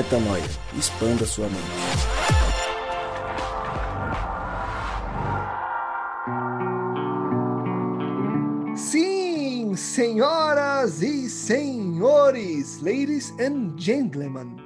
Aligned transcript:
Metanoia. 0.00 0.42
Expanda 0.78 1.26
sua 1.26 1.46
mente. 1.46 1.60
Sim, 8.74 9.74
senhoras 9.76 11.02
e 11.02 11.28
senhores, 11.28 12.80
ladies 12.80 13.34
and 13.38 13.74
gentlemen, 13.76 14.56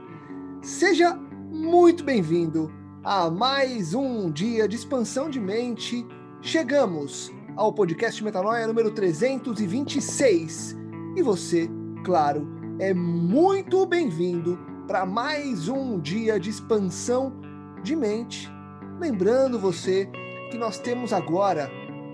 seja 0.63 1.17
muito 1.51 2.05
bem-vindo 2.05 2.73
a 3.03 3.29
mais 3.29 3.93
um 3.93 4.31
dia 4.31 4.69
de 4.69 4.77
expansão 4.77 5.29
de 5.29 5.41
mente. 5.41 6.07
Chegamos 6.43 7.33
ao 7.57 7.73
podcast 7.73 8.23
Metanoia 8.23 8.69
número 8.69 8.93
326 8.93 10.77
e 11.17 11.23
você, 11.23 11.69
claro, 12.05 12.47
é 12.79 12.95
muito 12.95 13.85
bem-vindo 13.85 14.74
para 14.87 15.07
mais 15.07 15.69
um 15.69 15.99
dia 15.99 16.39
de 16.39 16.51
expansão 16.51 17.33
de 17.83 17.97
mente. 17.97 18.51
Lembrando 19.01 19.59
você 19.59 20.09
que 20.51 20.59
nós 20.59 20.79
temos 20.79 21.13
agora 21.13 21.71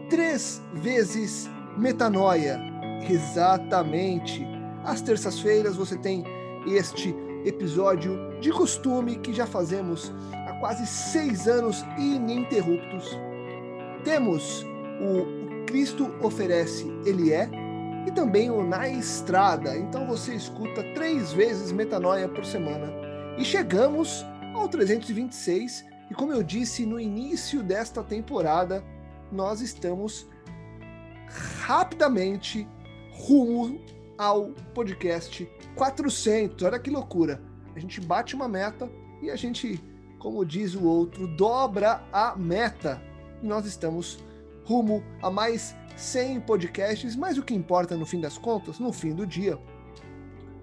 três 0.09 0.63
vezes 0.75 1.51
metanoia. 1.77 2.61
Exatamente. 3.09 4.47
Às 4.85 5.01
terças-feiras 5.01 5.77
você 5.77 5.97
tem 5.97 6.25
este 6.67 7.15
episódio 7.45 8.19
de 8.41 8.51
costume 8.53 9.17
que 9.17 9.33
já 9.33 9.47
fazemos 9.47 10.13
há 10.47 10.53
quase 10.61 10.87
seis 10.87 11.49
anos 11.49 11.85
ininterruptos. 11.99 13.19
Temos 14.05 14.65
o 15.01 15.65
Cristo 15.67 16.11
oferece, 16.23 16.87
ele 17.05 17.33
é, 17.33 17.49
e 18.07 18.11
também 18.11 18.51
o 18.51 18.63
Na 18.63 18.89
Estrada. 18.89 19.77
Então 19.77 20.07
você 20.07 20.35
escuta 20.35 20.83
três 20.95 21.33
vezes 21.33 21.73
Metanoia 21.73 22.29
por 22.29 22.45
semana. 22.45 22.93
E 23.39 23.45
chegamos 23.45 24.25
ao 24.55 24.69
326, 24.69 25.85
e 26.11 26.15
como 26.15 26.33
eu 26.33 26.43
disse 26.43 26.85
no 26.85 26.99
início 26.99 27.63
desta 27.63 28.03
temporada, 28.03 28.85
nós 29.31 29.61
estamos 29.61 30.27
rapidamente 31.63 32.67
rumo 33.13 33.81
ao 34.19 34.51
podcast 34.75 35.49
400. 35.77 36.63
Olha 36.65 36.79
que 36.79 36.91
loucura! 36.91 37.41
A 37.75 37.79
gente 37.79 38.01
bate 38.01 38.35
uma 38.35 38.49
meta 38.49 38.91
e 39.23 39.31
a 39.31 39.37
gente, 39.37 39.83
como 40.19 40.45
diz 40.45 40.75
o 40.75 40.85
outro, 40.85 41.27
dobra 41.37 42.03
a 42.13 42.37
meta. 42.37 43.01
E 43.43 43.47
nós 43.47 43.65
estamos 43.65 44.19
rumo 44.65 45.03
a 45.23 45.31
mais 45.31 45.75
100 45.97 46.41
podcasts, 46.41 47.15
mas 47.17 47.39
o 47.39 47.43
que 47.43 47.55
importa 47.55 47.97
no 47.97 48.07
fim 48.07 48.21
das 48.21 48.39
contas, 48.39 48.79
no 48.79 48.93
fim 48.93 49.15
do 49.15 49.27
dia, 49.27 49.59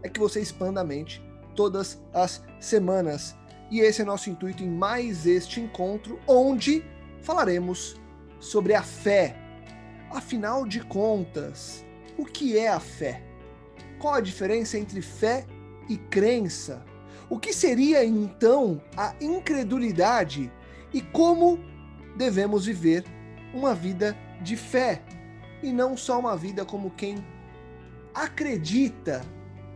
é 0.03 0.09
que 0.09 0.19
você 0.19 0.41
expanda 0.41 0.81
a 0.81 0.83
mente 0.83 1.23
todas 1.55 2.01
as 2.13 2.43
semanas. 2.59 3.35
E 3.69 3.79
esse 3.79 4.01
é 4.01 4.05
nosso 4.05 4.29
intuito 4.29 4.63
em 4.63 4.69
mais 4.69 5.25
este 5.25 5.59
encontro, 5.59 6.19
onde 6.27 6.83
falaremos 7.21 7.99
sobre 8.39 8.73
a 8.73 8.81
fé. 8.81 9.35
Afinal 10.09 10.65
de 10.65 10.79
contas, 10.81 11.83
o 12.17 12.25
que 12.25 12.57
é 12.57 12.69
a 12.69 12.79
fé? 12.79 13.21
Qual 13.99 14.13
a 14.13 14.21
diferença 14.21 14.77
entre 14.77 15.01
fé 15.01 15.45
e 15.89 15.97
crença? 15.97 16.85
O 17.29 17.37
que 17.37 17.51
seria 17.51 18.05
então 18.05 18.81
a 18.95 19.13
incredulidade 19.19 20.51
e 20.93 21.01
como 21.01 21.59
devemos 22.15 22.65
viver 22.65 23.03
uma 23.53 23.73
vida 23.73 24.15
de 24.41 24.55
fé 24.55 25.01
e 25.61 25.71
não 25.71 25.97
só 25.97 26.19
uma 26.19 26.35
vida 26.35 26.65
como 26.65 26.91
quem 26.91 27.23
acredita. 28.13 29.21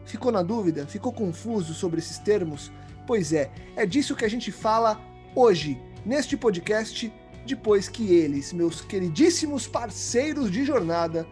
Ficou 0.05 0.31
na 0.31 0.41
dúvida? 0.41 0.85
Ficou 0.87 1.11
confuso 1.11 1.73
sobre 1.73 1.99
esses 1.99 2.17
termos? 2.17 2.71
Pois 3.07 3.33
é, 3.33 3.51
é 3.75 3.85
disso 3.85 4.15
que 4.15 4.25
a 4.25 4.29
gente 4.29 4.51
fala 4.51 4.99
hoje, 5.35 5.79
neste 6.05 6.35
podcast, 6.37 7.11
depois 7.45 7.87
que 7.87 8.13
eles, 8.13 8.53
meus 8.53 8.81
queridíssimos 8.81 9.67
parceiros 9.67 10.51
de 10.51 10.63
jornada, 10.63 11.25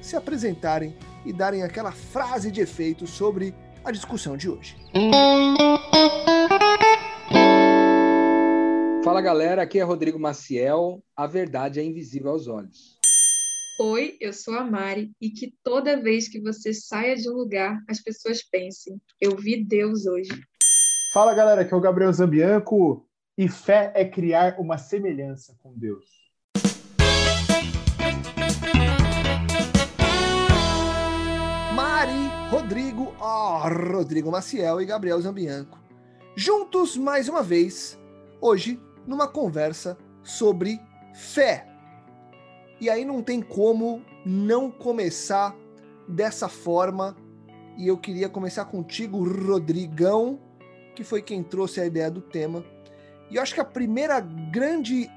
se 0.00 0.16
apresentarem 0.16 0.96
e 1.24 1.32
darem 1.32 1.62
aquela 1.62 1.92
frase 1.92 2.50
de 2.50 2.60
efeito 2.60 3.06
sobre 3.06 3.54
a 3.84 3.90
discussão 3.90 4.36
de 4.36 4.48
hoje. 4.48 4.76
Fala 9.20 9.34
galera, 9.34 9.62
aqui 9.64 9.78
é 9.78 9.82
Rodrigo 9.82 10.18
Maciel. 10.18 11.04
A 11.14 11.26
verdade 11.26 11.78
é 11.78 11.84
invisível 11.84 12.30
aos 12.30 12.46
olhos. 12.46 12.98
Oi, 13.78 14.16
eu 14.18 14.32
sou 14.32 14.54
a 14.54 14.64
Mari 14.64 15.12
e 15.20 15.28
que 15.28 15.52
toda 15.62 16.00
vez 16.00 16.26
que 16.26 16.40
você 16.40 16.72
saia 16.72 17.14
de 17.14 17.28
um 17.28 17.34
lugar, 17.34 17.84
as 17.86 18.00
pessoas 18.00 18.42
pensem: 18.42 18.98
eu 19.20 19.36
vi 19.36 19.62
Deus 19.62 20.06
hoje. 20.06 20.30
Fala 21.12 21.34
galera, 21.34 21.60
aqui 21.60 21.74
é 21.74 21.76
o 21.76 21.82
Gabriel 21.82 22.10
Zambianco 22.10 23.06
e 23.36 23.46
fé 23.46 23.92
é 23.94 24.06
criar 24.06 24.58
uma 24.58 24.78
semelhança 24.78 25.54
com 25.62 25.74
Deus. 25.76 26.06
Mari, 31.74 32.48
Rodrigo, 32.48 33.14
oh, 33.20 33.68
Rodrigo 33.68 34.30
Maciel 34.30 34.80
e 34.80 34.86
Gabriel 34.86 35.20
Zambianco. 35.20 35.78
Juntos 36.34 36.96
mais 36.96 37.28
uma 37.28 37.42
vez, 37.42 37.98
hoje, 38.40 38.80
numa 39.06 39.26
conversa 39.28 39.96
sobre 40.22 40.80
fé. 41.12 41.66
E 42.80 42.88
aí 42.88 43.04
não 43.04 43.22
tem 43.22 43.42
como 43.42 44.02
não 44.24 44.70
começar 44.70 45.54
dessa 46.08 46.48
forma. 46.48 47.16
E 47.76 47.86
eu 47.86 47.96
queria 47.96 48.28
começar 48.28 48.64
contigo, 48.64 49.22
Rodrigão, 49.22 50.40
que 50.94 51.04
foi 51.04 51.22
quem 51.22 51.42
trouxe 51.42 51.80
a 51.80 51.86
ideia 51.86 52.10
do 52.10 52.20
tema. 52.20 52.64
E 53.30 53.36
eu 53.36 53.42
acho 53.42 53.54
que 53.54 53.60
a 53.60 53.64
primeira 53.64 54.20
grande 54.20 55.10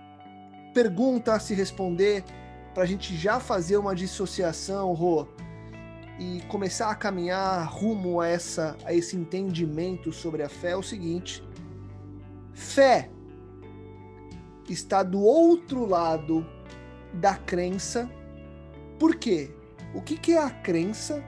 pergunta 0.73 1.33
a 1.33 1.39
se 1.39 1.53
responder, 1.53 2.23
para 2.73 2.83
a 2.83 2.85
gente 2.85 3.15
já 3.15 3.39
fazer 3.39 3.77
uma 3.77 3.95
dissociação, 3.95 4.93
Rô, 4.93 5.27
e 6.19 6.41
começar 6.47 6.89
a 6.89 6.95
caminhar 6.95 7.67
rumo 7.67 8.21
a, 8.21 8.27
essa, 8.27 8.75
a 8.85 8.93
esse 8.93 9.15
entendimento 9.15 10.11
sobre 10.11 10.43
a 10.43 10.49
fé, 10.49 10.71
é 10.71 10.77
o 10.77 10.83
seguinte: 10.83 11.43
fé 12.53 13.09
está 14.71 15.03
do 15.03 15.21
outro 15.21 15.85
lado 15.85 16.45
da 17.13 17.35
crença. 17.35 18.09
Por 18.97 19.15
quê? 19.15 19.51
O 19.93 20.01
que, 20.01 20.17
que 20.17 20.33
é 20.33 20.39
a 20.39 20.49
crença 20.49 21.23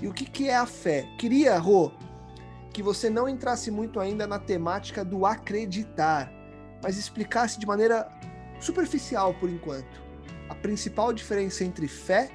e 0.00 0.06
o 0.06 0.12
que, 0.12 0.24
que 0.24 0.48
é 0.48 0.56
a 0.56 0.66
fé? 0.66 1.06
Queria, 1.18 1.58
Rô, 1.58 1.90
que 2.72 2.82
você 2.82 3.10
não 3.10 3.28
entrasse 3.28 3.70
muito 3.70 3.98
ainda 3.98 4.26
na 4.26 4.38
temática 4.38 5.04
do 5.04 5.26
acreditar, 5.26 6.32
mas 6.82 6.96
explicasse 6.96 7.58
de 7.58 7.66
maneira 7.66 8.08
superficial 8.60 9.34
por 9.34 9.50
enquanto 9.50 10.08
a 10.48 10.54
principal 10.54 11.12
diferença 11.12 11.62
entre 11.62 11.86
fé 11.86 12.30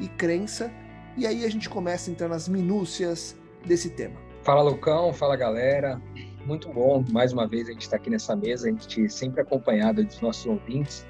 e 0.00 0.08
crença, 0.08 0.72
e 1.16 1.26
aí 1.26 1.44
a 1.44 1.50
gente 1.50 1.68
começa 1.68 2.10
a 2.10 2.12
entrar 2.12 2.28
nas 2.28 2.48
minúcias 2.48 3.36
desse 3.66 3.90
tema. 3.90 4.18
Fala, 4.42 4.62
Lucão, 4.62 5.12
fala 5.12 5.36
galera. 5.36 6.00
Muito 6.48 6.72
bom, 6.72 7.04
mais 7.10 7.30
uma 7.30 7.46
vez 7.46 7.68
a 7.68 7.72
gente 7.72 7.82
está 7.82 7.96
aqui 7.96 8.08
nessa 8.08 8.34
mesa, 8.34 8.68
a 8.68 8.70
gente 8.70 9.06
sempre 9.10 9.42
acompanhado 9.42 10.02
dos 10.02 10.18
nossos 10.22 10.46
ouvintes. 10.46 11.06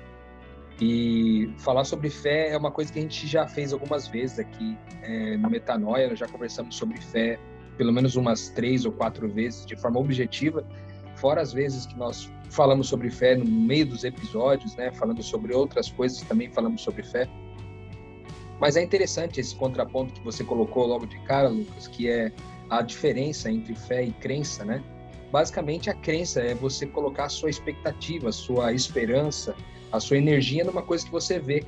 E 0.80 1.54
falar 1.58 1.84
sobre 1.84 2.10
fé 2.10 2.50
é 2.50 2.58
uma 2.58 2.72
coisa 2.72 2.92
que 2.92 2.98
a 2.98 3.02
gente 3.02 3.24
já 3.24 3.46
fez 3.46 3.72
algumas 3.72 4.08
vezes 4.08 4.40
aqui 4.40 4.76
é, 5.00 5.36
no 5.36 5.48
Metanoia, 5.48 6.16
já 6.16 6.26
conversamos 6.26 6.74
sobre 6.74 7.00
fé 7.00 7.38
pelo 7.76 7.92
menos 7.92 8.16
umas 8.16 8.48
três 8.48 8.84
ou 8.84 8.90
quatro 8.90 9.28
vezes 9.28 9.64
de 9.64 9.76
forma 9.76 10.00
objetiva, 10.00 10.66
fora 11.14 11.40
as 11.40 11.52
vezes 11.52 11.86
que 11.86 11.96
nós 11.96 12.28
falamos 12.50 12.88
sobre 12.88 13.08
fé 13.08 13.36
no 13.36 13.44
meio 13.44 13.86
dos 13.86 14.02
episódios, 14.02 14.74
né, 14.74 14.90
falando 14.90 15.22
sobre 15.22 15.54
outras 15.54 15.88
coisas 15.88 16.20
também 16.22 16.50
falamos 16.50 16.82
sobre 16.82 17.04
fé. 17.04 17.28
Mas 18.58 18.76
é 18.76 18.82
interessante 18.82 19.38
esse 19.38 19.54
contraponto 19.54 20.14
que 20.14 20.24
você 20.24 20.42
colocou 20.42 20.84
logo 20.84 21.06
de 21.06 21.16
cara, 21.20 21.48
Lucas, 21.48 21.86
que 21.86 22.10
é 22.10 22.32
a 22.68 22.82
diferença 22.82 23.48
entre 23.48 23.76
fé 23.76 24.02
e 24.02 24.10
crença, 24.10 24.64
né? 24.64 24.82
Basicamente, 25.30 25.90
a 25.90 25.94
crença 25.94 26.40
é 26.40 26.54
você 26.54 26.86
colocar 26.86 27.24
a 27.24 27.28
sua 27.28 27.50
expectativa, 27.50 28.30
a 28.30 28.32
sua 28.32 28.72
esperança, 28.72 29.54
a 29.92 30.00
sua 30.00 30.16
energia 30.16 30.64
numa 30.64 30.82
coisa 30.82 31.04
que 31.04 31.10
você 31.10 31.38
vê. 31.38 31.64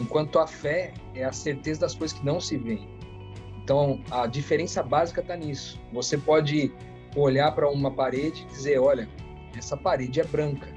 Enquanto 0.00 0.38
a 0.38 0.46
fé 0.46 0.92
é 1.14 1.24
a 1.24 1.32
certeza 1.32 1.80
das 1.80 1.94
coisas 1.94 2.16
que 2.16 2.24
não 2.24 2.40
se 2.40 2.56
veem. 2.56 2.88
Então, 3.62 4.00
a 4.10 4.26
diferença 4.26 4.82
básica 4.82 5.20
está 5.20 5.36
nisso. 5.36 5.80
Você 5.92 6.18
pode 6.18 6.72
olhar 7.16 7.52
para 7.52 7.68
uma 7.70 7.90
parede 7.90 8.42
e 8.42 8.46
dizer: 8.46 8.78
olha, 8.78 9.08
essa 9.56 9.76
parede 9.76 10.20
é 10.20 10.24
branca. 10.24 10.68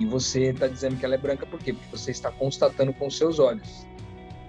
E 0.00 0.06
você 0.06 0.50
está 0.50 0.66
dizendo 0.66 0.96
que 0.96 1.04
ela 1.04 1.14
é 1.14 1.18
branca 1.18 1.46
por 1.46 1.60
quê? 1.60 1.72
Porque 1.72 1.96
você 1.96 2.10
está 2.10 2.30
constatando 2.30 2.92
com 2.94 3.10
seus 3.10 3.38
olhos. 3.38 3.86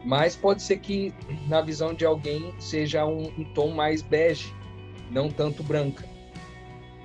Mas 0.05 0.35
pode 0.35 0.61
ser 0.61 0.79
que, 0.79 1.13
na 1.47 1.61
visão 1.61 1.93
de 1.93 2.05
alguém, 2.05 2.53
seja 2.59 3.05
um, 3.05 3.27
um 3.37 3.43
tom 3.53 3.71
mais 3.71 4.01
bege, 4.01 4.53
não 5.11 5.29
tanto 5.29 5.63
branca. 5.63 6.12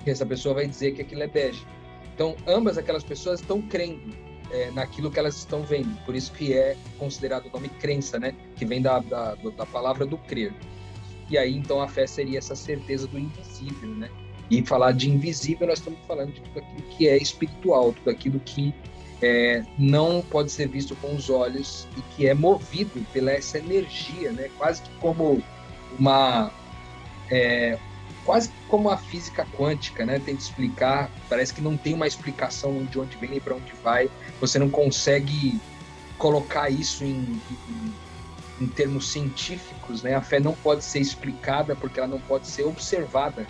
Porque 0.09 0.13
essa 0.13 0.25
pessoa 0.25 0.55
vai 0.55 0.67
dizer 0.67 0.93
que 0.93 1.03
aquilo 1.03 1.21
é 1.21 1.27
bege. 1.27 1.63
Então, 2.15 2.35
ambas 2.47 2.79
aquelas 2.79 3.03
pessoas 3.03 3.41
estão 3.41 3.61
crendo 3.61 4.11
é, 4.51 4.71
naquilo 4.71 5.11
que 5.11 5.19
elas 5.19 5.37
estão 5.37 5.61
vendo. 5.61 5.95
Por 6.03 6.15
isso 6.15 6.31
que 6.33 6.51
é 6.51 6.75
considerado 6.97 7.45
o 7.45 7.51
nome 7.51 7.69
crença, 7.69 8.17
né? 8.17 8.33
Que 8.55 8.65
vem 8.65 8.81
da, 8.81 8.99
da, 8.99 9.35
da 9.35 9.65
palavra 9.67 10.07
do 10.07 10.17
crer. 10.17 10.51
E 11.29 11.37
aí, 11.37 11.55
então, 11.55 11.79
a 11.79 11.87
fé 11.87 12.07
seria 12.07 12.39
essa 12.39 12.55
certeza 12.55 13.05
do 13.05 13.19
invisível, 13.19 13.89
né? 13.89 14.09
E 14.49 14.65
falar 14.65 14.93
de 14.93 15.11
invisível, 15.11 15.67
nós 15.67 15.77
estamos 15.77 15.99
falando 16.07 16.33
de 16.33 16.41
tudo 16.41 16.57
aquilo 16.59 16.89
que 16.89 17.07
é 17.07 17.15
espiritual, 17.15 17.93
tudo 17.93 18.09
aquilo 18.09 18.39
que 18.39 18.73
é, 19.21 19.63
não 19.77 20.23
pode 20.23 20.51
ser 20.51 20.67
visto 20.67 20.95
com 20.95 21.13
os 21.13 21.29
olhos 21.29 21.87
e 21.95 22.01
que 22.15 22.27
é 22.27 22.33
movido 22.33 23.05
pela 23.13 23.31
essa 23.31 23.59
energia, 23.59 24.31
né? 24.31 24.49
Quase 24.57 24.81
que 24.81 24.89
como 24.99 25.43
uma 25.99 26.51
é, 27.29 27.77
quase 28.25 28.51
como 28.67 28.89
a 28.89 28.97
física 28.97 29.45
quântica, 29.57 30.05
né? 30.05 30.19
Que 30.19 30.31
explicar, 30.31 31.11
parece 31.27 31.53
que 31.53 31.61
não 31.61 31.77
tem 31.77 31.93
uma 31.93 32.07
explicação 32.07 32.83
de 32.85 32.99
onde 32.99 33.17
vem 33.17 33.35
e 33.35 33.39
para 33.39 33.55
onde 33.55 33.73
vai. 33.83 34.09
Você 34.39 34.59
não 34.59 34.69
consegue 34.69 35.59
colocar 36.17 36.69
isso 36.69 37.03
em, 37.03 37.41
em, 37.69 37.93
em, 38.61 38.67
termos 38.67 39.11
científicos, 39.11 40.03
né? 40.03 40.15
A 40.15 40.21
fé 40.21 40.39
não 40.39 40.53
pode 40.53 40.83
ser 40.83 40.99
explicada 40.99 41.75
porque 41.75 41.99
ela 41.99 42.07
não 42.07 42.19
pode 42.21 42.47
ser 42.47 42.63
observada, 42.63 43.47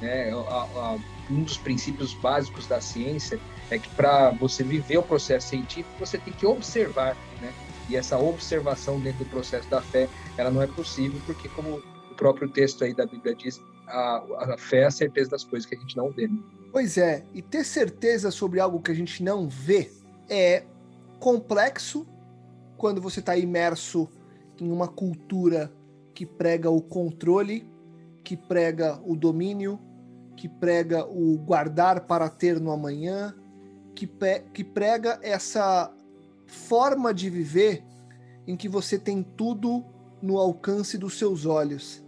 né? 0.00 0.30
A, 0.32 0.34
a, 0.34 0.98
um 1.30 1.42
dos 1.42 1.56
princípios 1.56 2.14
básicos 2.14 2.66
da 2.66 2.80
ciência 2.80 3.40
é 3.70 3.78
que 3.78 3.88
para 3.90 4.30
você 4.30 4.62
viver 4.62 4.96
o 4.98 5.02
processo 5.02 5.48
científico 5.48 5.90
você 5.98 6.18
tem 6.18 6.32
que 6.32 6.46
observar, 6.46 7.16
né? 7.40 7.52
E 7.88 7.96
essa 7.96 8.18
observação 8.18 8.98
dentro 8.98 9.24
do 9.24 9.30
processo 9.30 9.68
da 9.68 9.80
fé, 9.80 10.08
ela 10.36 10.50
não 10.50 10.60
é 10.60 10.66
possível 10.66 11.20
porque, 11.24 11.48
como 11.48 11.76
o 12.10 12.14
próprio 12.16 12.48
texto 12.48 12.82
aí 12.82 12.92
da 12.92 13.06
Bíblia 13.06 13.34
diz, 13.34 13.62
a, 13.86 14.54
a 14.54 14.58
fé 14.58 14.80
é 14.80 14.86
a 14.86 14.90
certeza 14.90 15.30
das 15.30 15.44
coisas 15.44 15.68
que 15.68 15.74
a 15.74 15.78
gente 15.78 15.96
não 15.96 16.10
vê. 16.10 16.28
Pois 16.72 16.98
é, 16.98 17.24
e 17.32 17.40
ter 17.40 17.64
certeza 17.64 18.30
sobre 18.30 18.60
algo 18.60 18.80
que 18.80 18.90
a 18.90 18.94
gente 18.94 19.22
não 19.22 19.48
vê 19.48 19.90
é 20.28 20.64
complexo 21.18 22.06
quando 22.76 23.00
você 23.00 23.20
está 23.20 23.36
imerso 23.36 24.08
em 24.60 24.70
uma 24.70 24.88
cultura 24.88 25.72
que 26.14 26.26
prega 26.26 26.70
o 26.70 26.82
controle, 26.82 27.70
que 28.22 28.36
prega 28.36 29.00
o 29.04 29.16
domínio, 29.16 29.80
que 30.36 30.48
prega 30.48 31.04
o 31.06 31.38
guardar 31.38 32.06
para 32.06 32.28
ter 32.28 32.60
no 32.60 32.70
amanhã, 32.70 33.34
que, 33.94 34.08
que 34.52 34.62
prega 34.62 35.18
essa 35.22 35.92
forma 36.46 37.12
de 37.12 37.30
viver 37.30 37.82
em 38.46 38.56
que 38.56 38.68
você 38.68 38.98
tem 38.98 39.22
tudo 39.22 39.84
no 40.20 40.38
alcance 40.38 40.98
dos 40.98 41.18
seus 41.18 41.46
olhos. 41.46 42.05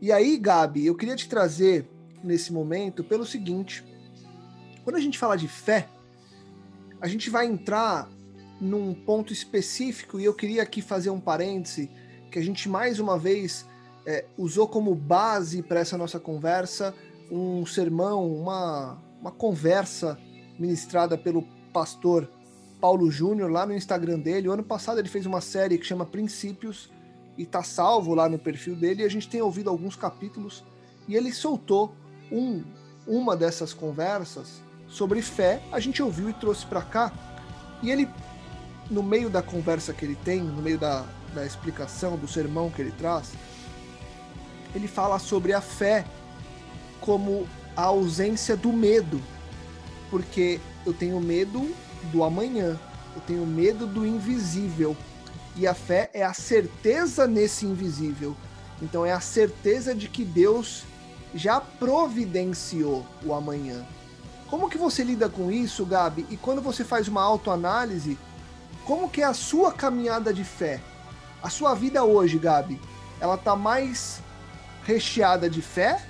E 0.00 0.10
aí, 0.10 0.38
Gabi, 0.38 0.86
eu 0.86 0.94
queria 0.94 1.14
te 1.14 1.28
trazer 1.28 1.86
nesse 2.24 2.52
momento 2.52 3.04
pelo 3.04 3.26
seguinte: 3.26 3.84
quando 4.82 4.96
a 4.96 5.00
gente 5.00 5.18
fala 5.18 5.36
de 5.36 5.46
fé, 5.46 5.88
a 7.00 7.06
gente 7.06 7.28
vai 7.28 7.46
entrar 7.46 8.08
num 8.60 8.94
ponto 8.94 9.32
específico 9.32 10.20
e 10.20 10.24
eu 10.24 10.34
queria 10.34 10.62
aqui 10.62 10.82
fazer 10.82 11.10
um 11.10 11.20
parêntese 11.20 11.90
que 12.30 12.38
a 12.38 12.42
gente 12.42 12.68
mais 12.68 13.00
uma 13.00 13.18
vez 13.18 13.66
é, 14.06 14.24
usou 14.36 14.68
como 14.68 14.94
base 14.94 15.62
para 15.62 15.80
essa 15.80 15.96
nossa 15.96 16.20
conversa 16.20 16.94
um 17.30 17.64
sermão, 17.64 18.26
uma, 18.32 18.98
uma 19.20 19.30
conversa 19.30 20.18
ministrada 20.58 21.16
pelo 21.16 21.42
pastor 21.72 22.28
Paulo 22.80 23.10
Júnior 23.10 23.50
lá 23.50 23.64
no 23.64 23.74
Instagram 23.74 24.18
dele. 24.18 24.48
O 24.48 24.52
ano 24.52 24.64
passado 24.64 24.98
ele 24.98 25.08
fez 25.08 25.26
uma 25.26 25.40
série 25.40 25.78
que 25.78 25.86
chama 25.86 26.04
Princípios 26.04 26.90
e 27.36 27.46
tá 27.46 27.62
salvo 27.62 28.14
lá 28.14 28.28
no 28.28 28.38
perfil 28.38 28.76
dele. 28.76 29.02
E 29.02 29.06
a 29.06 29.10
gente 29.10 29.28
tem 29.28 29.40
ouvido 29.40 29.70
alguns 29.70 29.96
capítulos 29.96 30.64
e 31.08 31.16
ele 31.16 31.32
soltou 31.32 31.94
um, 32.30 32.62
uma 33.06 33.36
dessas 33.36 33.72
conversas 33.72 34.62
sobre 34.88 35.22
fé. 35.22 35.62
A 35.72 35.80
gente 35.80 36.02
ouviu 36.02 36.30
e 36.30 36.32
trouxe 36.32 36.66
para 36.66 36.82
cá. 36.82 37.12
E 37.82 37.90
ele, 37.90 38.08
no 38.90 39.02
meio 39.02 39.30
da 39.30 39.42
conversa 39.42 39.92
que 39.92 40.04
ele 40.04 40.16
tem, 40.16 40.40
no 40.40 40.62
meio 40.62 40.78
da, 40.78 41.04
da 41.34 41.46
explicação 41.46 42.16
do 42.16 42.28
sermão 42.28 42.70
que 42.70 42.82
ele 42.82 42.92
traz, 42.92 43.32
ele 44.74 44.86
fala 44.86 45.18
sobre 45.18 45.52
a 45.52 45.60
fé 45.60 46.04
como 47.00 47.48
a 47.76 47.84
ausência 47.84 48.56
do 48.56 48.72
medo, 48.72 49.20
porque 50.10 50.60
eu 50.84 50.92
tenho 50.92 51.20
medo 51.20 51.74
do 52.12 52.22
amanhã, 52.22 52.78
eu 53.14 53.22
tenho 53.26 53.46
medo 53.46 53.86
do 53.86 54.06
invisível. 54.06 54.96
E 55.56 55.66
a 55.66 55.74
fé 55.74 56.10
é 56.14 56.22
a 56.22 56.32
certeza 56.32 57.26
nesse 57.26 57.66
invisível. 57.66 58.36
Então 58.80 59.04
é 59.04 59.12
a 59.12 59.20
certeza 59.20 59.94
de 59.94 60.08
que 60.08 60.24
Deus 60.24 60.84
já 61.34 61.60
providenciou 61.60 63.06
o 63.24 63.34
amanhã. 63.34 63.84
Como 64.48 64.68
que 64.68 64.78
você 64.78 65.04
lida 65.04 65.28
com 65.28 65.50
isso, 65.50 65.86
Gabi? 65.86 66.26
E 66.30 66.36
quando 66.36 66.60
você 66.60 66.82
faz 66.82 67.06
uma 67.06 67.22
autoanálise, 67.22 68.18
como 68.84 69.08
que 69.08 69.22
é 69.22 69.24
a 69.24 69.34
sua 69.34 69.72
caminhada 69.72 70.32
de 70.32 70.42
fé? 70.42 70.80
A 71.42 71.48
sua 71.48 71.74
vida 71.74 72.02
hoje, 72.04 72.38
Gabi, 72.38 72.80
ela 73.20 73.36
tá 73.36 73.54
mais 73.54 74.20
recheada 74.84 75.48
de 75.48 75.62
fé 75.62 76.04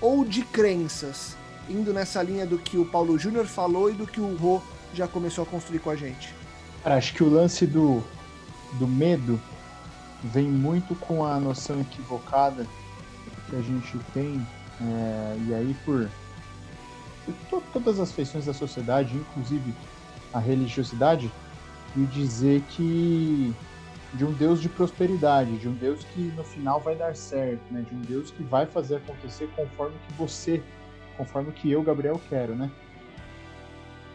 ou 0.00 0.24
de 0.24 0.42
crenças? 0.42 1.36
Indo 1.68 1.92
nessa 1.92 2.22
linha 2.22 2.46
do 2.46 2.58
que 2.58 2.76
o 2.76 2.84
Paulo 2.84 3.18
Júnior 3.18 3.46
falou 3.46 3.90
e 3.90 3.94
do 3.94 4.06
que 4.06 4.20
o 4.20 4.36
Rô 4.36 4.60
já 4.94 5.08
começou 5.08 5.42
a 5.42 5.46
construir 5.46 5.80
com 5.80 5.90
a 5.90 5.96
gente. 5.96 6.32
Acho 6.84 7.14
que 7.14 7.24
o 7.24 7.30
lance 7.30 7.66
do, 7.66 8.02
do 8.78 8.86
medo 8.86 9.40
vem 10.24 10.48
muito 10.48 10.94
com 10.94 11.24
a 11.24 11.38
noção 11.38 11.80
equivocada 11.80 12.66
que 13.48 13.56
a 13.56 13.60
gente 13.60 13.98
tem, 14.14 14.46
é, 14.80 15.36
e 15.46 15.54
aí 15.54 15.76
por, 15.84 16.08
por 17.50 17.62
todas 17.72 18.00
as 18.00 18.12
feições 18.12 18.46
da 18.46 18.54
sociedade, 18.54 19.16
inclusive 19.16 19.74
a 20.32 20.38
religiosidade, 20.38 21.30
e 21.96 22.04
dizer 22.06 22.62
que 22.70 23.54
de 24.14 24.24
um 24.24 24.32
Deus 24.32 24.60
de 24.60 24.68
prosperidade, 24.68 25.56
de 25.58 25.68
um 25.68 25.72
Deus 25.72 26.04
que 26.04 26.20
no 26.36 26.44
final 26.44 26.80
vai 26.80 26.94
dar 26.94 27.14
certo, 27.16 27.62
né? 27.70 27.84
De 27.88 27.94
um 27.94 28.00
Deus 28.00 28.30
que 28.30 28.42
vai 28.42 28.66
fazer 28.66 28.96
acontecer 28.96 29.48
conforme 29.56 29.96
que 30.06 30.14
você, 30.14 30.62
conforme 31.16 31.50
que 31.52 31.70
eu, 31.70 31.82
Gabriel, 31.82 32.20
quero, 32.28 32.54
né? 32.54 32.70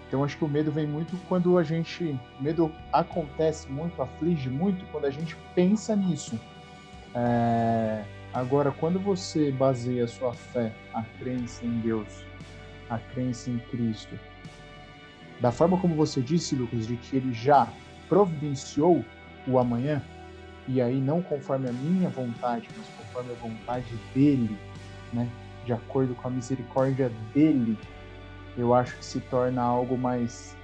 Então 0.07 0.23
acho 0.23 0.37
que 0.37 0.45
o 0.45 0.47
medo 0.47 0.71
vem 0.71 0.87
muito 0.87 1.17
quando 1.27 1.57
a 1.57 1.63
gente, 1.63 2.17
o 2.39 2.43
medo 2.43 2.71
acontece 2.93 3.69
muito, 3.69 4.01
aflige 4.01 4.49
muito 4.49 4.85
quando 4.91 5.05
a 5.05 5.09
gente 5.09 5.35
pensa 5.53 5.95
nisso. 5.95 6.39
É... 7.13 8.03
Agora, 8.33 8.71
quando 8.71 8.99
você 8.99 9.51
baseia 9.51 10.03
a 10.03 10.07
sua 10.07 10.33
fé, 10.33 10.71
a 10.93 11.03
crença 11.19 11.65
em 11.65 11.79
Deus, 11.79 12.23
a 12.89 12.97
crença 12.99 13.49
em 13.49 13.57
Cristo, 13.57 14.17
da 15.39 15.51
forma 15.51 15.77
como 15.79 15.95
você 15.95 16.21
disse, 16.21 16.55
Lucas, 16.55 16.87
de 16.87 16.95
que 16.97 17.17
Ele 17.17 17.33
já 17.33 17.67
providenciou 18.07 19.03
o 19.47 19.59
amanhã, 19.59 20.01
e 20.67 20.81
aí 20.81 20.99
não 20.99 21.21
conforme 21.21 21.69
a 21.69 21.73
minha 21.73 22.09
vontade, 22.09 22.67
mas 22.77 22.87
conforme 22.97 23.31
a 23.31 23.35
vontade 23.35 23.87
dele, 24.13 24.57
né? 25.13 25.27
De 25.65 25.73
acordo 25.73 26.15
com 26.15 26.27
a 26.27 26.31
misericórdia 26.31 27.11
dele, 27.33 27.77
eu 28.57 28.73
acho 28.73 28.97
que 28.97 29.05
se 29.05 29.19
torna 29.19 29.61
algo 29.61 29.97
mais 29.97 30.55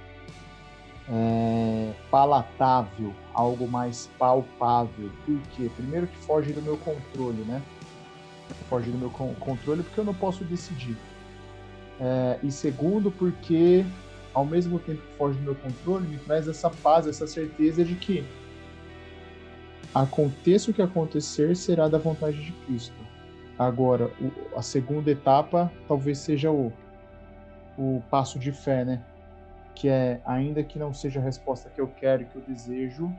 é, 1.08 1.92
palatável, 2.10 3.14
algo 3.32 3.68
mais 3.68 4.10
palpável. 4.18 5.10
Por 5.24 5.40
quê? 5.54 5.70
Primeiro 5.76 6.06
que 6.06 6.16
foge 6.18 6.52
do 6.52 6.62
meu 6.62 6.76
controle, 6.78 7.42
né? 7.44 7.62
Foge 8.68 8.90
do 8.90 8.98
meu 8.98 9.10
controle 9.10 9.82
porque 9.82 10.00
eu 10.00 10.04
não 10.04 10.14
posso 10.14 10.44
decidir. 10.44 10.96
É, 12.00 12.38
e 12.42 12.50
segundo, 12.50 13.10
porque 13.10 13.84
ao 14.34 14.44
mesmo 14.44 14.78
tempo 14.80 15.00
que 15.00 15.16
foge 15.16 15.38
do 15.38 15.44
meu 15.44 15.54
controle, 15.54 16.06
me 16.08 16.18
traz 16.18 16.48
essa 16.48 16.68
paz, 16.68 17.06
essa 17.06 17.26
certeza 17.26 17.84
de 17.84 17.94
que 17.94 18.24
aconteça 19.94 20.72
o 20.72 20.74
que 20.74 20.82
acontecer, 20.82 21.54
será 21.54 21.88
da 21.88 21.98
vontade 21.98 22.44
de 22.44 22.52
Cristo. 22.66 22.96
Agora, 23.56 24.10
a 24.56 24.62
segunda 24.62 25.08
etapa 25.08 25.72
talvez 25.86 26.18
seja 26.18 26.50
o, 26.50 26.72
o 27.78 28.02
passo 28.10 28.38
de 28.38 28.52
fé, 28.52 28.84
né? 28.84 29.02
Que 29.74 29.88
é, 29.88 30.20
ainda 30.24 30.62
que 30.62 30.78
não 30.78 30.92
seja 30.94 31.20
a 31.20 31.22
resposta 31.22 31.68
que 31.70 31.80
eu 31.80 31.88
quero, 31.88 32.24
que 32.26 32.36
eu 32.36 32.42
desejo, 32.42 33.12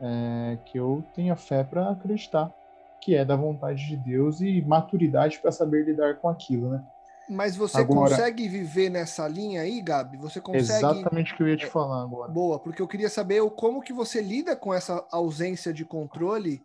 é, 0.00 0.58
que 0.64 0.78
eu 0.78 1.04
tenha 1.14 1.36
fé 1.36 1.62
para 1.64 1.90
acreditar 1.90 2.52
que 3.00 3.14
é 3.14 3.24
da 3.24 3.36
vontade 3.36 3.86
de 3.86 3.96
Deus 3.96 4.40
e 4.40 4.60
maturidade 4.62 5.38
para 5.38 5.52
saber 5.52 5.84
lidar 5.84 6.16
com 6.16 6.28
aquilo, 6.28 6.70
né? 6.70 6.84
Mas 7.28 7.56
você 7.56 7.78
agora, 7.78 8.10
consegue 8.10 8.48
viver 8.48 8.88
nessa 8.88 9.28
linha 9.28 9.60
aí, 9.60 9.82
Gabi? 9.82 10.16
Você 10.16 10.40
consegue. 10.40 10.84
Exatamente 10.84 11.34
o 11.34 11.36
que 11.36 11.42
eu 11.42 11.48
ia 11.48 11.56
te 11.56 11.66
falar 11.66 12.02
agora. 12.02 12.32
Boa, 12.32 12.58
porque 12.58 12.80
eu 12.80 12.88
queria 12.88 13.10
saber 13.10 13.40
o 13.42 13.50
como 13.50 13.82
que 13.82 13.92
você 13.92 14.22
lida 14.22 14.56
com 14.56 14.72
essa 14.72 15.06
ausência 15.10 15.72
de 15.72 15.84
controle 15.84 16.62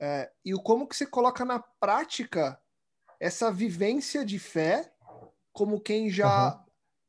é, 0.00 0.30
e 0.44 0.54
o 0.54 0.62
como 0.62 0.86
que 0.86 0.96
você 0.96 1.04
coloca 1.04 1.44
na 1.44 1.62
prática 1.78 2.58
essa 3.20 3.52
vivência 3.52 4.24
de 4.24 4.38
fé 4.38 4.90
como 5.52 5.80
quem 5.80 6.10
já 6.10 6.54
uhum. 6.54 6.60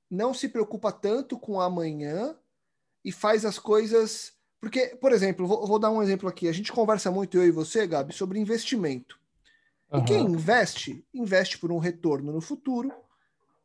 não 0.10 0.34
se 0.34 0.50
preocupa 0.50 0.92
tanto 0.92 1.40
com 1.40 1.60
amanhã 1.60 2.36
e 3.04 3.12
faz 3.12 3.46
as 3.46 3.60
coisas. 3.60 4.34
Porque, 4.60 4.88
por 5.02 5.12
exemplo, 5.12 5.48
vou, 5.48 5.66
vou 5.66 5.80
dar 5.80 5.92
um 5.92 6.02
exemplo 6.02 6.30
aqui. 6.30 6.48
A 6.48 6.52
gente 6.52 6.72
conversa 6.72 7.10
muito, 7.10 7.38
eu 7.38 7.46
e 7.46 7.52
você, 7.52 7.88
Gabi, 7.88 8.14
sobre 8.14 8.40
investimento. 8.40 9.20
Uhum. 9.92 10.00
E 10.00 10.04
quem 10.04 10.22
investe, 10.26 11.06
investe 11.14 11.58
por 11.58 11.72
um 11.72 11.80
retorno 11.80 12.32
no 12.32 12.42
futuro 12.42 12.92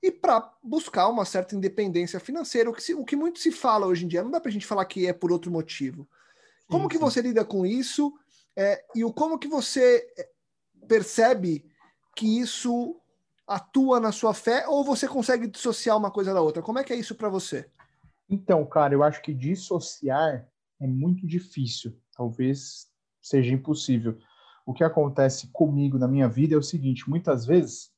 e 0.02 0.10
para 0.10 0.52
buscar 0.62 1.08
uma 1.08 1.24
certa 1.24 1.54
independência 1.54 2.20
financeira, 2.20 2.70
o 2.70 2.72
que, 2.72 2.82
se, 2.82 2.94
o 2.94 3.04
que 3.04 3.16
muito 3.16 3.38
se 3.38 3.50
fala 3.50 3.86
hoje 3.86 4.04
em 4.04 4.08
dia. 4.08 4.22
Não 4.22 4.30
dá 4.30 4.40
para 4.40 4.50
a 4.50 4.52
gente 4.52 4.66
falar 4.66 4.84
que 4.84 5.06
é 5.06 5.12
por 5.12 5.32
outro 5.32 5.50
motivo. 5.50 6.08
Como 6.68 6.84
sim, 6.84 6.88
que 6.88 6.98
você 6.98 7.20
lida 7.20 7.44
com 7.44 7.64
isso 7.64 8.12
é, 8.56 8.84
e 8.94 9.04
o 9.04 9.12
como 9.12 9.38
que 9.38 9.48
você 9.48 10.06
é, 10.16 10.28
percebe 10.88 11.64
que 12.14 12.40
isso 12.40 13.00
atua 13.46 14.00
na 14.00 14.10
sua 14.10 14.34
fé 14.34 14.66
ou 14.66 14.84
você 14.84 15.06
consegue 15.06 15.46
dissociar 15.46 15.96
uma 15.96 16.10
coisa 16.10 16.34
da 16.34 16.40
outra? 16.40 16.62
Como 16.62 16.78
é 16.78 16.84
que 16.84 16.92
é 16.92 16.96
isso 16.96 17.14
para 17.14 17.28
você? 17.28 17.70
Então, 18.28 18.64
cara, 18.66 18.92
eu 18.92 19.02
acho 19.02 19.22
que 19.22 19.32
dissociar 19.32 20.48
é 20.80 20.86
muito 20.86 21.26
difícil, 21.26 21.98
talvez 22.16 22.88
seja 23.22 23.54
impossível. 23.54 24.18
O 24.64 24.74
que 24.74 24.82
acontece 24.82 25.48
comigo 25.52 25.96
na 25.96 26.08
minha 26.08 26.28
vida 26.28 26.54
é 26.54 26.58
o 26.58 26.62
seguinte: 26.62 27.08
muitas 27.08 27.46
vezes 27.46 27.92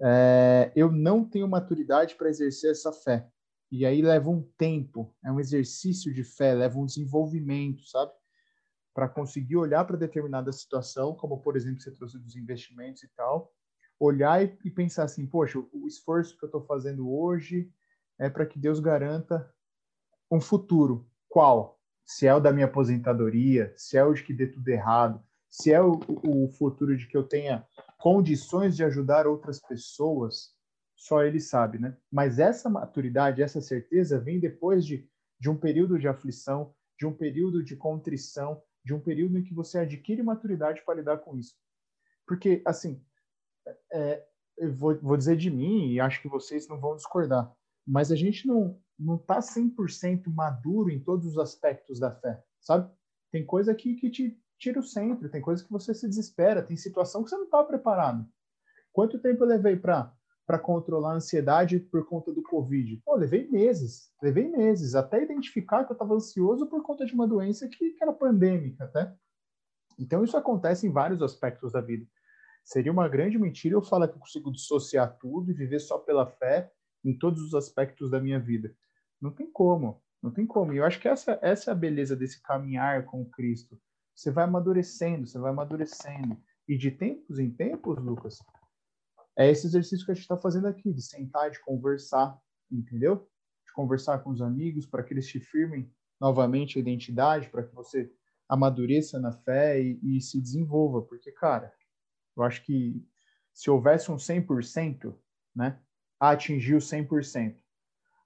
é, 0.00 0.72
eu 0.74 0.90
não 0.90 1.24
tenho 1.24 1.48
maturidade 1.48 2.16
para 2.16 2.28
exercer 2.28 2.72
essa 2.72 2.92
fé. 2.92 3.28
E 3.70 3.86
aí 3.86 4.02
leva 4.02 4.28
um 4.28 4.42
tempo, 4.58 5.14
é 5.24 5.32
um 5.32 5.40
exercício 5.40 6.12
de 6.12 6.24
fé, 6.24 6.52
leva 6.54 6.78
um 6.78 6.84
desenvolvimento, 6.84 7.86
sabe? 7.86 8.12
Para 8.92 9.08
conseguir 9.08 9.56
olhar 9.56 9.84
para 9.86 9.96
determinada 9.96 10.52
situação, 10.52 11.14
como 11.14 11.40
por 11.40 11.56
exemplo 11.56 11.80
você 11.80 11.90
trouxe 11.90 12.18
dos 12.18 12.36
investimentos 12.36 13.02
e 13.02 13.08
tal, 13.16 13.50
olhar 14.04 14.44
e, 14.44 14.58
e 14.64 14.70
pensar 14.70 15.04
assim, 15.04 15.26
poxa, 15.26 15.58
o 15.58 15.86
esforço 15.86 16.36
que 16.36 16.44
eu 16.44 16.48
estou 16.48 16.62
fazendo 16.64 17.10
hoje 17.10 17.70
é 18.18 18.28
para 18.28 18.46
que 18.46 18.58
Deus 18.58 18.80
garanta 18.80 19.52
um 20.30 20.40
futuro. 20.40 21.06
Qual? 21.28 21.78
Se 22.04 22.26
é 22.26 22.34
o 22.34 22.40
da 22.40 22.52
minha 22.52 22.66
aposentadoria, 22.66 23.72
se 23.76 23.96
é 23.96 24.04
o 24.04 24.12
de 24.12 24.24
que 24.24 24.34
dê 24.34 24.46
tudo 24.46 24.68
errado, 24.68 25.22
se 25.48 25.72
é 25.72 25.80
o, 25.80 26.00
o 26.24 26.48
futuro 26.48 26.96
de 26.96 27.06
que 27.06 27.16
eu 27.16 27.22
tenha 27.22 27.64
condições 27.98 28.74
de 28.76 28.84
ajudar 28.84 29.26
outras 29.26 29.60
pessoas, 29.60 30.54
só 30.96 31.22
ele 31.22 31.40
sabe, 31.40 31.78
né? 31.78 31.96
Mas 32.10 32.38
essa 32.38 32.68
maturidade, 32.68 33.42
essa 33.42 33.60
certeza 33.60 34.18
vem 34.18 34.40
depois 34.40 34.84
de, 34.84 35.08
de 35.38 35.50
um 35.50 35.56
período 35.56 35.98
de 35.98 36.08
aflição, 36.08 36.74
de 36.98 37.06
um 37.06 37.12
período 37.12 37.62
de 37.62 37.76
contrição, 37.76 38.62
de 38.84 38.94
um 38.94 39.00
período 39.00 39.38
em 39.38 39.42
que 39.42 39.54
você 39.54 39.78
adquire 39.78 40.22
maturidade 40.22 40.82
para 40.84 40.96
lidar 40.96 41.18
com 41.18 41.36
isso. 41.36 41.54
Porque, 42.26 42.62
assim, 42.64 43.02
é, 43.92 44.24
eu 44.58 44.74
vou, 44.74 44.98
vou 45.00 45.16
dizer 45.16 45.36
de 45.36 45.50
mim, 45.50 45.92
e 45.92 46.00
acho 46.00 46.20
que 46.20 46.28
vocês 46.28 46.68
não 46.68 46.78
vão 46.78 46.96
discordar, 46.96 47.52
mas 47.86 48.12
a 48.12 48.16
gente 48.16 48.46
não 48.46 48.80
não 48.98 49.16
está 49.16 49.40
100% 49.40 50.32
maduro 50.32 50.90
em 50.90 51.02
todos 51.02 51.26
os 51.26 51.38
aspectos 51.38 51.98
da 51.98 52.10
fé, 52.10 52.40
sabe? 52.60 52.88
Tem 53.32 53.44
coisa 53.44 53.74
que, 53.74 53.94
que 53.94 54.08
te 54.08 54.38
tira 54.58 54.78
o 54.78 54.82
centro, 54.82 55.28
tem 55.28 55.40
coisa 55.40 55.64
que 55.64 55.72
você 55.72 55.92
se 55.92 56.08
desespera, 56.08 56.62
tem 56.62 56.76
situação 56.76 57.24
que 57.24 57.30
você 57.30 57.36
não 57.36 57.46
está 57.46 57.64
preparado. 57.64 58.24
Quanto 58.92 59.18
tempo 59.18 59.42
eu 59.42 59.48
levei 59.48 59.76
para 59.76 60.12
para 60.44 60.58
controlar 60.58 61.12
a 61.12 61.16
ansiedade 61.16 61.78
por 61.78 62.04
conta 62.06 62.32
do 62.32 62.42
Covid? 62.42 63.00
Pô, 63.04 63.14
levei 63.14 63.48
meses, 63.48 64.12
levei 64.20 64.48
meses, 64.48 64.94
até 64.94 65.22
identificar 65.22 65.84
que 65.84 65.92
eu 65.92 65.94
estava 65.94 66.14
ansioso 66.14 66.66
por 66.66 66.82
conta 66.82 67.06
de 67.06 67.14
uma 67.14 67.28
doença 67.28 67.68
que, 67.68 67.90
que 67.90 68.02
era 68.02 68.12
pandêmica, 68.12 68.84
até. 68.84 69.14
Então, 69.98 70.24
isso 70.24 70.36
acontece 70.36 70.86
em 70.86 70.90
vários 70.90 71.22
aspectos 71.22 71.72
da 71.72 71.80
vida. 71.80 72.04
Seria 72.64 72.92
uma 72.92 73.08
grande 73.08 73.38
mentira 73.38 73.74
eu 73.74 73.82
falar 73.82 74.08
que 74.08 74.14
eu 74.14 74.20
consigo 74.20 74.52
dissociar 74.52 75.16
tudo 75.18 75.50
e 75.50 75.54
viver 75.54 75.80
só 75.80 75.98
pela 75.98 76.26
fé 76.26 76.70
em 77.04 77.16
todos 77.16 77.42
os 77.42 77.54
aspectos 77.54 78.10
da 78.10 78.20
minha 78.20 78.38
vida. 78.38 78.74
Não 79.20 79.30
tem 79.30 79.50
como, 79.50 80.00
não 80.22 80.30
tem 80.30 80.46
como. 80.46 80.72
E 80.72 80.76
eu 80.76 80.84
acho 80.84 81.00
que 81.00 81.08
essa, 81.08 81.38
essa 81.42 81.70
é 81.70 81.72
a 81.72 81.76
beleza 81.76 82.14
desse 82.14 82.40
caminhar 82.42 83.04
com 83.04 83.24
Cristo. 83.24 83.80
Você 84.14 84.30
vai 84.30 84.44
amadurecendo, 84.44 85.26
você 85.26 85.38
vai 85.38 85.50
amadurecendo. 85.50 86.36
E 86.68 86.76
de 86.76 86.90
tempos 86.90 87.38
em 87.38 87.50
tempos, 87.50 87.98
Lucas, 87.98 88.38
é 89.36 89.50
esse 89.50 89.66
exercício 89.66 90.04
que 90.04 90.12
a 90.12 90.14
gente 90.14 90.22
está 90.22 90.36
fazendo 90.36 90.66
aqui, 90.66 90.92
de 90.92 91.02
sentar, 91.02 91.50
de 91.50 91.60
conversar, 91.60 92.38
entendeu? 92.70 93.28
De 93.66 93.72
conversar 93.72 94.18
com 94.18 94.30
os 94.30 94.42
amigos 94.42 94.86
para 94.86 95.02
que 95.02 95.12
eles 95.12 95.26
te 95.26 95.40
firmem 95.40 95.90
novamente 96.20 96.78
a 96.78 96.80
identidade, 96.80 97.48
para 97.48 97.64
que 97.64 97.74
você 97.74 98.12
amadureça 98.48 99.18
na 99.18 99.32
fé 99.32 99.80
e, 99.80 99.98
e, 100.02 100.20
se 100.20 100.40
desenvolva. 100.40 101.02
Porque, 101.02 101.32
cara, 101.32 101.72
eu 102.36 102.42
acho 102.42 102.62
que 102.64 103.04
se 103.52 103.70
houvesse 103.70 104.10
um 104.10 104.16
100%, 104.16 105.14
né, 105.54 105.78
a 106.18 106.30
atingir 106.30 106.74
o 106.74 106.78
100%, 106.78 107.56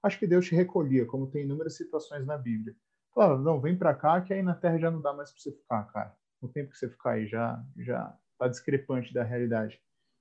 acho 0.02 0.18
que 0.18 0.26
Deus 0.26 0.46
te 0.46 0.54
recolhia, 0.54 1.04
como 1.06 1.30
tem 1.30 1.42
inúmeras 1.42 1.76
situações 1.76 2.26
na 2.26 2.38
Bíblia. 2.38 2.76
Falava, 3.14 3.40
não, 3.40 3.60
vem 3.60 3.76
para 3.76 3.94
cá 3.94 4.20
que 4.20 4.32
aí 4.32 4.42
na 4.42 4.54
Terra 4.54 4.78
já 4.78 4.90
não 4.90 5.00
dá 5.00 5.12
mais 5.12 5.30
para 5.30 5.40
você 5.40 5.52
ficar, 5.52 5.84
cara. 5.84 6.14
O 6.40 6.48
tempo 6.48 6.70
que 6.70 6.78
você 6.78 6.88
ficar 6.88 7.12
aí 7.12 7.26
já 7.26 7.64
já 7.78 8.16
tá 8.38 8.46
discrepante 8.46 9.12
da 9.12 9.24
realidade. 9.24 9.80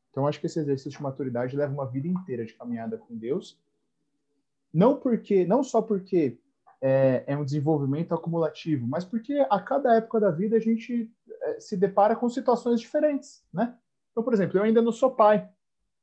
Então, 0.10 0.26
acho 0.26 0.40
que 0.40 0.46
esse 0.46 0.58
exercício 0.58 0.98
de 0.98 1.04
maturidade 1.04 1.58
leva 1.58 1.74
uma 1.74 1.86
vida 1.92 2.08
inteira 2.08 2.46
de 2.46 2.54
caminhada 2.54 2.98
com 2.98 3.18
Deus. 3.18 3.62
Não 4.74 4.98
porque, 4.98 5.46
não 5.46 5.62
só 5.62 5.82
porque 5.82 6.40
é, 6.82 7.26
é 7.28 7.38
um 7.38 7.44
desenvolvimento 7.44 8.14
acumulativo, 8.14 8.88
mas 8.88 9.04
porque 9.04 9.46
a 9.50 9.60
cada 9.60 9.96
época 9.96 10.22
da 10.22 10.32
vida 10.32 10.56
a 10.56 10.60
gente 10.60 11.12
se 11.60 11.78
depara 11.78 12.16
com 12.16 12.30
situações 12.30 12.80
diferentes, 12.80 13.44
né? 13.54 13.78
Então, 14.12 14.24
por 14.24 14.34
exemplo, 14.34 14.58
eu 14.58 14.64
ainda 14.64 14.82
não 14.82 14.92
sou 14.92 15.12
pai. 15.12 15.50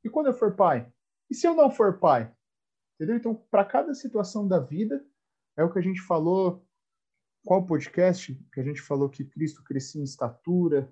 E 0.03 0.09
quando 0.09 0.27
eu 0.27 0.33
for 0.33 0.55
pai? 0.55 0.91
E 1.29 1.35
se 1.35 1.47
eu 1.47 1.55
não 1.55 1.71
for 1.71 1.99
pai? 1.99 2.31
Entendeu? 2.95 3.17
Então, 3.17 3.35
para 3.49 3.65
cada 3.65 3.93
situação 3.93 4.47
da 4.47 4.59
vida, 4.59 5.03
é 5.57 5.63
o 5.63 5.71
que 5.71 5.79
a 5.79 5.81
gente 5.81 6.01
falou. 6.01 6.65
Qual 7.45 7.65
podcast 7.65 8.33
que 8.53 8.59
a 8.59 8.63
gente 8.63 8.81
falou 8.81 9.09
que 9.09 9.25
Cristo 9.25 9.63
crescia 9.63 9.99
em 9.99 10.05
estatura, 10.05 10.91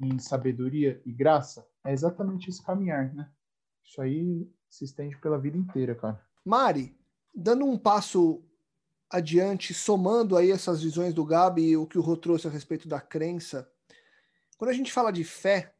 em 0.00 0.18
sabedoria 0.18 1.00
e 1.04 1.12
graça, 1.12 1.66
é 1.84 1.92
exatamente 1.92 2.48
esse 2.48 2.62
caminhar, 2.62 3.14
né? 3.14 3.30
Isso 3.84 4.00
aí 4.00 4.50
se 4.68 4.84
estende 4.84 5.16
pela 5.18 5.38
vida 5.38 5.56
inteira, 5.56 5.94
cara. 5.94 6.20
Mari, 6.44 6.96
dando 7.34 7.64
um 7.64 7.78
passo 7.78 8.42
adiante, 9.10 9.74
somando 9.74 10.36
aí 10.36 10.50
essas 10.50 10.82
visões 10.82 11.12
do 11.12 11.24
Gabi 11.24 11.70
e 11.70 11.76
o 11.76 11.86
que 11.86 11.98
o 11.98 12.02
Rô 12.02 12.16
trouxe 12.16 12.48
a 12.48 12.50
respeito 12.50 12.88
da 12.88 13.00
crença, 13.00 13.70
quando 14.62 14.70
a 14.70 14.74
gente 14.74 14.92
fala 14.92 15.12
de 15.12 15.24
fé, 15.24 15.74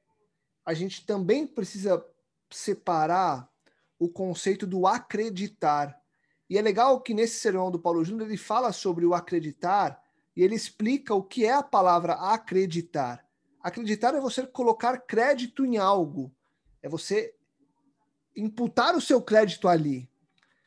a 0.66 0.74
gente 0.74 1.06
também 1.06 1.46
precisa 1.46 2.04
separar 2.50 3.48
o 3.96 4.08
conceito 4.08 4.66
do 4.66 4.88
acreditar. 4.88 6.02
E 6.50 6.58
é 6.58 6.60
legal 6.60 7.00
que 7.00 7.14
nesse 7.14 7.38
sermão 7.38 7.70
do 7.70 7.78
Paulo 7.78 8.04
Júnior 8.04 8.26
ele 8.26 8.36
fala 8.36 8.72
sobre 8.72 9.06
o 9.06 9.14
acreditar 9.14 10.02
e 10.34 10.42
ele 10.42 10.56
explica 10.56 11.14
o 11.14 11.22
que 11.22 11.44
é 11.44 11.52
a 11.52 11.62
palavra 11.62 12.14
acreditar. 12.14 13.24
Acreditar 13.60 14.16
é 14.16 14.20
você 14.20 14.44
colocar 14.44 14.98
crédito 14.98 15.64
em 15.64 15.78
algo, 15.78 16.34
é 16.82 16.88
você 16.88 17.36
imputar 18.34 18.96
o 18.96 19.00
seu 19.00 19.22
crédito 19.22 19.68
ali. 19.68 20.10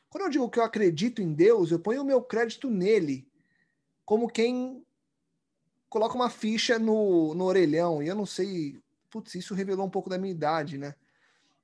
Quando 0.08 0.24
eu 0.24 0.30
digo 0.30 0.48
que 0.48 0.58
eu 0.58 0.64
acredito 0.64 1.20
em 1.20 1.34
Deus, 1.34 1.70
eu 1.70 1.78
ponho 1.78 2.00
o 2.00 2.06
meu 2.06 2.22
crédito 2.22 2.70
nele, 2.70 3.28
como 4.06 4.26
quem 4.26 4.82
coloca 5.88 6.14
uma 6.14 6.30
ficha 6.30 6.78
no, 6.78 7.34
no 7.34 7.44
orelhão. 7.44 8.02
E 8.02 8.08
eu 8.08 8.14
não 8.14 8.26
sei, 8.26 8.80
putz, 9.10 9.34
isso 9.34 9.54
revelou 9.54 9.86
um 9.86 9.90
pouco 9.90 10.10
da 10.10 10.18
minha 10.18 10.32
idade, 10.32 10.78
né? 10.78 10.94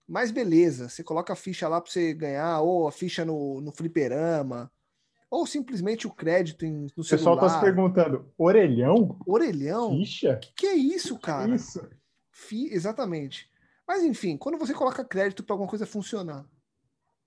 Mas 0.06 0.30
beleza, 0.30 0.88
você 0.88 1.02
coloca 1.02 1.32
a 1.32 1.36
ficha 1.36 1.68
lá 1.68 1.80
para 1.80 1.90
você 1.90 2.12
ganhar, 2.12 2.60
ou 2.60 2.86
a 2.86 2.92
ficha 2.92 3.24
no, 3.24 3.60
no 3.60 3.72
fliperama, 3.72 4.70
ou 5.30 5.46
simplesmente 5.46 6.06
o 6.06 6.10
crédito 6.10 6.66
em, 6.66 6.86
no 6.96 7.04
celular. 7.04 7.32
O 7.32 7.36
pessoal 7.36 7.36
está 7.36 7.48
se 7.48 7.60
perguntando, 7.60 8.30
orelhão? 8.36 9.18
Orelhão? 9.26 9.90
Ficha? 9.90 10.34
O 10.34 10.40
que, 10.40 10.52
que, 10.54 10.66
é 10.66 10.74
isso, 10.74 11.18
cara? 11.18 11.48
Que 11.48 11.54
isso? 11.54 11.88
Fi, 12.30 12.66
exatamente. 12.72 13.50
Mas 13.86 14.02
enfim, 14.02 14.36
quando 14.36 14.58
você 14.58 14.74
coloca 14.74 15.04
crédito 15.04 15.42
para 15.42 15.54
alguma 15.54 15.70
coisa 15.70 15.86
funcionar. 15.86 16.44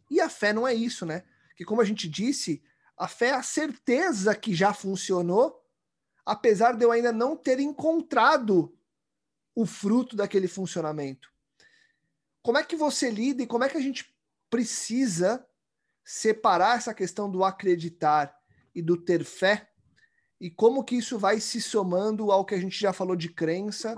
E 0.09 0.21
a 0.21 0.29
fé 0.29 0.53
não 0.53 0.67
é 0.67 0.73
isso, 0.73 1.05
né? 1.05 1.23
Que 1.55 1.65
como 1.65 1.81
a 1.81 1.85
gente 1.85 2.07
disse, 2.07 2.61
a 2.97 3.07
fé 3.07 3.29
é 3.29 3.33
a 3.33 3.41
certeza 3.43 4.35
que 4.35 4.53
já 4.53 4.73
funcionou, 4.73 5.64
apesar 6.25 6.75
de 6.75 6.84
eu 6.84 6.91
ainda 6.91 7.12
não 7.12 7.36
ter 7.36 7.60
encontrado 7.60 8.75
o 9.53 9.65
fruto 9.65 10.15
daquele 10.15 10.48
funcionamento. 10.48 11.32
Como 12.41 12.58
é 12.58 12.63
que 12.63 12.75
você 12.75 13.10
lida 13.10 13.44
e 13.44 13.48
como 13.48 13.63
é 13.63 13.70
que 13.70 13.77
a 13.77 13.82
gente 13.82 14.13
precisa 14.50 15.46
separar 16.03 16.77
essa 16.77 16.94
questão 16.94 17.29
do 17.29 17.44
acreditar 17.44 18.36
e 18.74 18.82
do 18.82 18.98
ter 18.98 19.24
fé 19.24 19.70
e 20.39 20.50
como 20.50 20.84
que 20.84 20.96
isso 20.96 21.17
vai 21.17 21.39
se 21.39 21.62
somando 21.62 22.32
ao 22.32 22.44
que 22.44 22.53
a 22.53 22.60
gente 22.60 22.79
já 22.79 22.91
falou 22.91 23.15
de 23.15 23.29
crença, 23.29 23.96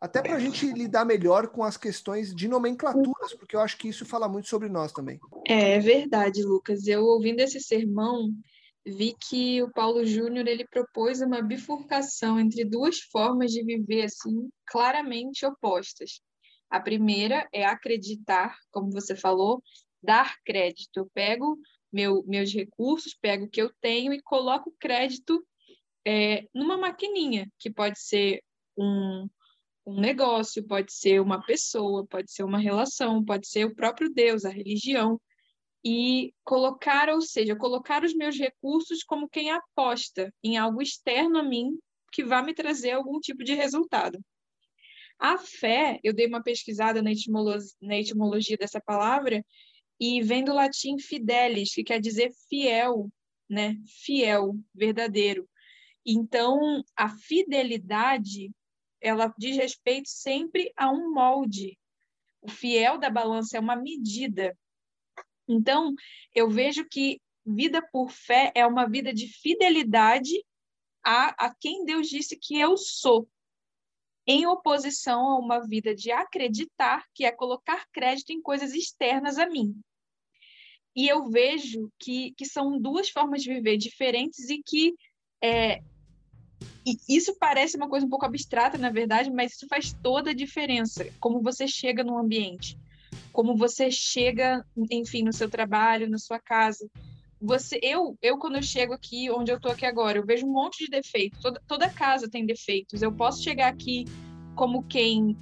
até 0.00 0.20
para 0.20 0.36
a 0.36 0.38
gente 0.38 0.70
lidar 0.72 1.04
melhor 1.04 1.48
com 1.48 1.64
as 1.64 1.76
questões 1.76 2.34
de 2.34 2.46
nomenclaturas, 2.46 3.32
porque 3.34 3.56
eu 3.56 3.60
acho 3.60 3.78
que 3.78 3.88
isso 3.88 4.04
fala 4.04 4.28
muito 4.28 4.48
sobre 4.48 4.68
nós 4.68 4.92
também. 4.92 5.18
É 5.46 5.78
verdade, 5.80 6.42
Lucas. 6.42 6.86
Eu 6.86 7.04
ouvindo 7.04 7.40
esse 7.40 7.58
sermão 7.58 8.30
vi 8.88 9.14
que 9.28 9.62
o 9.62 9.70
Paulo 9.70 10.04
Júnior 10.04 10.46
ele 10.46 10.66
propôs 10.66 11.20
uma 11.20 11.42
bifurcação 11.42 12.38
entre 12.38 12.64
duas 12.64 12.98
formas 13.00 13.52
de 13.52 13.62
viver 13.64 14.04
assim 14.04 14.48
claramente 14.66 15.44
opostas. 15.46 16.20
A 16.70 16.80
primeira 16.80 17.48
é 17.52 17.64
acreditar, 17.64 18.56
como 18.70 18.90
você 18.90 19.16
falou, 19.16 19.62
dar 20.02 20.36
crédito. 20.44 20.98
Eu 20.98 21.10
pego 21.12 21.58
meu, 21.92 22.22
meus 22.26 22.52
recursos, 22.52 23.16
pego 23.20 23.46
o 23.46 23.48
que 23.48 23.62
eu 23.62 23.72
tenho 23.80 24.12
e 24.12 24.22
coloco 24.22 24.74
crédito 24.78 25.42
é, 26.06 26.44
numa 26.54 26.76
maquininha, 26.76 27.50
que 27.58 27.70
pode 27.70 28.00
ser 28.00 28.42
um, 28.76 29.28
um 29.86 30.00
negócio, 30.00 30.66
pode 30.66 30.92
ser 30.92 31.20
uma 31.20 31.42
pessoa, 31.44 32.06
pode 32.06 32.30
ser 32.30 32.44
uma 32.44 32.58
relação, 32.58 33.24
pode 33.24 33.48
ser 33.48 33.64
o 33.64 33.74
próprio 33.74 34.12
Deus, 34.12 34.44
a 34.44 34.50
religião. 34.50 35.20
E 35.84 36.32
colocar, 36.44 37.08
ou 37.08 37.20
seja, 37.20 37.56
colocar 37.56 38.04
os 38.04 38.14
meus 38.14 38.36
recursos 38.36 39.02
como 39.04 39.28
quem 39.28 39.50
aposta 39.50 40.32
em 40.42 40.56
algo 40.56 40.82
externo 40.82 41.38
a 41.38 41.42
mim 41.42 41.78
que 42.12 42.24
vai 42.24 42.44
me 42.44 42.54
trazer 42.54 42.92
algum 42.92 43.20
tipo 43.20 43.44
de 43.44 43.54
resultado. 43.54 44.18
A 45.18 45.36
fé, 45.36 45.98
eu 46.02 46.12
dei 46.12 46.26
uma 46.26 46.42
pesquisada 46.42 47.02
na 47.02 47.12
etimologia, 47.12 47.74
na 47.82 47.98
etimologia 47.98 48.56
dessa 48.56 48.80
palavra 48.80 49.44
e 50.00 50.22
vem 50.22 50.44
do 50.44 50.54
latim 50.54 50.98
fidelis, 50.98 51.74
que 51.74 51.82
quer 51.82 52.00
dizer 52.00 52.30
fiel, 52.48 53.10
né? 53.48 53.76
Fiel, 54.04 54.54
verdadeiro. 54.72 55.48
Então, 56.06 56.82
a 56.96 57.08
fidelidade, 57.08 58.50
ela 59.00 59.32
diz 59.36 59.56
respeito 59.56 60.08
sempre 60.08 60.72
a 60.76 60.90
um 60.90 61.12
molde. 61.12 61.76
O 62.40 62.48
fiel 62.48 62.98
da 62.98 63.10
balança 63.10 63.56
é 63.56 63.60
uma 63.60 63.76
medida. 63.76 64.56
Então, 65.48 65.94
eu 66.34 66.48
vejo 66.50 66.84
que 66.84 67.20
vida 67.44 67.80
por 67.90 68.10
fé 68.10 68.52
é 68.54 68.66
uma 68.66 68.86
vida 68.86 69.12
de 69.12 69.26
fidelidade 69.26 70.44
a, 71.02 71.46
a 71.46 71.54
quem 71.58 71.84
Deus 71.84 72.08
disse 72.08 72.36
que 72.36 72.58
eu 72.58 72.76
sou, 72.76 73.26
em 74.26 74.46
oposição 74.46 75.30
a 75.30 75.38
uma 75.38 75.66
vida 75.66 75.94
de 75.94 76.12
acreditar, 76.12 77.06
que 77.14 77.24
é 77.24 77.32
colocar 77.32 77.86
crédito 77.90 78.30
em 78.30 78.42
coisas 78.42 78.74
externas 78.74 79.38
a 79.38 79.48
mim. 79.48 79.74
E 80.94 81.08
eu 81.08 81.30
vejo 81.30 81.90
que, 81.98 82.32
que 82.32 82.44
são 82.44 82.78
duas 82.78 83.08
formas 83.08 83.42
de 83.42 83.54
viver 83.54 83.78
diferentes 83.78 84.50
e 84.50 84.62
que 84.62 84.94
é, 85.42 85.80
e 86.84 87.16
isso 87.16 87.36
parece 87.38 87.76
uma 87.76 87.88
coisa 87.88 88.04
um 88.04 88.08
pouco 88.08 88.26
abstrata, 88.26 88.76
na 88.76 88.90
verdade, 88.90 89.30
mas 89.30 89.52
isso 89.52 89.66
faz 89.68 89.92
toda 90.02 90.30
a 90.30 90.34
diferença. 90.34 91.06
Como 91.20 91.42
você 91.42 91.68
chega 91.68 92.02
no 92.02 92.18
ambiente, 92.18 92.78
como 93.32 93.56
você 93.56 93.90
chega, 93.90 94.64
enfim, 94.90 95.22
no 95.22 95.32
seu 95.32 95.48
trabalho, 95.48 96.08
na 96.08 96.18
sua 96.18 96.38
casa. 96.38 96.88
Você 97.40 97.78
eu 97.82 98.18
eu 98.20 98.36
quando 98.36 98.56
eu 98.56 98.62
chego 98.62 98.92
aqui 98.92 99.30
onde 99.30 99.52
eu 99.52 99.60
tô 99.60 99.68
aqui 99.68 99.86
agora 99.86 100.18
eu 100.18 100.26
vejo 100.26 100.46
um 100.46 100.52
monte 100.52 100.84
de 100.84 100.90
defeitos. 100.90 101.40
Toda, 101.40 101.62
toda 101.66 101.88
casa 101.88 102.28
tem 102.28 102.44
defeitos. 102.44 103.00
Eu 103.00 103.12
posso 103.12 103.42
chegar 103.42 103.68
aqui 103.68 104.04
como 104.56 104.82
quem 104.82 105.36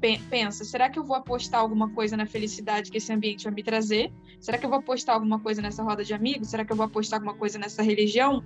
pe 0.00 0.18
pensa 0.30 0.64
será 0.64 0.88
que 0.88 0.98
eu 0.98 1.04
vou 1.04 1.14
apostar 1.14 1.60
alguma 1.60 1.90
coisa 1.90 2.16
na 2.16 2.26
felicidade 2.26 2.90
que 2.90 2.98
esse 2.98 3.12
ambiente 3.12 3.44
vai 3.44 3.52
me 3.52 3.62
trazer? 3.62 4.12
Será 4.40 4.58
que 4.58 4.64
eu 4.64 4.70
vou 4.70 4.78
apostar 4.78 5.14
alguma 5.14 5.38
coisa 5.38 5.62
nessa 5.62 5.82
roda 5.82 6.02
de 6.02 6.14
amigos? 6.14 6.48
Será 6.48 6.64
que 6.64 6.72
eu 6.72 6.76
vou 6.76 6.86
apostar 6.86 7.18
alguma 7.18 7.36
coisa 7.36 7.58
nessa 7.58 7.82
religião? 7.82 8.42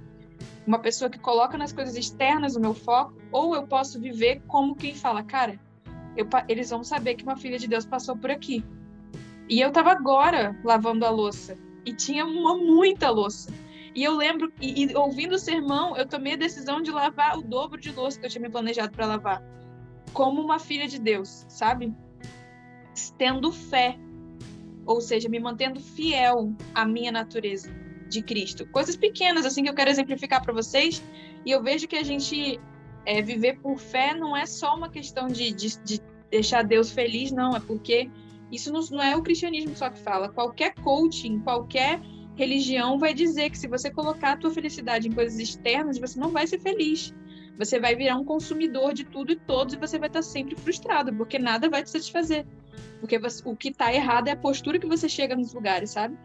Uma 0.66 0.78
pessoa 0.78 1.08
que 1.08 1.18
coloca 1.18 1.56
nas 1.56 1.72
coisas 1.72 1.96
externas 1.96 2.56
o 2.56 2.60
meu 2.60 2.74
foco 2.74 3.14
ou 3.30 3.54
eu 3.54 3.66
posso 3.66 4.00
viver 4.00 4.42
como 4.46 4.74
quem 4.74 4.94
fala 4.94 5.22
cara 5.22 5.58
eu, 6.16 6.26
eles 6.48 6.70
vão 6.70 6.84
saber 6.84 7.14
que 7.14 7.24
uma 7.24 7.36
filha 7.36 7.58
de 7.58 7.68
Deus 7.68 7.84
passou 7.84 8.16
por 8.16 8.30
aqui 8.30 8.64
e 9.48 9.60
eu 9.60 9.70
tava 9.70 9.92
agora 9.92 10.58
lavando 10.64 11.04
a 11.04 11.10
louça 11.10 11.56
e 11.84 11.92
tinha 11.92 12.24
uma 12.24 12.56
muita 12.56 13.10
louça. 13.10 13.52
E 13.94 14.02
eu 14.02 14.16
lembro, 14.16 14.52
e, 14.60 14.84
e, 14.84 14.96
ouvindo 14.96 15.34
o 15.34 15.38
sermão, 15.38 15.96
eu 15.96 16.06
tomei 16.06 16.32
a 16.32 16.36
decisão 16.36 16.82
de 16.82 16.90
lavar 16.90 17.38
o 17.38 17.42
dobro 17.42 17.80
de 17.80 17.92
louça 17.92 18.18
que 18.18 18.26
eu 18.26 18.30
tinha 18.30 18.42
me 18.42 18.50
planejado 18.50 18.92
para 18.92 19.06
lavar. 19.06 19.42
Como 20.12 20.40
uma 20.40 20.58
filha 20.58 20.88
de 20.88 20.98
Deus, 20.98 21.44
sabe? 21.48 21.94
Tendo 23.18 23.52
fé. 23.52 23.98
Ou 24.86 25.00
seja, 25.00 25.28
me 25.28 25.38
mantendo 25.38 25.80
fiel 25.80 26.54
à 26.74 26.84
minha 26.84 27.12
natureza 27.12 27.70
de 28.08 28.22
Cristo. 28.22 28.66
Coisas 28.66 28.96
pequenas, 28.96 29.46
assim, 29.46 29.62
que 29.62 29.70
eu 29.70 29.74
quero 29.74 29.90
exemplificar 29.90 30.42
para 30.42 30.52
vocês. 30.52 31.02
E 31.44 31.50
eu 31.50 31.62
vejo 31.62 31.86
que 31.86 31.96
a 31.96 32.02
gente 32.02 32.58
é, 33.06 33.20
viver 33.22 33.58
por 33.60 33.78
fé 33.78 34.14
não 34.14 34.36
é 34.36 34.46
só 34.46 34.74
uma 34.74 34.88
questão 34.88 35.28
de, 35.28 35.52
de, 35.52 35.78
de 35.82 36.00
deixar 36.30 36.62
Deus 36.62 36.90
feliz, 36.90 37.30
não. 37.30 37.56
É 37.56 37.60
porque 37.60 38.10
isso 38.50 38.72
não 38.72 39.02
é 39.02 39.16
o 39.16 39.22
cristianismo 39.22 39.76
só 39.76 39.90
que 39.90 39.98
fala. 39.98 40.28
Qualquer 40.28 40.74
coaching, 40.76 41.40
qualquer 41.40 42.00
religião 42.36 42.98
vai 42.98 43.14
dizer 43.14 43.50
que 43.50 43.58
se 43.58 43.68
você 43.68 43.90
colocar 43.90 44.32
a 44.32 44.36
tua 44.36 44.50
felicidade 44.50 45.08
em 45.08 45.12
coisas 45.12 45.38
externas, 45.38 45.98
você 45.98 46.18
não 46.18 46.30
vai 46.30 46.46
ser 46.46 46.58
feliz. 46.60 47.14
Você 47.56 47.78
vai 47.78 47.94
virar 47.94 48.16
um 48.16 48.24
consumidor 48.24 48.92
de 48.92 49.04
tudo 49.04 49.32
e 49.32 49.36
todos 49.36 49.74
e 49.74 49.76
você 49.76 49.98
vai 49.98 50.08
estar 50.08 50.22
sempre 50.22 50.56
frustrado, 50.56 51.14
porque 51.14 51.38
nada 51.38 51.70
vai 51.70 51.82
te 51.82 51.90
satisfazer. 51.90 52.44
Porque 52.98 53.18
você, 53.18 53.42
o 53.48 53.54
que 53.54 53.68
está 53.68 53.94
errado 53.94 54.28
é 54.28 54.32
a 54.32 54.36
postura 54.36 54.78
que 54.78 54.86
você 54.86 55.08
chega 55.08 55.36
nos 55.36 55.54
lugares, 55.54 55.90
sabe? 55.90 56.16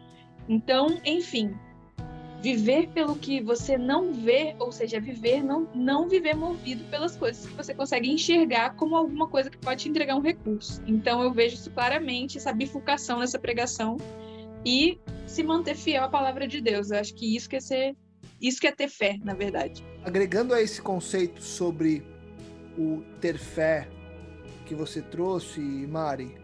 Então, 0.48 0.98
enfim, 1.04 1.54
viver 2.42 2.88
pelo 2.88 3.16
que 3.16 3.42
você 3.42 3.76
não 3.76 4.12
vê, 4.12 4.54
ou 4.58 4.72
seja, 4.72 4.98
viver 4.98 5.42
não, 5.42 5.68
não 5.74 6.08
viver 6.08 6.34
movido 6.34 6.84
pelas 6.84 7.16
coisas 7.16 7.46
que 7.46 7.52
você 7.54 7.74
consegue 7.74 8.10
enxergar 8.10 8.74
como 8.76 8.96
alguma 8.96 9.28
coisa 9.28 9.50
que 9.50 9.58
pode 9.58 9.82
te 9.82 9.88
entregar 9.88 10.16
um 10.16 10.20
recurso. 10.20 10.82
Então 10.86 11.22
eu 11.22 11.32
vejo 11.32 11.56
isso 11.56 11.70
claramente, 11.70 12.38
essa 12.38 12.52
bifurcação 12.52 13.18
nessa 13.18 13.38
pregação 13.38 13.96
e 14.64 14.98
se 15.26 15.42
manter 15.42 15.76
fiel 15.76 16.04
à 16.04 16.08
palavra 16.08 16.48
de 16.48 16.60
Deus. 16.60 16.90
Eu 16.90 16.98
acho 16.98 17.14
que 17.14 17.36
isso 17.36 17.48
quer 17.48 17.60
ser 17.60 17.94
isso 18.40 18.58
que 18.58 18.66
é 18.66 18.72
ter 18.72 18.88
fé, 18.88 19.18
na 19.22 19.34
verdade. 19.34 19.84
Agregando 20.02 20.54
a 20.54 20.62
esse 20.62 20.80
conceito 20.80 21.42
sobre 21.42 22.02
o 22.78 23.02
ter 23.20 23.36
fé 23.36 23.86
que 24.64 24.74
você 24.74 25.02
trouxe, 25.02 25.60
Mari, 25.60 26.34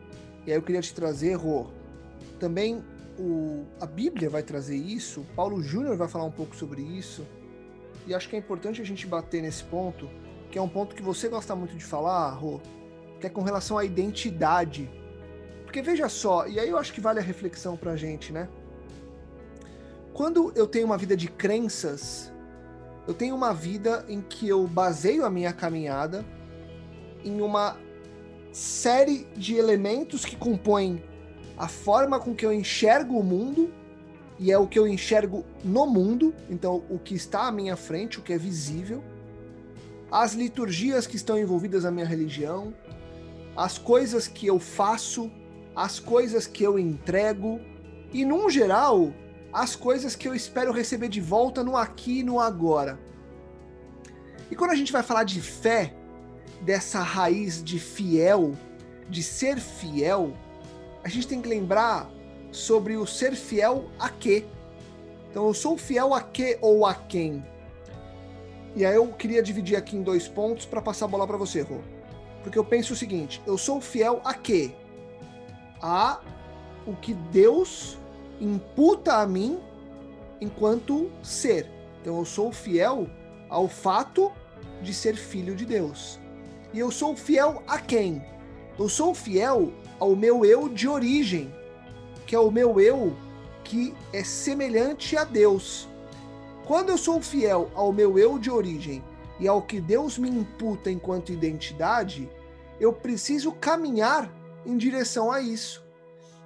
e 0.46 0.50
aí 0.50 0.58
eu 0.58 0.62
queria 0.62 0.82
te 0.82 0.92
trazer, 0.92 1.34
Rô, 1.34 1.68
também 2.38 2.84
o, 3.18 3.64
a 3.80 3.86
Bíblia 3.86 4.28
vai 4.28 4.42
trazer 4.42 4.76
isso, 4.76 5.26
Paulo 5.34 5.62
Júnior 5.62 5.96
vai 5.96 6.08
falar 6.08 6.24
um 6.24 6.30
pouco 6.30 6.54
sobre 6.54 6.82
isso, 6.82 7.26
e 8.06 8.14
acho 8.14 8.28
que 8.28 8.36
é 8.36 8.38
importante 8.38 8.80
a 8.80 8.84
gente 8.84 9.06
bater 9.06 9.42
nesse 9.42 9.64
ponto, 9.64 10.08
que 10.50 10.58
é 10.58 10.62
um 10.62 10.68
ponto 10.68 10.94
que 10.94 11.02
você 11.02 11.28
gosta 11.28 11.54
muito 11.54 11.76
de 11.76 11.84
falar, 11.84 12.30
Rô, 12.30 12.60
que 13.20 13.26
é 13.26 13.30
com 13.30 13.42
relação 13.42 13.76
à 13.76 13.84
identidade. 13.84 14.88
Porque 15.64 15.82
veja 15.82 16.08
só, 16.08 16.46
e 16.46 16.60
aí 16.60 16.68
eu 16.68 16.78
acho 16.78 16.92
que 16.92 17.00
vale 17.00 17.18
a 17.18 17.22
reflexão 17.22 17.76
pra 17.76 17.96
gente, 17.96 18.32
né? 18.32 18.48
Quando 20.12 20.52
eu 20.54 20.66
tenho 20.66 20.86
uma 20.86 20.96
vida 20.96 21.16
de 21.16 21.28
crenças, 21.28 22.32
eu 23.06 23.12
tenho 23.12 23.34
uma 23.34 23.52
vida 23.52 24.04
em 24.08 24.20
que 24.20 24.48
eu 24.48 24.66
baseio 24.66 25.24
a 25.24 25.30
minha 25.30 25.52
caminhada 25.52 26.24
em 27.24 27.40
uma 27.40 27.76
série 28.52 29.26
de 29.36 29.56
elementos 29.56 30.24
que 30.24 30.36
compõem 30.36 31.02
a 31.56 31.68
forma 31.68 32.18
com 32.18 32.34
que 32.34 32.44
eu 32.44 32.52
enxergo 32.52 33.18
o 33.18 33.22
mundo, 33.22 33.72
e 34.38 34.52
é 34.52 34.58
o 34.58 34.66
que 34.66 34.78
eu 34.78 34.86
enxergo 34.86 35.44
no 35.64 35.86
mundo, 35.86 36.34
então 36.50 36.84
o 36.90 36.98
que 36.98 37.14
está 37.14 37.46
à 37.46 37.52
minha 37.52 37.76
frente, 37.76 38.18
o 38.18 38.22
que 38.22 38.32
é 38.32 38.38
visível, 38.38 39.02
as 40.10 40.34
liturgias 40.34 41.06
que 41.06 41.16
estão 41.16 41.38
envolvidas 41.38 41.84
na 41.84 41.90
minha 41.90 42.06
religião, 42.06 42.74
as 43.56 43.78
coisas 43.78 44.28
que 44.28 44.46
eu 44.46 44.58
faço, 44.58 45.30
as 45.74 45.98
coisas 45.98 46.46
que 46.46 46.62
eu 46.62 46.78
entrego, 46.78 47.60
e 48.12 48.24
num 48.24 48.48
geral, 48.50 49.12
as 49.52 49.74
coisas 49.74 50.14
que 50.14 50.28
eu 50.28 50.34
espero 50.34 50.72
receber 50.72 51.08
de 51.08 51.20
volta 51.20 51.64
no 51.64 51.76
aqui 51.76 52.20
e 52.20 52.22
no 52.22 52.38
agora. 52.38 52.98
E 54.50 54.54
quando 54.54 54.72
a 54.72 54.76
gente 54.76 54.92
vai 54.92 55.02
falar 55.02 55.24
de 55.24 55.40
fé, 55.40 55.94
dessa 56.60 57.00
raiz 57.00 57.62
de 57.62 57.78
fiel, 57.78 58.52
de 59.08 59.22
ser 59.22 59.58
fiel, 59.58 60.36
a 61.06 61.08
gente 61.08 61.28
tem 61.28 61.40
que 61.40 61.48
lembrar 61.48 62.10
sobre 62.50 62.96
o 62.96 63.06
ser 63.06 63.36
fiel 63.36 63.84
a 63.96 64.08
quê. 64.08 64.44
Então, 65.30 65.46
eu 65.46 65.54
sou 65.54 65.78
fiel 65.78 66.12
a 66.12 66.20
quê 66.20 66.58
ou 66.60 66.84
a 66.84 66.96
quem? 66.96 67.46
E 68.74 68.84
aí 68.84 68.96
eu 68.96 69.06
queria 69.12 69.40
dividir 69.40 69.76
aqui 69.76 69.96
em 69.96 70.02
dois 70.02 70.26
pontos 70.26 70.66
para 70.66 70.82
passar 70.82 71.04
a 71.04 71.08
bola 71.08 71.24
para 71.24 71.36
você, 71.36 71.60
Rô. 71.60 71.78
Porque 72.42 72.58
eu 72.58 72.64
penso 72.64 72.92
o 72.92 72.96
seguinte: 72.96 73.40
eu 73.46 73.56
sou 73.56 73.80
fiel 73.80 74.20
a 74.24 74.34
quê? 74.34 74.74
A 75.80 76.20
o 76.84 76.96
que 76.96 77.14
Deus 77.14 77.96
imputa 78.40 79.18
a 79.18 79.26
mim 79.28 79.60
enquanto 80.40 81.12
ser. 81.22 81.70
Então 82.00 82.18
eu 82.18 82.24
sou 82.24 82.50
fiel 82.50 83.08
ao 83.48 83.68
fato 83.68 84.32
de 84.82 84.92
ser 84.92 85.14
filho 85.14 85.54
de 85.54 85.64
Deus. 85.64 86.18
E 86.72 86.80
eu 86.80 86.90
sou 86.90 87.14
fiel 87.14 87.62
a 87.68 87.78
quem? 87.78 88.24
Eu 88.76 88.88
sou 88.88 89.14
fiel 89.14 89.72
ao 89.98 90.14
meu 90.14 90.44
eu 90.44 90.68
de 90.68 90.88
origem, 90.88 91.52
que 92.26 92.34
é 92.34 92.38
o 92.38 92.50
meu 92.50 92.80
eu 92.80 93.16
que 93.64 93.94
é 94.12 94.22
semelhante 94.22 95.16
a 95.16 95.24
Deus. 95.24 95.88
Quando 96.66 96.90
eu 96.90 96.98
sou 96.98 97.20
fiel 97.20 97.70
ao 97.74 97.92
meu 97.92 98.18
eu 98.18 98.38
de 98.38 98.50
origem 98.50 99.02
e 99.40 99.48
ao 99.48 99.60
que 99.60 99.80
Deus 99.80 100.18
me 100.18 100.28
imputa 100.28 100.90
enquanto 100.90 101.32
identidade, 101.32 102.28
eu 102.78 102.92
preciso 102.92 103.52
caminhar 103.52 104.30
em 104.64 104.76
direção 104.76 105.32
a 105.32 105.40
isso. 105.40 105.84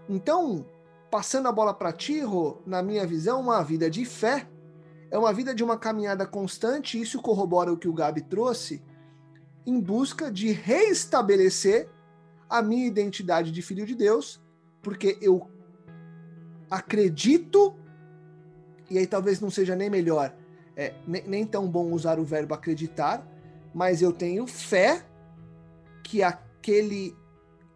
Então, 0.09 0.67
passando 1.11 1.49
a 1.49 1.53
bola 1.53 1.75
para 1.75 1.93
ti, 1.93 2.21
Rô, 2.21 2.59
na 2.67 2.83
minha 2.83 3.07
visão, 3.07 3.41
uma 3.41 3.63
vida 3.63 3.91
de 3.91 4.05
fé 4.05 4.47
é 5.11 5.19
uma 5.19 5.33
vida 5.33 5.55
de 5.55 5.65
uma 5.65 5.77
caminhada 5.77 6.27
constante, 6.27 7.01
isso 7.01 7.21
corrobora 7.21 7.73
o 7.73 7.77
que 7.77 7.89
o 7.89 7.93
Gabi 7.93 8.23
trouxe, 8.23 8.83
em 9.67 9.81
busca 9.81 10.31
de 10.31 10.53
reestabelecer 10.53 11.89
a 12.51 12.61
minha 12.61 12.87
identidade 12.87 13.53
de 13.53 13.63
filho 13.63 13.87
de 13.87 13.95
Deus, 13.95 14.43
porque 14.83 15.17
eu 15.23 15.49
acredito, 16.69 17.75
e 18.91 18.99
aí 18.99 19.07
talvez 19.07 19.41
não 19.41 19.51
seja 19.51 19.77
nem 19.77 19.89
melhor, 19.89 20.35
é, 20.77 20.95
nem, 21.07 21.23
nem 21.29 21.47
tão 21.47 21.71
bom 21.71 21.93
usar 21.93 22.19
o 22.19 22.25
verbo 22.25 22.53
acreditar, 22.53 23.25
mas 23.73 24.03
eu 24.03 24.13
tenho 24.13 24.47
fé 24.49 25.07
que 26.03 26.25
aquele, 26.25 27.17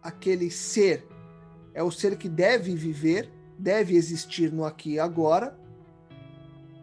aquele 0.03 0.51
ser 0.51 1.07
é 1.73 1.81
o 1.81 1.91
ser 1.91 2.17
que 2.17 2.27
deve 2.27 2.75
viver, 2.75 3.31
deve 3.57 3.95
existir 3.95 4.51
no 4.51 4.65
aqui 4.65 4.93
e 4.93 4.99
agora, 4.99 5.57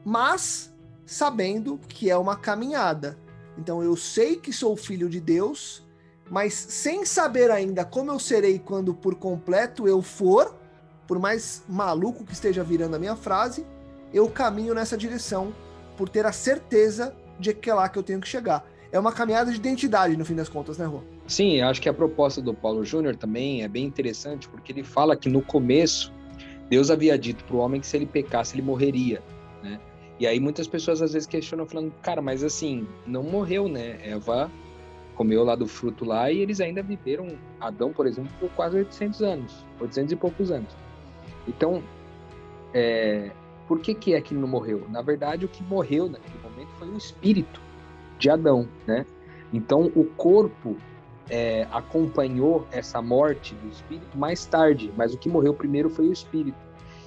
mas 0.05 0.75
sabendo 1.05 1.79
que 1.89 2.11
é 2.11 2.17
uma 2.17 2.37
caminhada. 2.37 3.19
Então 3.59 3.83
eu 3.83 3.97
sei 3.97 4.37
que 4.37 4.53
sou 4.53 4.77
filho 4.77 5.09
de 5.09 5.21
Deus, 5.21 5.87
mas 6.31 6.55
sem 6.55 7.05
saber 7.05 7.51
ainda 7.51 7.85
como 7.85 8.11
eu 8.11 8.19
serei 8.19 8.59
quando 8.59 8.95
por 8.95 9.15
completo 9.15 9.87
eu 9.87 10.01
for, 10.03 10.55
por 11.07 11.19
mais 11.19 11.63
maluco 11.69 12.25
que 12.25 12.33
esteja 12.33 12.65
virando 12.65 12.97
a 12.97 12.99
minha 12.99 13.17
frase, 13.17 13.67
eu 14.13 14.29
caminho 14.29 14.75
nessa 14.75 14.97
direção 14.97 15.55
por 15.97 16.09
ter 16.09 16.25
a 16.27 16.33
certeza 16.33 17.15
de 17.39 17.53
que 17.53 17.71
é 17.71 17.75
lá 17.75 17.89
que 17.89 17.99
eu 17.99 18.03
tenho 18.03 18.21
que 18.21 18.29
chegar. 18.29 18.65
É 18.91 18.99
uma 18.99 19.13
caminhada 19.13 19.51
de 19.51 19.57
identidade, 19.57 20.17
no 20.17 20.25
fim 20.25 20.35
das 20.35 20.49
contas, 20.49 20.77
né, 20.77 20.85
Rô? 20.85 21.01
Sim, 21.27 21.63
acho 21.63 21.81
que 21.81 21.89
a 21.89 21.95
proposta 21.95 22.43
do 22.43 22.53
Paulo 22.53 22.85
Júnior 22.85 23.17
também 23.17 23.63
é 23.63 23.69
bem 23.69 23.85
interessante, 23.85 24.49
porque 24.49 24.73
ele 24.73 24.83
fala 24.83 25.17
que 25.17 25.29
no 25.29 25.41
começo 25.41 26.13
Deus 26.69 26.91
havia 26.91 27.19
dito 27.19 27.45
para 27.45 27.57
o 27.57 27.59
homem 27.59 27.81
que 27.81 27.87
se 27.87 27.97
ele 27.97 28.07
pecasse, 28.07 28.55
ele 28.55 28.63
morreria, 28.63 29.23
né? 29.63 29.81
E 30.21 30.27
aí 30.27 30.39
muitas 30.39 30.67
pessoas 30.67 31.01
às 31.01 31.13
vezes 31.13 31.27
questionam, 31.27 31.67
falando, 31.67 31.93
cara, 32.03 32.21
mas 32.21 32.45
assim, 32.45 32.87
não 33.07 33.23
morreu, 33.23 33.69
né? 33.69 33.99
Eva 34.03 34.51
comeu 35.15 35.45
lá 35.45 35.55
do 35.55 35.67
fruto 35.67 36.05
lá 36.05 36.31
e 36.31 36.39
eles 36.39 36.61
ainda 36.61 36.83
viveram, 36.83 37.29
Adão, 37.61 37.93
por 37.93 38.07
exemplo, 38.07 38.31
por 38.41 38.51
quase 38.51 38.79
800 38.79 39.23
anos, 39.23 39.67
800 39.81 40.13
e 40.13 40.17
poucos 40.17 40.51
anos. 40.51 40.75
Então, 41.47 41.83
é, 42.73 43.31
por 43.67 43.81
que, 43.81 43.95
que 43.95 44.15
é 44.15 44.21
que 44.21 44.35
não 44.35 44.49
morreu? 44.49 44.87
Na 44.89 45.03
verdade, 45.03 45.45
o 45.45 45.49
que 45.49 45.63
morreu 45.63 46.09
naquele 46.09 46.39
momento 46.43 46.71
foi 46.79 46.89
o 46.89 46.97
espírito 46.97 47.61
de 48.19 48.31
Adão, 48.31 48.69
né? 48.87 49.07
Então, 49.53 49.93
o 49.95 50.05
corpo 50.05 50.77
é, 51.29 51.67
acompanhou 51.71 52.67
essa 52.71 53.01
morte 53.03 53.55
do 53.57 53.69
espírito 53.69 54.17
mais 54.17 54.45
tarde, 54.47 54.93
mas 54.97 55.15
o 55.15 55.19
que 55.19 55.29
morreu 55.29 55.55
primeiro 55.55 55.91
foi 55.91 56.09
o 56.09 56.13
espírito. 56.13 56.59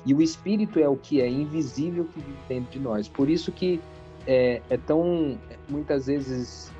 E 0.05 0.13
o 0.13 0.21
espírito 0.21 0.79
é 0.79 0.87
o 0.87 0.95
que 0.95 1.19
é 1.21 1.27
invisível 1.27 2.05
que 2.05 2.19
vive 2.19 2.37
dentro 2.47 2.71
de 2.71 2.79
nós. 2.79 3.07
Por 3.07 3.29
isso 3.29 3.51
que 3.51 3.81
é, 4.27 4.61
é 4.69 4.77
tão, 4.77 5.37
muitas 5.67 6.05
vezes, 6.05 6.71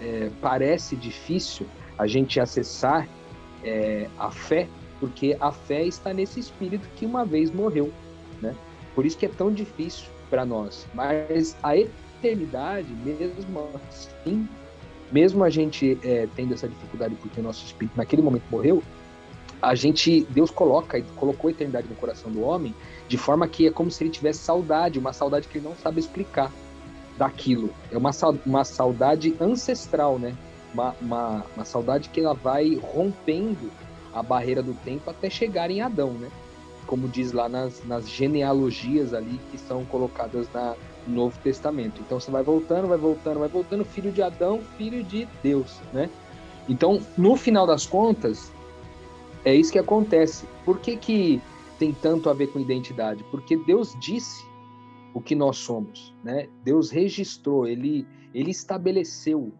é, 0.00 0.30
parece 0.40 0.96
difícil 0.96 1.66
a 1.96 2.06
gente 2.06 2.40
acessar 2.40 3.08
é, 3.64 4.08
a 4.18 4.30
fé, 4.30 4.68
porque 5.00 5.36
a 5.40 5.50
fé 5.50 5.84
está 5.84 6.12
nesse 6.12 6.40
espírito 6.40 6.88
que 6.96 7.04
uma 7.04 7.24
vez 7.24 7.50
morreu, 7.50 7.92
né? 8.40 8.54
Por 8.94 9.04
isso 9.04 9.16
que 9.16 9.26
é 9.26 9.28
tão 9.28 9.52
difícil 9.52 10.06
para 10.30 10.44
nós. 10.44 10.86
Mas 10.94 11.56
a 11.62 11.76
eternidade, 11.76 12.88
mesmo 13.04 13.68
assim, 13.88 14.48
mesmo 15.10 15.44
a 15.44 15.50
gente 15.50 15.98
é, 16.02 16.28
tendo 16.36 16.54
essa 16.54 16.68
dificuldade 16.68 17.14
porque 17.16 17.40
o 17.40 17.42
nosso 17.42 17.64
espírito 17.64 17.96
naquele 17.96 18.22
momento 18.22 18.44
morreu, 18.50 18.82
a 19.60 19.74
gente, 19.74 20.26
Deus 20.30 20.50
coloca, 20.50 21.02
colocou 21.16 21.48
a 21.48 21.50
eternidade 21.50 21.88
no 21.88 21.96
coração 21.96 22.30
do 22.30 22.42
homem 22.42 22.74
de 23.08 23.16
forma 23.16 23.48
que 23.48 23.66
é 23.66 23.70
como 23.70 23.90
se 23.90 24.04
ele 24.04 24.10
tivesse 24.10 24.40
saudade, 24.40 24.98
uma 24.98 25.12
saudade 25.12 25.48
que 25.48 25.58
ele 25.58 25.66
não 25.66 25.74
sabe 25.74 25.98
explicar 25.98 26.52
daquilo. 27.18 27.70
É 27.90 27.98
uma, 27.98 28.10
uma 28.46 28.64
saudade 28.64 29.34
ancestral, 29.40 30.18
né? 30.18 30.34
Uma, 30.72 30.94
uma, 31.00 31.44
uma 31.56 31.64
saudade 31.64 32.08
que 32.08 32.20
ela 32.20 32.34
vai 32.34 32.76
rompendo 32.76 33.70
a 34.14 34.22
barreira 34.22 34.62
do 34.62 34.74
tempo 34.74 35.10
até 35.10 35.28
chegar 35.28 35.70
em 35.70 35.80
Adão, 35.80 36.12
né? 36.12 36.30
como 36.88 37.06
diz 37.06 37.32
lá 37.32 37.48
nas, 37.48 37.84
nas 37.84 38.08
genealogias 38.08 39.12
ali 39.12 39.38
que 39.50 39.58
são 39.58 39.84
colocadas 39.84 40.48
na, 40.52 40.74
no 41.06 41.14
Novo 41.14 41.38
Testamento. 41.44 42.00
Então 42.00 42.18
você 42.18 42.30
vai 42.30 42.42
voltando, 42.42 42.88
vai 42.88 42.98
voltando, 42.98 43.38
vai 43.38 43.48
voltando, 43.48 43.84
filho 43.84 44.10
de 44.10 44.22
Adão, 44.22 44.60
filho 44.76 45.04
de 45.04 45.28
Deus, 45.42 45.76
né? 45.92 46.08
Então, 46.66 47.00
no 47.16 47.36
final 47.36 47.66
das 47.66 47.86
contas, 47.86 48.50
é 49.44 49.54
isso 49.54 49.70
que 49.70 49.78
acontece. 49.78 50.46
Por 50.64 50.78
que, 50.78 50.96
que 50.96 51.40
tem 51.78 51.92
tanto 51.92 52.28
a 52.28 52.34
ver 52.34 52.48
com 52.48 52.58
identidade? 52.58 53.22
Porque 53.30 53.56
Deus 53.56 53.94
disse 54.00 54.44
o 55.18 55.20
que 55.20 55.34
nós 55.34 55.56
somos, 55.56 56.14
né? 56.22 56.48
Deus 56.62 56.92
registrou, 56.92 57.66
ele, 57.66 58.06
ele 58.32 58.52
estabeleceu 58.52 59.52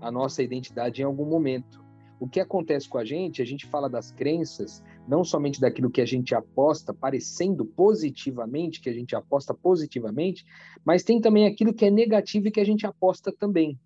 a 0.00 0.10
nossa 0.10 0.42
identidade 0.42 1.00
em 1.00 1.04
algum 1.04 1.24
momento. 1.24 1.84
O 2.18 2.28
que 2.28 2.40
acontece 2.40 2.88
com 2.88 2.98
a 2.98 3.04
gente, 3.04 3.40
a 3.40 3.44
gente 3.44 3.64
fala 3.64 3.88
das 3.88 4.10
crenças, 4.10 4.82
não 5.06 5.22
somente 5.22 5.60
daquilo 5.60 5.88
que 5.88 6.00
a 6.00 6.04
gente 6.04 6.34
aposta, 6.34 6.92
parecendo 6.92 7.64
positivamente, 7.64 8.80
que 8.80 8.88
a 8.88 8.92
gente 8.92 9.14
aposta 9.14 9.54
positivamente, 9.54 10.44
mas 10.84 11.04
tem 11.04 11.20
também 11.20 11.46
aquilo 11.46 11.72
que 11.72 11.84
é 11.84 11.90
negativo 11.90 12.48
e 12.48 12.50
que 12.50 12.60
a 12.60 12.66
gente 12.66 12.84
aposta 12.84 13.32
também. 13.32 13.78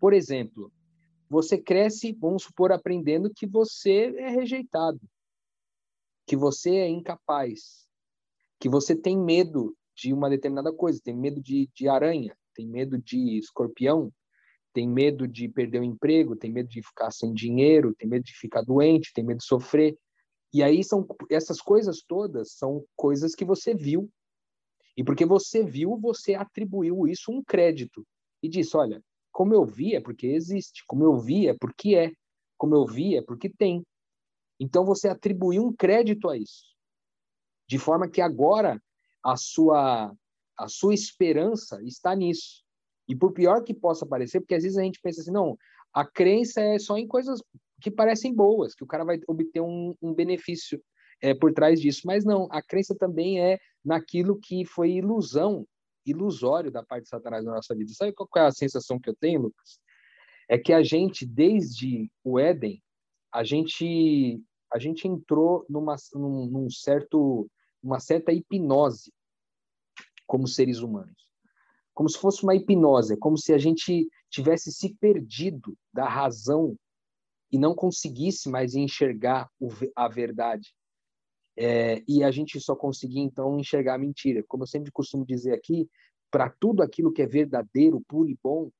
Por 0.00 0.12
exemplo, 0.12 0.72
você 1.30 1.56
cresce, 1.56 2.12
vamos 2.20 2.42
supor, 2.42 2.72
aprendendo 2.72 3.32
que 3.32 3.46
você 3.46 4.12
é 4.18 4.28
rejeitado, 4.28 5.00
que 6.26 6.36
você 6.36 6.70
é 6.70 6.88
incapaz, 6.88 7.86
que 8.58 8.68
você 8.68 8.96
tem 8.96 9.16
medo 9.16 9.72
de 9.96 10.12
uma 10.12 10.28
determinada 10.28 10.72
coisa, 10.72 11.00
tem 11.02 11.14
medo 11.16 11.40
de, 11.40 11.68
de 11.74 11.88
aranha, 11.88 12.36
tem 12.54 12.66
medo 12.66 12.98
de 12.98 13.38
escorpião, 13.38 14.12
tem 14.72 14.88
medo 14.88 15.28
de 15.28 15.48
perder 15.48 15.80
o 15.80 15.84
emprego, 15.84 16.34
tem 16.34 16.52
medo 16.52 16.68
de 16.68 16.82
ficar 16.82 17.10
sem 17.12 17.32
dinheiro, 17.32 17.94
tem 17.94 18.08
medo 18.08 18.24
de 18.24 18.32
ficar 18.32 18.62
doente, 18.62 19.12
tem 19.14 19.24
medo 19.24 19.38
de 19.38 19.44
sofrer. 19.44 19.96
E 20.52 20.62
aí 20.62 20.82
são 20.82 21.06
essas 21.30 21.60
coisas 21.60 22.02
todas 22.02 22.52
são 22.52 22.84
coisas 22.96 23.34
que 23.34 23.44
você 23.44 23.74
viu. 23.74 24.10
E 24.96 25.04
porque 25.04 25.24
você 25.24 25.64
viu, 25.64 25.96
você 25.96 26.34
atribuiu 26.34 27.06
isso 27.06 27.32
um 27.32 27.42
crédito 27.42 28.06
e 28.42 28.48
disse, 28.48 28.76
olha, 28.76 29.02
como 29.32 29.54
eu 29.54 29.64
vi 29.64 29.94
é 29.94 30.00
porque 30.00 30.26
existe, 30.28 30.84
como 30.86 31.04
eu 31.04 31.18
vi 31.18 31.48
é 31.48 31.54
porque 31.54 31.96
é, 31.96 32.12
como 32.56 32.74
eu 32.74 32.86
vi 32.86 33.16
é 33.16 33.22
porque 33.22 33.48
tem. 33.48 33.84
Então 34.58 34.84
você 34.84 35.08
atribuiu 35.08 35.64
um 35.66 35.72
crédito 35.72 36.28
a 36.28 36.36
isso. 36.36 36.74
De 37.68 37.78
forma 37.78 38.08
que 38.08 38.20
agora 38.20 38.80
a 39.24 39.36
sua 39.36 40.14
a 40.56 40.68
sua 40.68 40.94
esperança 40.94 41.82
está 41.82 42.14
nisso. 42.14 42.62
E 43.08 43.14
por 43.14 43.32
pior 43.32 43.62
que 43.64 43.74
possa 43.74 44.06
parecer, 44.06 44.40
porque 44.40 44.54
às 44.54 44.62
vezes 44.62 44.78
a 44.78 44.82
gente 44.82 45.00
pensa 45.00 45.20
assim, 45.20 45.32
não, 45.32 45.58
a 45.92 46.04
crença 46.04 46.60
é 46.60 46.78
só 46.78 46.96
em 46.96 47.06
coisas 47.06 47.40
que 47.80 47.90
parecem 47.90 48.34
boas, 48.34 48.74
que 48.74 48.84
o 48.84 48.86
cara 48.86 49.04
vai 49.04 49.20
obter 49.26 49.60
um, 49.60 49.94
um 50.00 50.14
benefício 50.14 50.80
é, 51.20 51.34
por 51.34 51.52
trás 51.52 51.80
disso. 51.80 52.02
Mas 52.04 52.24
não, 52.24 52.48
a 52.50 52.62
crença 52.62 52.94
também 52.94 53.40
é 53.40 53.58
naquilo 53.84 54.38
que 54.38 54.64
foi 54.64 54.92
ilusão, 54.92 55.66
ilusório 56.06 56.70
da 56.70 56.82
parte 56.82 57.04
de 57.04 57.08
Satanás 57.10 57.44
na 57.44 57.52
nossa 57.52 57.74
vida. 57.74 57.92
Sabe 57.92 58.12
qual 58.12 58.28
é 58.36 58.40
a 58.40 58.52
sensação 58.52 58.98
que 58.98 59.10
eu 59.10 59.16
tenho, 59.16 59.42
Lucas? 59.42 59.78
É 60.48 60.58
que 60.58 60.72
a 60.72 60.82
gente, 60.82 61.26
desde 61.26 62.10
o 62.22 62.38
Éden, 62.38 62.82
a 63.32 63.42
gente, 63.44 64.40
a 64.72 64.78
gente 64.78 65.08
entrou 65.08 65.64
numa, 65.68 65.96
num, 66.14 66.46
num 66.46 66.70
certo, 66.70 67.48
uma 67.84 68.00
certa 68.00 68.32
hipnose 68.32 69.12
como 70.26 70.48
seres 70.48 70.78
humanos. 70.78 71.28
Como 71.92 72.08
se 72.08 72.18
fosse 72.18 72.42
uma 72.42 72.54
hipnose, 72.54 73.16
como 73.16 73.36
se 73.38 73.52
a 73.52 73.58
gente 73.58 74.08
tivesse 74.30 74.72
se 74.72 74.94
perdido 74.94 75.76
da 75.92 76.08
razão 76.08 76.76
e 77.52 77.58
não 77.58 77.74
conseguisse 77.74 78.48
mais 78.48 78.74
enxergar 78.74 79.48
a 79.94 80.08
verdade. 80.08 80.74
É, 81.56 82.02
e 82.08 82.24
a 82.24 82.32
gente 82.32 82.58
só 82.60 82.74
conseguia, 82.74 83.22
então, 83.22 83.60
enxergar 83.60 83.94
a 83.94 83.98
mentira. 83.98 84.42
Como 84.48 84.64
eu 84.64 84.66
sempre 84.66 84.90
costumo 84.90 85.24
dizer 85.24 85.52
aqui, 85.52 85.88
para 86.32 86.50
tudo 86.50 86.82
aquilo 86.82 87.12
que 87.12 87.22
é 87.22 87.26
verdadeiro, 87.26 88.02
puro 88.08 88.28
e 88.28 88.36
bom, 88.42 88.70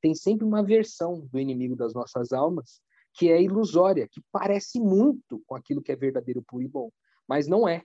tem 0.00 0.14
sempre 0.14 0.44
uma 0.44 0.64
versão 0.64 1.20
do 1.30 1.38
inimigo 1.38 1.76
das 1.76 1.94
nossas 1.94 2.32
almas 2.32 2.82
que 3.14 3.30
é 3.30 3.40
ilusória, 3.40 4.08
que 4.10 4.20
parece 4.32 4.80
muito 4.80 5.40
com 5.46 5.54
aquilo 5.54 5.80
que 5.80 5.92
é 5.92 5.96
verdadeiro, 5.96 6.42
puro 6.42 6.64
e 6.64 6.68
bom, 6.68 6.90
mas 7.28 7.46
não 7.46 7.68
é. 7.68 7.84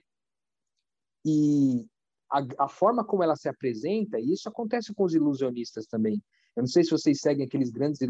E 1.24 1.86
a, 2.30 2.64
a 2.64 2.68
forma 2.68 3.04
como 3.04 3.22
ela 3.22 3.36
se 3.36 3.48
apresenta, 3.48 4.18
e 4.18 4.32
isso 4.32 4.48
acontece 4.48 4.94
com 4.94 5.04
os 5.04 5.14
ilusionistas 5.14 5.86
também, 5.86 6.22
eu 6.56 6.62
não 6.62 6.68
sei 6.68 6.82
se 6.82 6.90
vocês 6.90 7.20
seguem 7.20 7.46
aqueles 7.46 7.70
grandes 7.70 8.00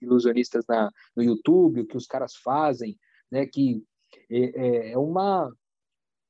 ilusionistas 0.00 0.64
na, 0.68 0.90
no 1.16 1.22
YouTube, 1.22 1.80
o 1.80 1.86
que 1.86 1.96
os 1.96 2.06
caras 2.06 2.34
fazem, 2.34 2.98
né? 3.30 3.46
Que 3.46 3.82
é, 4.28 4.38
é, 4.38 4.92
é 4.92 4.98
uma, 4.98 5.50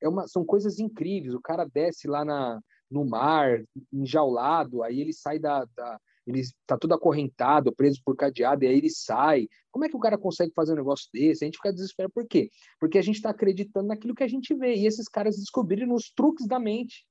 é 0.00 0.08
uma, 0.08 0.28
são 0.28 0.44
coisas 0.44 0.78
incríveis. 0.78 1.34
O 1.34 1.40
cara 1.40 1.64
desce 1.64 2.06
lá 2.06 2.24
na, 2.24 2.60
no 2.90 3.04
mar, 3.04 3.64
enjaulado, 3.92 4.82
aí 4.82 5.00
ele 5.00 5.12
sai 5.12 5.38
da, 5.38 5.64
da 5.74 5.98
ele 6.26 6.40
está 6.40 6.78
tudo 6.78 6.94
acorrentado, 6.94 7.74
preso 7.74 8.00
por 8.04 8.16
cadeado, 8.16 8.64
e 8.64 8.68
aí 8.68 8.76
ele 8.76 8.90
sai. 8.90 9.48
Como 9.70 9.84
é 9.84 9.88
que 9.88 9.96
o 9.96 10.00
cara 10.00 10.16
consegue 10.16 10.52
fazer 10.54 10.72
um 10.72 10.76
negócio 10.76 11.08
desse? 11.12 11.44
A 11.44 11.46
gente 11.46 11.56
fica 11.56 11.72
desesperado. 11.72 12.12
Por 12.12 12.26
quê? 12.26 12.48
Porque 12.78 12.98
a 12.98 13.02
gente 13.02 13.16
está 13.16 13.30
acreditando 13.30 13.88
naquilo 13.88 14.14
que 14.14 14.22
a 14.22 14.28
gente 14.28 14.54
vê. 14.54 14.74
E 14.74 14.86
esses 14.86 15.08
caras 15.08 15.36
descobriram 15.36 15.92
os 15.94 16.10
truques 16.10 16.46
da 16.46 16.58
mente 16.58 17.04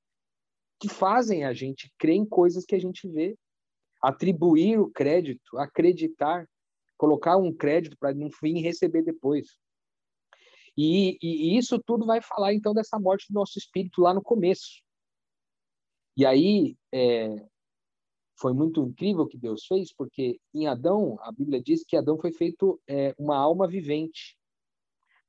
que 0.80 0.88
fazem 0.88 1.44
a 1.44 1.52
gente 1.52 1.92
crer 1.98 2.16
em 2.16 2.24
coisas 2.24 2.64
que 2.64 2.74
a 2.74 2.78
gente 2.78 3.06
vê 3.08 3.36
atribuir 4.02 4.80
o 4.80 4.90
crédito, 4.90 5.56
acreditar, 5.58 6.48
colocar 6.96 7.36
um 7.36 7.52
crédito 7.52 7.96
para 7.96 8.12
no 8.12 8.30
fim 8.32 8.60
receber 8.60 9.02
depois. 9.02 9.46
E, 10.76 11.18
e, 11.22 11.56
isso 11.56 11.78
tudo 11.78 12.06
vai 12.06 12.20
falar 12.20 12.54
então 12.54 12.74
dessa 12.74 12.98
morte 12.98 13.26
do 13.28 13.34
nosso 13.34 13.58
espírito 13.58 14.00
lá 14.00 14.12
no 14.12 14.22
começo. 14.22 14.82
E 16.16 16.26
aí 16.26 16.76
é, 16.92 17.46
foi 18.42 18.52
muito 18.52 18.82
incrível 18.82 19.22
o 19.22 19.28
que 19.28 19.38
Deus 19.38 19.64
fez, 19.66 19.94
porque 19.94 20.40
em 20.52 20.66
Adão 20.66 21.16
a 21.22 21.30
Bíblia 21.30 21.62
diz 21.62 21.84
que 21.84 21.96
Adão 21.96 22.18
foi 22.18 22.32
feito 22.32 22.80
é, 22.88 23.14
uma 23.16 23.36
alma 23.36 23.68
vivente, 23.68 24.36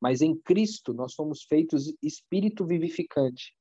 mas 0.01 0.19
em 0.21 0.35
Cristo 0.35 0.95
nós 0.95 1.13
fomos 1.13 1.43
feitos 1.43 1.93
espírito 2.01 2.65
vivificante, 2.65 3.55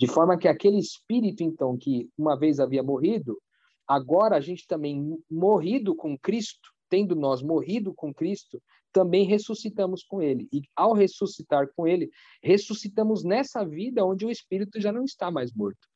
de 0.00 0.08
forma 0.08 0.36
que 0.36 0.48
aquele 0.48 0.78
espírito 0.78 1.44
então 1.44 1.78
que 1.78 2.10
uma 2.18 2.36
vez 2.36 2.58
havia 2.58 2.82
morrido 2.82 3.40
agora 3.86 4.36
a 4.36 4.40
gente 4.40 4.66
também 4.66 5.16
morrido 5.30 5.94
com 5.94 6.18
Cristo, 6.18 6.68
tendo 6.88 7.14
nós 7.14 7.42
morrido 7.42 7.94
com 7.94 8.12
Cristo, 8.12 8.60
também 8.92 9.24
ressuscitamos 9.24 10.02
com 10.02 10.20
ele. 10.20 10.48
E 10.52 10.62
ao 10.74 10.92
ressuscitar 10.92 11.68
com 11.76 11.86
ele, 11.86 12.10
ressuscitamos 12.42 13.22
nessa 13.22 13.64
vida 13.64 14.04
onde 14.04 14.26
o 14.26 14.30
espírito 14.30 14.80
já 14.80 14.90
não 14.90 15.04
está 15.04 15.30
mais 15.30 15.52
morto. 15.52 15.86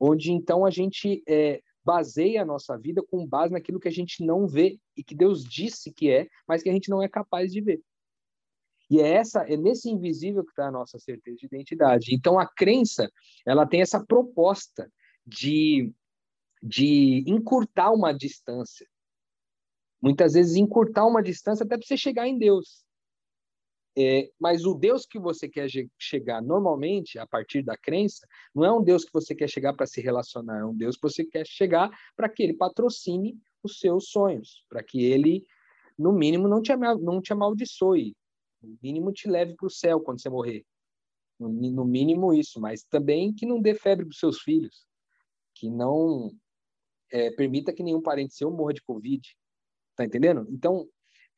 Onde 0.00 0.32
então 0.32 0.64
a 0.64 0.70
gente 0.70 1.22
é, 1.28 1.60
baseia 1.86 2.42
a 2.42 2.44
nossa 2.44 2.76
vida 2.76 3.00
com 3.00 3.24
base 3.24 3.52
naquilo 3.52 3.78
que 3.78 3.86
a 3.86 3.92
gente 3.92 4.24
não 4.24 4.48
vê 4.48 4.76
e 4.96 5.04
que 5.04 5.14
Deus 5.14 5.44
disse 5.44 5.92
que 5.92 6.10
é, 6.10 6.28
mas 6.46 6.60
que 6.60 6.68
a 6.68 6.72
gente 6.72 6.90
não 6.90 7.00
é 7.00 7.08
capaz 7.08 7.52
de 7.52 7.60
ver. 7.60 7.80
E 8.90 9.00
é 9.00 9.14
essa 9.14 9.42
é 9.42 9.56
nesse 9.56 9.88
invisível 9.88 10.42
que 10.44 10.50
está 10.50 10.66
a 10.66 10.72
nossa 10.72 10.98
certeza 10.98 11.36
de 11.36 11.46
identidade. 11.46 12.12
Então 12.12 12.40
a 12.40 12.46
crença, 12.46 13.08
ela 13.46 13.64
tem 13.64 13.80
essa 13.80 14.04
proposta 14.04 14.90
de 15.24 15.92
de 16.60 17.22
encurtar 17.28 17.92
uma 17.92 18.12
distância. 18.12 18.88
Muitas 20.02 20.32
vezes 20.32 20.56
encurtar 20.56 21.06
uma 21.06 21.22
distância 21.22 21.64
até 21.64 21.76
para 21.76 21.86
você 21.86 21.96
chegar 21.96 22.26
em 22.26 22.36
Deus. 22.36 22.84
É, 23.98 24.30
mas 24.38 24.66
o 24.66 24.74
Deus 24.74 25.06
que 25.06 25.18
você 25.18 25.48
quer 25.48 25.68
chegar 25.98 26.42
normalmente, 26.42 27.18
a 27.18 27.26
partir 27.26 27.62
da 27.62 27.76
crença, 27.76 28.26
não 28.54 28.62
é 28.62 28.70
um 28.70 28.82
Deus 28.82 29.04
que 29.04 29.12
você 29.12 29.34
quer 29.34 29.48
chegar 29.48 29.72
para 29.72 29.86
se 29.86 30.02
relacionar, 30.02 30.60
é 30.60 30.64
um 30.66 30.76
Deus 30.76 30.96
que 30.96 31.02
você 31.02 31.24
quer 31.24 31.46
chegar 31.46 31.90
para 32.14 32.28
que 32.28 32.42
ele 32.42 32.52
patrocine 32.52 33.38
os 33.62 33.80
seus 33.80 34.10
sonhos, 34.10 34.64
para 34.68 34.82
que 34.82 35.02
ele, 35.02 35.46
no 35.98 36.12
mínimo, 36.12 36.46
não 36.46 36.60
te, 36.60 36.76
não 36.76 37.22
te 37.22 37.32
amaldiçoe, 37.32 38.14
no 38.62 38.76
mínimo 38.82 39.12
te 39.12 39.28
leve 39.28 39.54
para 39.54 39.66
o 39.66 39.70
céu 39.70 39.98
quando 40.00 40.20
você 40.20 40.28
morrer. 40.28 40.62
No, 41.38 41.48
no 41.48 41.84
mínimo 41.84 42.34
isso, 42.34 42.60
mas 42.60 42.82
também 42.82 43.32
que 43.32 43.46
não 43.46 43.60
dê 43.60 43.74
febre 43.74 44.04
para 44.04 44.12
os 44.12 44.18
seus 44.18 44.40
filhos, 44.40 44.86
que 45.54 45.70
não 45.70 46.30
é, 47.10 47.30
permita 47.30 47.72
que 47.72 47.82
nenhum 47.82 48.02
parente 48.02 48.34
seu 48.34 48.50
morra 48.50 48.74
de 48.74 48.82
Covid. 48.82 49.22
Tá 49.94 50.04
entendendo? 50.04 50.46
Então, 50.50 50.86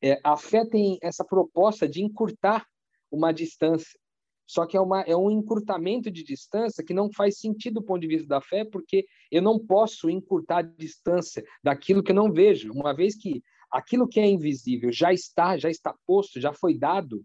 é, 0.01 0.19
a 0.23 0.37
fé 0.37 0.65
tem 0.65 0.97
essa 1.01 1.23
proposta 1.23 1.87
de 1.87 2.01
encurtar 2.01 2.65
uma 3.11 3.31
distância. 3.31 3.99
Só 4.45 4.65
que 4.65 4.75
é, 4.75 4.81
uma, 4.81 5.01
é 5.01 5.15
um 5.15 5.29
encurtamento 5.29 6.09
de 6.09 6.23
distância 6.23 6.83
que 6.83 6.93
não 6.93 7.11
faz 7.11 7.37
sentido 7.37 7.75
do 7.75 7.83
ponto 7.83 8.01
de 8.01 8.07
vista 8.07 8.27
da 8.27 8.41
fé, 8.41 8.65
porque 8.65 9.05
eu 9.31 9.41
não 9.41 9.59
posso 9.59 10.09
encurtar 10.09 10.57
a 10.57 10.61
distância 10.63 11.43
daquilo 11.63 12.01
que 12.01 12.11
eu 12.11 12.15
não 12.15 12.31
vejo, 12.31 12.71
uma 12.71 12.93
vez 12.93 13.15
que 13.15 13.43
aquilo 13.69 14.07
que 14.07 14.19
é 14.19 14.25
invisível 14.25 14.91
já 14.91 15.13
está, 15.13 15.55
já 15.57 15.69
está 15.69 15.93
posto, 16.05 16.41
já 16.41 16.51
foi 16.51 16.75
dado, 16.75 17.23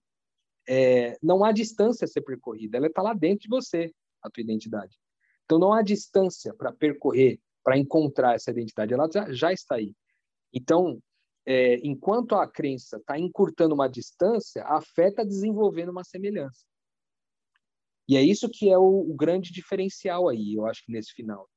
é, 0.69 1.17
não 1.23 1.43
há 1.43 1.53
distância 1.53 2.05
a 2.05 2.09
ser 2.09 2.21
percorrida, 2.21 2.77
ela 2.77 2.89
está 2.89 3.01
lá 3.01 3.15
dentro 3.15 3.45
de 3.45 3.49
você, 3.49 3.91
a 4.23 4.29
tua 4.29 4.43
identidade. 4.43 4.99
Então 5.45 5.59
não 5.59 5.73
há 5.73 5.81
distância 5.81 6.53
para 6.55 6.73
percorrer 6.73 7.41
para 7.63 7.79
encontrar 7.79 8.35
essa 8.35 8.51
identidade, 8.51 8.93
ela 8.93 9.09
já, 9.11 9.33
já 9.33 9.53
está 9.53 9.77
aí. 9.77 9.95
Então, 10.53 11.01
é, 11.46 11.76
enquanto 11.87 12.35
a 12.35 12.48
crença 12.48 12.96
está 12.96 13.18
encurtando 13.18 13.74
uma 13.74 13.88
distância, 13.88 14.64
a 14.64 14.80
fé 14.80 15.09
está 15.09 15.22
desenvolvendo 15.22 15.90
uma 15.90 16.04
semelhança. 16.04 16.64
E 18.09 18.16
é 18.16 18.22
isso 18.22 18.48
que 18.50 18.70
é 18.70 18.78
o, 18.78 19.11
o, 19.11 19.14
grande 19.14 19.52
diferencial 19.52 20.28
aí, 20.28 20.54
eu 20.54 20.66
acho 20.66 20.85
que 20.85 20.92
nesse 20.92 21.12
final. 21.12 21.48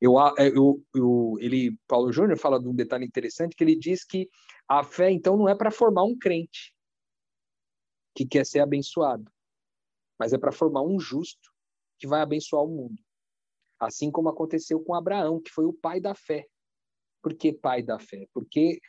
Eu, 0.00 0.18
é, 0.36 0.48
eu, 0.48 0.82
eu, 0.94 1.36
ele, 1.40 1.76
Paulo 1.86 2.12
Júnior 2.12 2.38
fala 2.38 2.60
de 2.60 2.68
um 2.68 2.74
detalhe 2.74 3.06
interessante 3.06 3.54
que 3.56 3.64
ele 3.64 3.76
diz 3.76 4.04
que 4.04 4.28
a 4.68 4.84
fé 4.84 5.10
então 5.10 5.36
não 5.36 5.48
é 5.48 5.54
para 5.54 5.70
formar 5.70 6.04
um 6.04 6.16
crente 6.16 6.74
que 8.14 8.26
quer 8.26 8.44
ser 8.44 8.60
abençoado, 8.60 9.30
mas 10.18 10.32
é 10.32 10.38
para 10.38 10.52
formar 10.52 10.82
um 10.82 10.98
justo 10.98 11.50
que 11.98 12.06
vai 12.06 12.20
abençoar 12.20 12.64
o 12.64 12.68
mundo. 12.68 13.02
Assim 13.78 14.10
como 14.10 14.28
aconteceu 14.28 14.80
com 14.80 14.94
Abraão, 14.94 15.40
que 15.40 15.50
foi 15.50 15.64
o 15.64 15.72
pai 15.72 16.00
da 16.00 16.14
fé. 16.14 16.46
Por 17.22 17.34
que 17.34 17.52
pai 17.52 17.82
da 17.82 17.98
fé? 17.98 18.26
Porque 18.32 18.80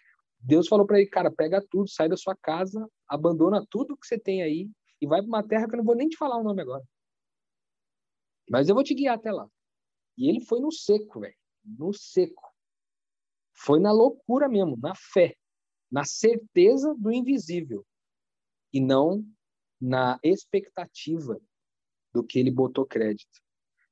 Deus 0.48 0.70
falou 0.70 0.88
para 0.88 0.98
ele, 0.98 1.10
cara, 1.10 1.30
pega 1.30 1.62
tudo, 1.70 1.90
sai 1.90 2.08
da 2.08 2.16
sua 2.16 2.34
casa, 2.34 2.90
abandona 3.06 3.66
tudo 3.70 3.98
que 3.98 4.08
você 4.08 4.18
tem 4.18 4.42
aí 4.42 4.70
e 5.02 5.06
vai 5.06 5.20
para 5.20 5.28
uma 5.28 5.46
terra 5.46 5.68
que 5.68 5.74
eu 5.74 5.78
não 5.80 5.84
vou 5.84 5.94
nem 5.96 6.08
te 6.08 6.16
falar 6.16 6.38
o 6.38 6.44
nome 6.44 6.62
agora. 6.62 6.82
Mas 8.50 8.70
eu 8.70 8.74
vou 8.74 8.82
te 8.82 8.96
guiar 8.96 9.18
até 9.18 9.30
lá. 9.30 9.46
E 10.18 10.30
ele 10.30 10.40
foi 10.40 10.62
no 10.62 10.72
seco, 10.72 11.20
velho. 11.20 11.36
No 11.66 11.94
seco. 11.94 12.50
Foi 13.54 13.78
na 13.82 13.92
loucura 13.92 14.48
mesmo, 14.48 14.78
na 14.78 14.96
fé, 14.96 15.36
na 15.92 16.06
certeza 16.06 16.96
do 16.98 17.12
invisível 17.12 17.86
e 18.72 18.80
não 18.80 19.26
na 19.82 20.18
expectativa 20.24 21.38
do 22.14 22.24
que 22.24 22.40
ele 22.40 22.52
botou 22.52 22.86
crédito. 22.86 23.42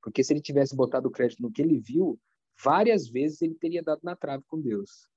Porque 0.02 0.24
se 0.24 0.32
ele 0.32 0.41
tivesse 0.41 0.74
botado 0.74 1.12
crédito 1.12 1.41
no 1.41 1.52
que 1.52 1.62
ele 1.62 1.80
viu, 1.80 2.18
várias 2.63 3.10
vezes 3.10 3.41
ele 3.41 3.56
teria 3.56 3.84
dado 3.84 4.00
na 4.04 4.15
trave 4.15 4.46
com 4.48 4.62
Deus. 4.62 5.10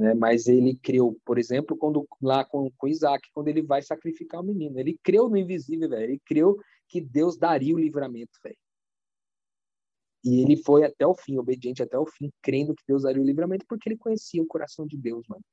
Né? 0.00 0.14
Mas 0.14 0.46
ele 0.46 0.74
creu, 0.76 1.20
por 1.26 1.38
exemplo, 1.38 1.76
quando 1.76 2.08
lá 2.22 2.42
com, 2.42 2.70
com 2.78 2.88
Isaac, 2.88 3.28
quando 3.34 3.48
ele 3.48 3.60
vai 3.60 3.82
sacrificar 3.82 4.40
o 4.40 4.44
menino. 4.44 4.80
Ele 4.80 4.98
creu 5.02 5.28
no 5.28 5.36
invisível, 5.36 5.90
velho. 5.90 6.04
Ele 6.04 6.22
creu 6.24 6.58
que 6.88 7.02
Deus 7.02 7.36
daria 7.36 7.74
o 7.74 7.78
livramento, 7.78 8.32
velho. 8.42 8.56
E 10.24 10.40
ele 10.40 10.56
foi 10.56 10.84
até 10.84 11.06
o 11.06 11.14
fim, 11.14 11.36
obediente 11.36 11.82
até 11.82 11.98
o 11.98 12.06
fim, 12.06 12.32
crendo 12.40 12.74
que 12.74 12.82
Deus 12.88 13.02
daria 13.02 13.20
o 13.20 13.24
livramento, 13.24 13.66
porque 13.68 13.90
ele 13.90 13.98
conhecia 13.98 14.42
o 14.42 14.46
coração 14.46 14.86
de 14.86 14.96
Deus, 14.96 15.26
mano. 15.28 15.44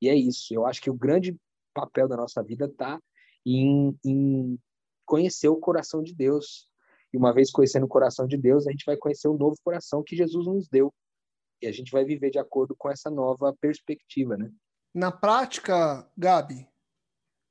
E 0.00 0.08
é 0.08 0.14
isso. 0.14 0.54
Eu 0.54 0.66
acho 0.66 0.80
que 0.80 0.90
o 0.90 0.94
grande 0.94 1.36
papel 1.74 2.08
da 2.08 2.16
nossa 2.16 2.42
vida 2.42 2.64
está 2.64 2.98
em, 3.44 3.94
em 4.02 4.58
conhecer 5.04 5.48
o 5.48 5.56
coração 5.56 6.02
de 6.02 6.14
Deus, 6.14 6.70
e 7.12 7.18
uma 7.18 7.34
vez 7.34 7.50
conhecendo 7.50 7.84
o 7.84 7.88
coração 7.88 8.26
de 8.26 8.38
Deus, 8.38 8.66
a 8.66 8.70
gente 8.70 8.84
vai 8.86 8.96
conhecer 8.96 9.28
o 9.28 9.36
novo 9.36 9.56
coração 9.62 10.02
que 10.02 10.16
Jesus 10.16 10.46
nos 10.46 10.68
deu. 10.68 10.90
E 11.62 11.66
a 11.66 11.72
gente 11.72 11.92
vai 11.92 12.04
viver 12.04 12.30
de 12.30 12.38
acordo 12.38 12.74
com 12.74 12.90
essa 12.90 13.10
nova 13.10 13.54
perspectiva, 13.60 14.36
né? 14.36 14.50
Na 14.94 15.12
prática, 15.12 16.10
Gabi, 16.16 16.66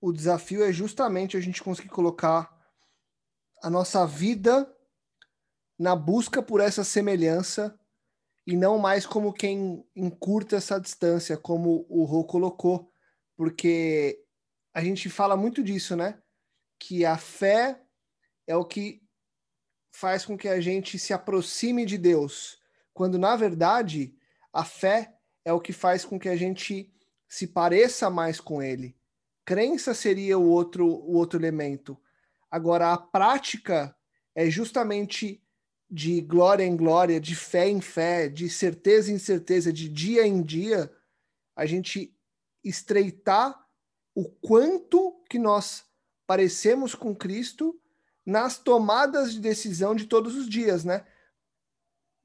o 0.01 0.11
desafio 0.11 0.63
é 0.63 0.71
justamente 0.71 1.37
a 1.37 1.39
gente 1.39 1.63
conseguir 1.63 1.89
colocar 1.89 2.57
a 3.61 3.69
nossa 3.69 4.05
vida 4.05 4.73
na 5.77 5.95
busca 5.95 6.41
por 6.41 6.59
essa 6.59 6.83
semelhança 6.83 7.77
e 8.45 8.55
não 8.55 8.77
mais 8.77 9.05
como 9.05 9.33
quem 9.33 9.85
encurta 9.95 10.55
essa 10.55 10.79
distância, 10.79 11.37
como 11.37 11.85
o 11.89 12.03
Rô 12.03 12.23
colocou, 12.25 12.91
porque 13.37 14.25
a 14.73 14.83
gente 14.83 15.09
fala 15.09 15.37
muito 15.37 15.63
disso, 15.63 15.95
né? 15.95 16.21
Que 16.79 17.05
a 17.05 17.17
fé 17.17 17.81
é 18.47 18.55
o 18.55 18.65
que 18.65 19.01
faz 19.93 20.25
com 20.25 20.37
que 20.37 20.47
a 20.47 20.59
gente 20.59 20.97
se 20.97 21.13
aproxime 21.13 21.85
de 21.85 21.97
Deus, 21.97 22.58
quando 22.99 23.17
na 23.17 23.33
verdade 23.37 24.13
a 24.51 24.65
fé 24.65 25.15
é 25.45 25.53
o 25.53 25.61
que 25.61 25.71
faz 25.71 26.03
com 26.03 26.19
que 26.19 26.27
a 26.27 26.35
gente 26.35 26.93
se 27.29 27.47
pareça 27.47 28.09
mais 28.09 28.41
com 28.41 28.61
Ele. 28.61 28.93
Crença 29.45 29.93
seria 29.93 30.37
o 30.37 30.45
outro, 30.45 30.85
o 30.85 31.13
outro 31.13 31.39
elemento. 31.39 31.97
Agora, 32.51 32.91
a 32.91 32.97
prática 32.97 33.95
é 34.35 34.49
justamente 34.49 35.41
de 35.89 36.19
glória 36.19 36.65
em 36.65 36.75
glória, 36.75 37.21
de 37.21 37.37
fé 37.37 37.69
em 37.69 37.79
fé, 37.79 38.27
de 38.27 38.49
certeza 38.49 39.13
em 39.13 39.17
certeza, 39.17 39.71
de 39.71 39.87
dia 39.87 40.27
em 40.27 40.43
dia, 40.43 40.91
a 41.55 41.65
gente 41.65 42.13
estreitar 42.61 43.65
o 44.13 44.25
quanto 44.25 45.23
que 45.29 45.39
nós 45.39 45.85
parecemos 46.27 46.95
com 46.95 47.15
Cristo 47.15 47.79
nas 48.25 48.57
tomadas 48.57 49.31
de 49.31 49.39
decisão 49.39 49.95
de 49.95 50.05
todos 50.05 50.35
os 50.35 50.49
dias, 50.49 50.83
né? 50.83 51.05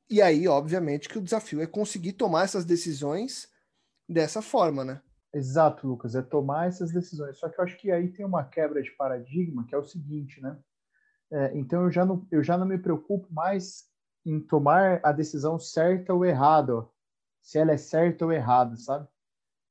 E 0.09 0.21
aí, 0.21 0.47
obviamente, 0.47 1.09
que 1.09 1.19
o 1.19 1.23
desafio 1.23 1.61
é 1.61 1.67
conseguir 1.67 2.12
tomar 2.12 2.45
essas 2.45 2.64
decisões 2.64 3.49
dessa 4.09 4.43
forma, 4.43 4.85
né? 4.85 5.03
Exato, 5.33 5.87
Lucas, 5.87 6.14
é 6.14 6.23
tomar 6.23 6.69
essas 6.69 6.93
decisões. 6.93 7.38
Só 7.38 7.49
que 7.49 7.59
eu 7.59 7.64
acho 7.64 7.77
que 7.77 7.90
aí 7.90 8.09
tem 8.09 8.25
uma 8.25 8.45
quebra 8.45 8.83
de 8.83 8.90
paradigma, 8.93 9.64
que 9.67 9.75
é 9.75 9.79
o 9.79 9.85
seguinte, 9.85 10.40
né? 10.40 10.59
É, 11.33 11.57
então 11.59 11.83
eu 11.83 11.90
já, 11.90 12.05
não, 12.05 12.27
eu 12.31 12.43
já 12.43 12.57
não 12.57 12.67
me 12.67 12.79
preocupo 12.79 13.33
mais 13.33 13.87
em 14.25 14.38
tomar 14.38 15.01
a 15.03 15.11
decisão 15.11 15.59
certa 15.59 16.14
ou 16.14 16.25
errada, 16.25 16.87
se 17.43 17.59
ela 17.59 17.73
é 17.73 17.77
certa 17.77 18.25
ou 18.25 18.33
errada, 18.33 18.77
sabe? 18.77 19.09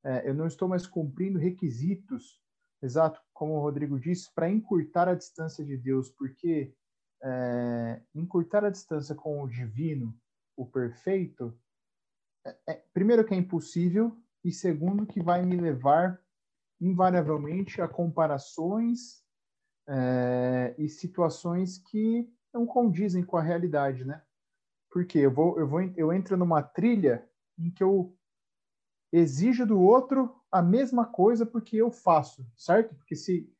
É, 0.03 0.29
eu 0.29 0.33
não 0.33 0.47
estou 0.47 0.67
mais 0.67 0.85
cumprindo 0.85 1.39
requisitos 1.39 2.43
Exato, 2.83 3.21
como 3.31 3.53
o 3.53 3.61
Rodrigo 3.61 3.97
disse, 3.97 4.29
para 4.35 4.49
encurtar 4.49 5.07
a 5.07 5.15
distância 5.15 5.63
de 5.63 5.77
Deus, 5.77 6.09
porque 6.09 6.75
é, 7.23 8.01
encurtar 8.13 8.65
a 8.65 8.69
distância 8.69 9.15
com 9.15 9.41
o 9.41 9.47
divino, 9.47 10.13
o 10.55 10.65
perfeito, 10.65 11.57
é, 12.45 12.57
é, 12.67 12.73
primeiro 12.93 13.25
que 13.25 13.33
é 13.33 13.37
impossível 13.37 14.17
e 14.43 14.51
segundo 14.51 15.05
que 15.05 15.21
vai 15.21 15.41
me 15.43 15.55
levar 15.55 16.21
invariavelmente 16.79 17.81
a 17.81 17.87
comparações 17.87 19.23
é, 19.87 20.75
e 20.77 20.89
situações 20.89 21.77
que 21.77 22.29
não 22.53 22.65
condizem 22.65 23.23
com 23.23 23.37
a 23.37 23.41
realidade, 23.41 24.05
né? 24.05 24.21
Porque 24.91 25.19
eu 25.19 25.31
vou, 25.31 25.59
eu 25.59 25.67
vou, 25.67 25.81
eu 25.95 26.13
entro 26.13 26.37
numa 26.37 26.61
trilha 26.61 27.27
em 27.57 27.71
que 27.71 27.83
eu 27.83 28.15
exijo 29.11 29.65
do 29.65 29.79
outro 29.79 30.35
a 30.51 30.61
mesma 30.61 31.05
coisa 31.05 31.45
porque 31.45 31.77
eu 31.77 31.91
faço, 31.91 32.45
certo? 32.55 32.93
Porque 32.95 33.15
se, 33.15 33.51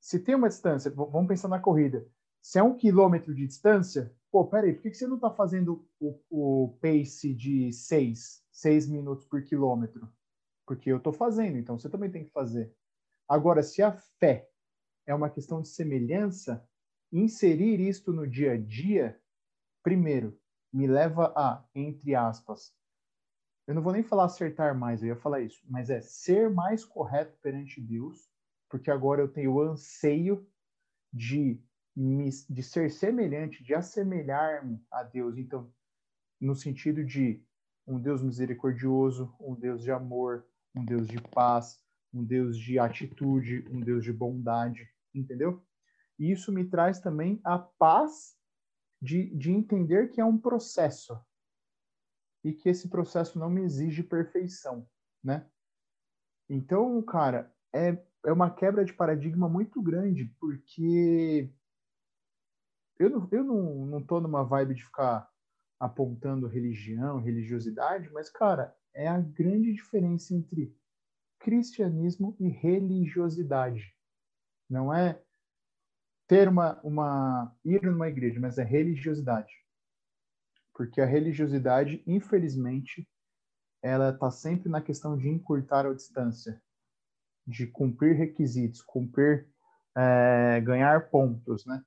se 0.00 0.18
tem 0.18 0.34
uma 0.34 0.48
distância, 0.48 0.90
vamos 0.90 1.28
pensar 1.28 1.48
na 1.48 1.60
corrida, 1.60 2.06
se 2.40 2.58
é 2.58 2.62
um 2.62 2.76
quilômetro 2.76 3.34
de 3.34 3.46
distância, 3.46 4.14
pô, 4.32 4.46
peraí, 4.46 4.72
por 4.72 4.82
que, 4.82 4.90
que 4.90 4.96
você 4.96 5.06
não 5.06 5.16
está 5.16 5.30
fazendo 5.30 5.86
o, 6.00 6.18
o 6.28 6.78
pace 6.80 7.32
de 7.32 7.72
6, 7.72 8.42
6 8.50 8.88
minutos 8.88 9.24
por 9.26 9.44
quilômetro? 9.44 10.10
porque 10.66 10.90
eu 10.90 10.98
estou 10.98 11.12
fazendo, 11.12 11.58
então 11.58 11.78
você 11.78 11.88
também 11.88 12.10
tem 12.10 12.24
que 12.24 12.30
fazer. 12.30 12.74
Agora, 13.28 13.62
se 13.62 13.82
a 13.82 13.92
fé 13.92 14.48
é 15.06 15.14
uma 15.14 15.30
questão 15.30 15.60
de 15.60 15.68
semelhança, 15.68 16.66
inserir 17.12 17.80
isto 17.80 18.12
no 18.12 18.26
dia 18.26 18.52
a 18.52 18.56
dia, 18.56 19.20
primeiro, 19.82 20.38
me 20.72 20.86
leva 20.86 21.32
a, 21.36 21.64
entre 21.74 22.14
aspas, 22.14 22.74
eu 23.66 23.74
não 23.74 23.82
vou 23.82 23.92
nem 23.92 24.02
falar 24.02 24.24
acertar 24.24 24.76
mais, 24.76 25.02
eu 25.02 25.08
ia 25.08 25.16
falar 25.16 25.40
isso, 25.40 25.62
mas 25.68 25.90
é 25.90 26.00
ser 26.00 26.50
mais 26.50 26.84
correto 26.84 27.36
perante 27.40 27.80
Deus, 27.80 28.30
porque 28.68 28.90
agora 28.90 29.20
eu 29.20 29.28
tenho 29.28 29.52
o 29.52 29.60
anseio 29.60 30.48
de, 31.12 31.62
de 31.94 32.62
ser 32.62 32.90
semelhante, 32.90 33.62
de 33.62 33.74
assemelhar-me 33.74 34.82
a 34.90 35.02
Deus. 35.02 35.36
Então, 35.36 35.72
no 36.40 36.54
sentido 36.54 37.04
de 37.04 37.44
um 37.86 38.00
Deus 38.00 38.22
misericordioso, 38.22 39.34
um 39.40 39.54
Deus 39.54 39.82
de 39.82 39.90
amor, 39.90 40.46
um 40.74 40.84
Deus 40.84 41.06
de 41.06 41.20
paz, 41.20 41.82
um 42.12 42.24
Deus 42.24 42.58
de 42.58 42.78
atitude, 42.78 43.66
um 43.70 43.80
Deus 43.80 44.04
de 44.04 44.12
bondade, 44.12 44.88
entendeu? 45.14 45.64
E 46.18 46.30
isso 46.30 46.52
me 46.52 46.64
traz 46.64 47.00
também 47.00 47.40
a 47.44 47.58
paz 47.58 48.36
de, 49.00 49.34
de 49.36 49.50
entender 49.50 50.08
que 50.08 50.20
é 50.20 50.24
um 50.24 50.38
processo 50.38 51.18
e 52.44 52.52
que 52.52 52.68
esse 52.68 52.88
processo 52.88 53.38
não 53.38 53.50
me 53.50 53.62
exige 53.62 54.02
perfeição, 54.02 54.88
né? 55.22 55.48
Então, 56.48 57.00
cara, 57.02 57.52
é, 57.72 58.04
é 58.24 58.32
uma 58.32 58.50
quebra 58.50 58.84
de 58.84 58.92
paradigma 58.92 59.48
muito 59.48 59.80
grande, 59.80 60.26
porque 60.38 61.52
eu 63.02 63.10
não, 63.10 63.28
eu 63.32 63.44
não, 63.44 63.86
não 63.86 64.02
tô 64.02 64.20
numa 64.20 64.44
vibe 64.44 64.74
de 64.74 64.84
ficar 64.84 65.28
apontando 65.78 66.46
religião, 66.46 67.20
religiosidade, 67.20 68.08
mas, 68.12 68.30
cara, 68.30 68.74
é 68.94 69.08
a 69.08 69.18
grande 69.18 69.72
diferença 69.72 70.32
entre 70.34 70.76
cristianismo 71.40 72.36
e 72.38 72.48
religiosidade. 72.48 73.92
Não 74.70 74.94
é 74.94 75.20
ter 76.28 76.48
uma, 76.48 76.80
uma 76.82 77.56
ir 77.64 77.82
numa 77.82 78.08
igreja, 78.08 78.38
mas 78.38 78.58
é 78.58 78.62
religiosidade. 78.62 79.52
Porque 80.72 81.00
a 81.00 81.06
religiosidade, 81.06 82.02
infelizmente, 82.06 83.06
ela 83.82 84.10
está 84.10 84.30
sempre 84.30 84.68
na 84.68 84.80
questão 84.80 85.18
de 85.18 85.28
encurtar 85.28 85.84
a 85.84 85.92
distância, 85.92 86.62
de 87.44 87.66
cumprir 87.66 88.14
requisitos, 88.14 88.80
cumprir, 88.80 89.48
é, 89.96 90.60
ganhar 90.60 91.10
pontos, 91.10 91.66
né? 91.66 91.84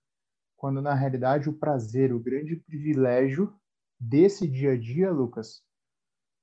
Quando 0.66 0.82
na 0.82 0.96
realidade 0.96 1.48
o 1.48 1.54
prazer, 1.54 2.12
o 2.12 2.20
grande 2.20 2.56
privilégio 2.56 3.54
desse 4.00 4.48
dia 4.48 4.72
a 4.72 4.76
dia, 4.76 5.12
Lucas, 5.12 5.62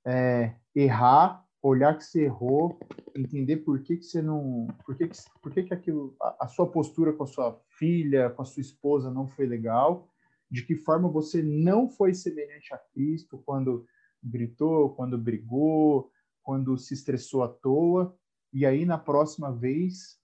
é 0.07 0.55
errar, 0.73 1.45
olhar 1.61 1.97
que 1.97 2.05
você 2.05 2.23
errou, 2.23 2.79
entender 3.13 3.57
por 3.57 3.81
que, 3.81 3.97
que 3.97 4.05
você 4.05 4.21
não, 4.21 4.67
por 4.85 4.95
que, 4.95 5.09
que, 5.09 5.17
por 5.41 5.51
que, 5.51 5.63
que 5.63 5.73
aquilo, 5.73 6.15
a, 6.21 6.45
a 6.45 6.47
sua 6.47 6.65
postura 6.65 7.11
com 7.11 7.23
a 7.23 7.27
sua 7.27 7.61
filha, 7.77 8.29
com 8.29 8.41
a 8.41 8.45
sua 8.45 8.61
esposa 8.61 9.11
não 9.11 9.27
foi 9.27 9.45
legal, 9.45 10.07
de 10.49 10.65
que 10.65 10.77
forma 10.77 11.09
você 11.09 11.43
não 11.43 11.89
foi 11.89 12.13
semelhante 12.13 12.73
a 12.73 12.77
Cristo 12.77 13.43
quando 13.45 13.85
gritou, 14.23 14.95
quando 14.95 15.17
brigou, 15.17 16.09
quando 16.41 16.77
se 16.77 16.93
estressou 16.93 17.43
à 17.43 17.49
toa, 17.49 18.17
e 18.53 18.65
aí 18.65 18.85
na 18.85 18.97
próxima 18.97 19.51
vez 19.51 20.17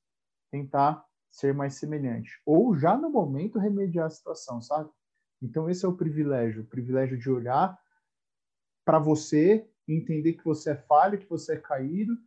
tentar 0.50 1.06
ser 1.30 1.54
mais 1.54 1.76
semelhante. 1.76 2.32
Ou 2.46 2.78
já 2.78 2.98
no 2.98 3.10
momento 3.10 3.60
remediar 3.60 4.08
a 4.08 4.10
situação, 4.10 4.62
sabe? 4.62 4.89
Então 5.42 5.70
esse 5.70 5.86
é 5.86 5.88
o 5.88 5.96
privilégio, 5.96 6.63
o 6.63 6.68
privilégio 6.68 7.18
de 7.18 7.30
olhar 7.30 7.80
para 8.84 9.00
você, 9.00 9.70
entender 9.88 10.34
que 10.34 10.44
você 10.44 10.72
é 10.72 10.76
falho, 10.76 11.20
que 11.20 11.30
você 11.30 11.54
é 11.54 11.58
caído, 11.58 12.18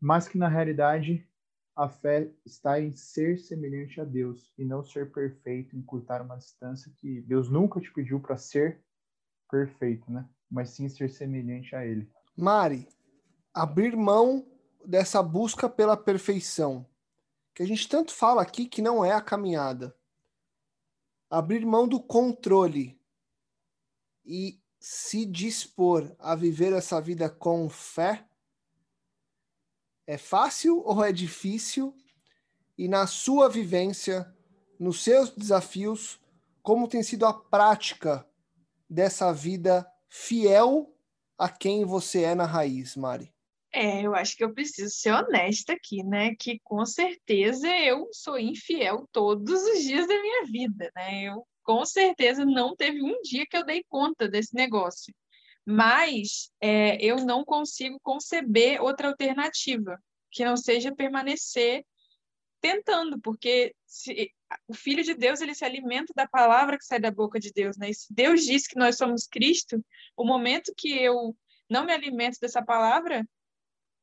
mas 0.00 0.28
que 0.28 0.38
na 0.38 0.48
realidade 0.48 1.28
a 1.74 1.88
fé 1.88 2.30
está 2.44 2.80
em 2.80 2.92
ser 2.92 3.38
semelhante 3.38 4.00
a 4.00 4.04
Deus 4.04 4.52
e 4.58 4.64
não 4.64 4.84
ser 4.84 5.10
perfeito, 5.10 5.76
encurtar 5.76 6.20
uma 6.20 6.36
distância 6.36 6.92
que 6.98 7.20
Deus 7.22 7.48
nunca 7.48 7.80
te 7.80 7.92
pediu 7.92 8.20
para 8.20 8.36
ser 8.36 8.82
perfeito, 9.50 10.10
né? 10.10 10.28
Mas 10.50 10.70
sim 10.70 10.88
ser 10.88 11.08
semelhante 11.10 11.74
a 11.74 11.84
Ele. 11.84 12.10
Mari, 12.36 12.86
abrir 13.54 13.96
mão 13.96 14.46
dessa 14.84 15.22
busca 15.22 15.68
pela 15.68 15.96
perfeição, 15.96 16.86
que 17.54 17.62
a 17.62 17.66
gente 17.66 17.88
tanto 17.88 18.12
fala 18.12 18.42
aqui 18.42 18.66
que 18.66 18.82
não 18.82 19.04
é 19.04 19.12
a 19.12 19.20
caminhada. 19.20 19.96
Abrir 21.28 21.64
mão 21.64 21.86
do 21.88 22.00
controle 22.00 22.98
e 24.24 24.60
se 24.78 25.24
dispor 25.24 26.14
a 26.18 26.34
viver 26.34 26.72
essa 26.72 27.00
vida 27.00 27.30
com 27.30 27.68
fé 27.68 28.26
é 30.06 30.18
fácil 30.18 30.82
ou 30.84 31.04
é 31.04 31.12
difícil? 31.12 31.96
E 32.76 32.88
na 32.88 33.06
sua 33.06 33.48
vivência, 33.48 34.34
nos 34.78 35.02
seus 35.02 35.30
desafios, 35.30 36.20
como 36.62 36.88
tem 36.88 37.02
sido 37.02 37.24
a 37.24 37.32
prática 37.32 38.26
dessa 38.88 39.32
vida 39.32 39.90
fiel 40.08 40.92
a 41.38 41.48
quem 41.48 41.84
você 41.84 42.22
é 42.22 42.34
na 42.34 42.44
raiz, 42.44 42.96
Mari? 42.96 43.32
É, 43.74 44.02
eu 44.02 44.14
acho 44.14 44.36
que 44.36 44.44
eu 44.44 44.52
preciso 44.52 44.94
ser 44.94 45.12
honesta 45.12 45.72
aqui, 45.72 46.02
né? 46.04 46.34
Que 46.34 46.60
com 46.62 46.84
certeza 46.84 47.68
eu 47.68 48.08
sou 48.12 48.38
infiel 48.38 49.08
todos 49.10 49.62
os 49.62 49.82
dias 49.82 50.06
da 50.06 50.20
minha 50.20 50.44
vida, 50.44 50.90
né? 50.94 51.24
Eu 51.24 51.46
com 51.62 51.84
certeza 51.86 52.44
não 52.44 52.76
teve 52.76 53.02
um 53.02 53.20
dia 53.22 53.46
que 53.46 53.56
eu 53.56 53.64
dei 53.64 53.84
conta 53.88 54.28
desse 54.28 54.54
negócio 54.54 55.14
mas 55.64 56.50
é, 56.60 56.96
eu 57.02 57.16
não 57.24 57.44
consigo 57.44 57.98
conceber 58.02 58.82
outra 58.82 59.08
alternativa 59.08 59.98
que 60.30 60.44
não 60.44 60.56
seja 60.56 60.94
permanecer 60.94 61.84
tentando, 62.60 63.20
porque 63.20 63.74
se, 63.86 64.30
o 64.68 64.74
Filho 64.74 65.02
de 65.02 65.14
Deus 65.14 65.40
ele 65.40 65.54
se 65.54 65.64
alimenta 65.64 66.12
da 66.14 66.26
palavra 66.26 66.78
que 66.78 66.84
sai 66.84 67.00
da 67.00 67.10
boca 67.10 67.38
de 67.38 67.52
Deus, 67.52 67.76
né? 67.76 67.90
E 67.90 67.94
se 67.94 68.12
Deus 68.12 68.44
diz 68.44 68.66
que 68.66 68.78
nós 68.78 68.96
somos 68.96 69.26
Cristo, 69.26 69.84
o 70.16 70.24
momento 70.24 70.72
que 70.76 70.90
eu 70.90 71.36
não 71.68 71.84
me 71.84 71.92
alimento 71.92 72.38
dessa 72.40 72.64
palavra, 72.64 73.26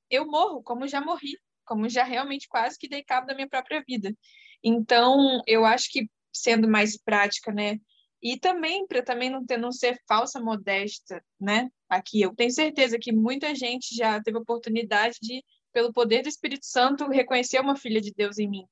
eu 0.10 0.26
morro, 0.26 0.64
como 0.64 0.88
já 0.88 1.02
morri, 1.02 1.38
como 1.66 1.88
já 1.88 2.04
realmente 2.04 2.48
quase 2.48 2.78
que 2.78 2.90
dei 2.90 3.04
cabo 3.04 3.28
da 3.28 3.36
minha 3.36 3.48
própria 3.48 3.84
vida. 3.88 4.16
Então, 4.64 5.42
eu 5.46 5.66
acho 5.66 5.90
que 5.92 6.10
sendo 6.34 6.68
mais 6.68 6.98
prática, 6.98 7.52
né? 7.52 7.80
E 8.22 8.38
também 8.38 8.86
para 8.86 9.02
também 9.02 9.30
não 9.30 9.46
ter 9.46 9.58
não 9.58 9.72
ser 9.72 10.02
falsa 10.08 10.42
modesta, 10.42 11.24
né? 11.40 11.70
Aqui 11.88 12.22
eu 12.22 12.36
tenho 12.36 12.52
certeza 12.52 13.00
que 13.00 13.12
muita 13.12 13.56
gente 13.56 13.96
já 13.96 14.22
teve 14.22 14.38
oportunidade 14.38 15.18
de 15.22 15.44
pelo 15.72 15.94
poder 15.94 16.24
do 16.24 16.30
Espírito 16.30 16.66
Santo 16.66 17.08
reconhecer 17.08 17.60
uma 17.60 17.76
filha 17.76 18.02
de 18.02 18.12
Deus 18.14 18.38
em 18.38 18.50
mim. 18.50 18.66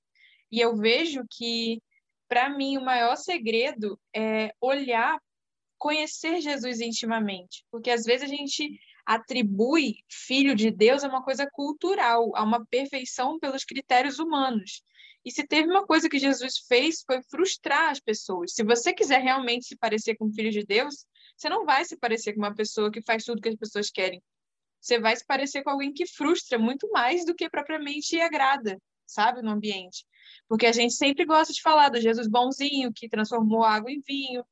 E 0.51 0.59
eu 0.59 0.75
vejo 0.75 1.23
que 1.29 1.81
para 2.27 2.49
mim 2.49 2.77
o 2.77 2.83
maior 2.83 3.15
segredo 3.15 3.99
é 4.13 4.51
olhar, 4.59 5.17
conhecer 5.77 6.41
Jesus 6.41 6.81
intimamente, 6.81 7.63
porque 7.71 7.89
às 7.89 8.03
vezes 8.03 8.29
a 8.29 8.35
gente 8.35 8.77
atribui 9.07 10.03
filho 10.09 10.53
de 10.53 10.69
Deus 10.69 11.01
a 11.01 11.07
uma 11.07 11.23
coisa 11.23 11.49
cultural, 11.49 12.35
a 12.35 12.43
uma 12.43 12.65
perfeição 12.65 13.39
pelos 13.39 13.63
critérios 13.63 14.19
humanos. 14.19 14.83
E 15.23 15.31
se 15.31 15.47
teve 15.47 15.69
uma 15.69 15.85
coisa 15.85 16.09
que 16.09 16.19
Jesus 16.19 16.57
fez 16.67 17.03
foi 17.03 17.21
frustrar 17.23 17.89
as 17.89 18.01
pessoas. 18.01 18.53
Se 18.53 18.63
você 18.63 18.93
quiser 18.93 19.21
realmente 19.21 19.65
se 19.65 19.77
parecer 19.77 20.17
com 20.17 20.25
o 20.25 20.33
filho 20.33 20.51
de 20.51 20.65
Deus, 20.65 21.05
você 21.37 21.47
não 21.47 21.65
vai 21.65 21.85
se 21.85 21.95
parecer 21.95 22.33
com 22.33 22.39
uma 22.39 22.53
pessoa 22.53 22.91
que 22.91 23.01
faz 23.01 23.23
tudo 23.23 23.41
que 23.41 23.47
as 23.47 23.55
pessoas 23.55 23.89
querem. 23.89 24.21
Você 24.81 24.99
vai 24.99 25.15
se 25.15 25.25
parecer 25.25 25.63
com 25.63 25.69
alguém 25.69 25.93
que 25.93 26.05
frustra 26.05 26.59
muito 26.59 26.89
mais 26.91 27.25
do 27.25 27.33
que 27.33 27.49
propriamente 27.49 28.19
agrada, 28.19 28.77
sabe, 29.05 29.41
no 29.41 29.51
ambiente. 29.51 30.05
Porque 30.49 30.65
a 30.65 30.71
gente 30.73 30.93
sempre 30.93 31.25
gosta 31.25 31.53
de 31.53 31.61
falar 31.61 31.89
do 31.89 32.01
Jesus 32.01 32.27
bonzinho, 32.27 32.91
que 32.93 33.07
transformou 33.07 33.63
água 33.63 33.89
em 33.89 34.01
vinho, 34.01 34.45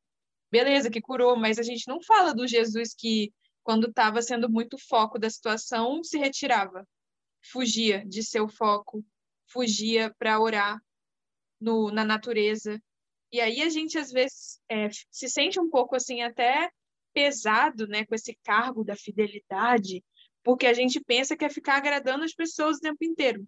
beleza, 0.49 0.89
que 0.89 1.01
curou, 1.01 1.35
mas 1.35 1.59
a 1.59 1.63
gente 1.63 1.87
não 1.87 2.01
fala 2.01 2.33
do 2.33 2.47
Jesus 2.47 2.93
que, 2.93 3.33
quando 3.65 3.87
estava 3.87 4.21
sendo 4.21 4.47
muito 4.47 4.77
foco 4.77 5.17
da 5.17 5.27
situação, 5.27 6.03
se 6.03 6.19
retirava, 6.19 6.87
fugia 7.51 8.05
de 8.05 8.21
seu 8.21 8.47
foco, 8.47 9.03
fugia 9.47 10.13
para 10.19 10.39
orar 10.39 10.79
no, 11.59 11.89
na 11.89 12.05
natureza. 12.05 12.79
E 13.31 13.41
aí 13.41 13.63
a 13.63 13.69
gente 13.69 13.97
às 13.97 14.11
vezes 14.11 14.61
é, 14.69 14.87
se 15.09 15.27
sente 15.27 15.59
um 15.59 15.67
pouco 15.67 15.95
assim 15.95 16.21
até 16.21 16.69
pesado, 17.11 17.87
né, 17.87 18.05
com 18.05 18.13
esse 18.13 18.37
cargo 18.43 18.83
da 18.83 18.95
fidelidade, 18.95 20.03
porque 20.43 20.67
a 20.67 20.73
gente 20.73 20.99
pensa 20.99 21.35
que 21.35 21.43
é 21.43 21.49
ficar 21.49 21.77
agradando 21.77 22.23
as 22.23 22.33
pessoas 22.33 22.77
o 22.77 22.81
tempo 22.81 23.03
inteiro, 23.03 23.47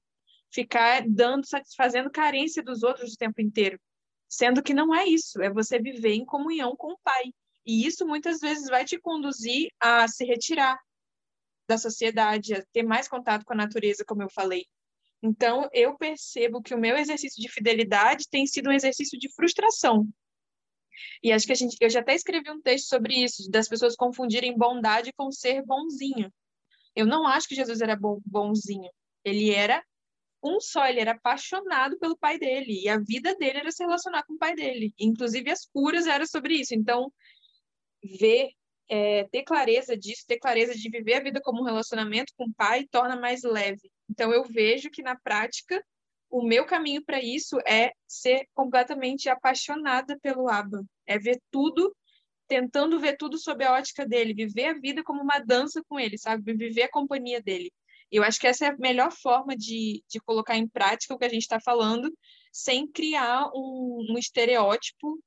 ficar 0.51 1.07
dando, 1.07 1.45
satisfazendo 1.45 2.09
carência 2.09 2.63
dos 2.63 2.81
outros 2.81 3.13
o 3.13 3.17
tempo 3.17 3.39
inteiro, 3.39 3.79
sendo 4.27 4.63
que 4.63 4.73
não 4.73 4.95
é 4.95 5.05
isso, 5.05 5.39
é 5.43 5.49
você 5.53 5.79
viver 5.79 6.13
em 6.13 6.25
comunhão 6.25 6.75
com 6.75 6.93
o 6.93 6.99
Pai. 7.03 7.31
E 7.67 7.85
isso 7.85 8.07
muitas 8.07 8.39
vezes 8.39 8.69
vai 8.69 8.85
te 8.85 8.97
conduzir 8.97 9.69
a 9.77 10.07
se 10.07 10.23
retirar 10.23 10.79
da 11.67 11.77
sociedade, 11.77 12.53
a 12.53 12.65
ter 12.71 12.83
mais 12.83 13.09
contato 13.09 13.43
com 13.43 13.51
a 13.51 13.57
natureza, 13.57 14.05
como 14.07 14.23
eu 14.23 14.29
falei. 14.29 14.65
Então, 15.21 15.67
eu 15.73 15.97
percebo 15.97 16.61
que 16.61 16.73
o 16.73 16.79
meu 16.79 16.95
exercício 16.95 17.41
de 17.41 17.49
fidelidade 17.49 18.29
tem 18.29 18.47
sido 18.47 18.69
um 18.69 18.73
exercício 18.73 19.19
de 19.19 19.29
frustração. 19.33 20.07
E 21.21 21.31
acho 21.31 21.45
que 21.45 21.51
a 21.51 21.55
gente, 21.55 21.75
eu 21.81 21.89
já 21.89 21.99
até 21.99 22.15
escrevi 22.15 22.49
um 22.49 22.61
texto 22.61 22.87
sobre 22.87 23.15
isso, 23.15 23.49
das 23.51 23.67
pessoas 23.67 23.97
confundirem 23.97 24.57
bondade 24.57 25.11
com 25.13 25.29
ser 25.29 25.61
bonzinho. 25.65 26.31
Eu 26.95 27.05
não 27.05 27.27
acho 27.27 27.49
que 27.49 27.55
Jesus 27.55 27.81
era 27.81 27.97
bom, 27.97 28.21
bonzinho. 28.25 28.89
Ele 29.25 29.51
era 29.51 29.83
um 30.41 30.61
só, 30.61 30.87
ele 30.87 31.01
era 31.01 31.11
apaixonado 31.11 31.97
pelo 31.99 32.17
pai 32.17 32.39
dele, 32.39 32.83
e 32.83 32.87
a 32.87 32.97
vida 32.97 33.35
dele 33.35 33.59
era 33.59 33.71
se 33.71 33.83
relacionar 33.83 34.23
com 34.23 34.35
o 34.35 34.37
pai 34.37 34.55
dele. 34.55 34.93
Inclusive, 34.97 35.51
as 35.51 35.65
curas 35.65 36.07
eram 36.07 36.25
sobre 36.25 36.53
isso. 36.55 36.73
Então, 36.73 37.11
ver, 38.03 38.49
é, 38.89 39.25
ter 39.25 39.43
clareza 39.43 39.97
disso, 39.97 40.23
ter 40.27 40.39
clareza 40.39 40.73
de 40.73 40.89
viver 40.89 41.15
a 41.15 41.23
vida 41.23 41.41
como 41.41 41.61
um 41.61 41.65
relacionamento 41.65 42.33
com 42.37 42.45
o 42.45 42.53
pai, 42.53 42.85
torna 42.89 43.15
mais 43.15 43.43
leve. 43.43 43.91
Então, 44.09 44.31
eu 44.31 44.43
vejo 44.43 44.89
que, 44.89 45.01
na 45.01 45.15
prática, 45.15 45.83
o 46.29 46.43
meu 46.43 46.65
caminho 46.65 47.03
para 47.03 47.21
isso 47.21 47.57
é 47.65 47.91
ser 48.07 48.47
completamente 48.53 49.29
apaixonada 49.29 50.17
pelo 50.21 50.49
Abba, 50.49 50.83
é 51.05 51.17
ver 51.17 51.41
tudo, 51.51 51.95
tentando 52.47 52.99
ver 52.99 53.17
tudo 53.17 53.37
sob 53.37 53.63
a 53.63 53.73
ótica 53.73 54.05
dele, 54.05 54.33
viver 54.33 54.65
a 54.65 54.73
vida 54.73 55.03
como 55.03 55.21
uma 55.21 55.39
dança 55.39 55.81
com 55.87 55.99
ele, 55.99 56.17
sabe? 56.17 56.53
Viver 56.53 56.83
a 56.83 56.91
companhia 56.91 57.41
dele. 57.41 57.71
Eu 58.11 58.23
acho 58.23 58.39
que 58.39 58.47
essa 58.47 58.65
é 58.65 58.69
a 58.69 58.77
melhor 58.77 59.11
forma 59.11 59.55
de, 59.55 60.03
de 60.09 60.19
colocar 60.21 60.55
em 60.55 60.67
prática 60.67 61.13
o 61.13 61.17
que 61.17 61.25
a 61.25 61.29
gente 61.29 61.41
está 61.41 61.59
falando, 61.59 62.11
sem 62.51 62.87
criar 62.87 63.49
um, 63.53 64.07
um 64.11 64.17
estereótipo 64.17 65.19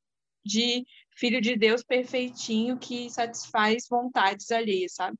de 0.44 0.84
filho 1.20 1.38
de 1.38 1.54
Deus 1.54 1.82
perfeitinho 1.82 2.78
que 2.78 3.10
satisfaz 3.10 3.86
vontades 3.88 4.50
alheias, 4.50 4.94
sabe? 4.94 5.18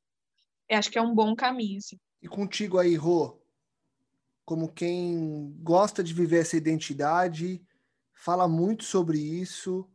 Eu 0.66 0.78
acho 0.78 0.90
que 0.90 0.98
é 0.98 1.03
um 1.03 1.14
bom 1.14 1.36
caminho. 1.36 1.76
Assim. 1.76 1.98
E 2.22 2.26
contigo 2.26 2.78
aí, 2.78 2.96
Rô, 2.96 3.38
como 4.42 4.72
quem 4.72 5.55
gosta 5.61 6.03
de 6.03 6.14
viver 6.14 6.40
essa 6.40 6.57
identidade, 6.57 7.62
fala 8.14 8.48
muito 8.48 8.82
sobre 8.82 9.18
isso, 9.18 9.86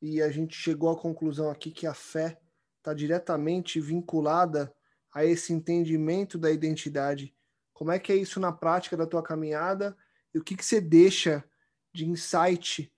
e 0.00 0.22
a 0.22 0.30
gente 0.30 0.56
chegou 0.56 0.90
à 0.90 0.98
conclusão 0.98 1.50
aqui 1.50 1.70
que 1.70 1.86
a 1.86 1.94
fé 1.94 2.40
está 2.78 2.94
diretamente 2.94 3.78
vinculada 3.80 4.74
a 5.12 5.24
esse 5.24 5.52
entendimento 5.52 6.38
da 6.38 6.50
identidade. 6.50 7.34
Como 7.74 7.90
é 7.90 7.98
que 7.98 8.12
é 8.12 8.16
isso 8.16 8.40
na 8.40 8.52
prática 8.52 8.96
da 8.96 9.06
tua 9.06 9.22
caminhada 9.22 9.96
e 10.34 10.38
o 10.38 10.44
que, 10.44 10.56
que 10.56 10.64
você 10.64 10.80
deixa 10.80 11.44
de 11.92 12.06
insight 12.06 12.92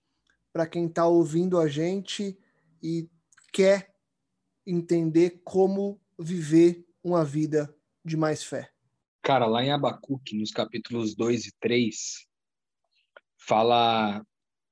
para 0.57 0.65
quem 0.65 0.87
está 0.87 1.05
ouvindo 1.05 1.59
a 1.59 1.67
gente 1.67 2.35
e 2.81 3.07
quer 3.53 3.93
entender 4.65 5.39
como 5.43 6.01
viver 6.17 6.83
uma 7.03 7.23
vida 7.23 7.71
de 8.03 8.17
mais 8.17 8.43
fé? 8.43 8.71
Cara, 9.21 9.45
lá 9.45 9.63
em 9.63 9.69
Abacuque, 9.69 10.35
nos 10.35 10.49
capítulos 10.49 11.15
2 11.15 11.45
e 11.45 11.51
3, 11.59 12.25
fala 13.37 14.25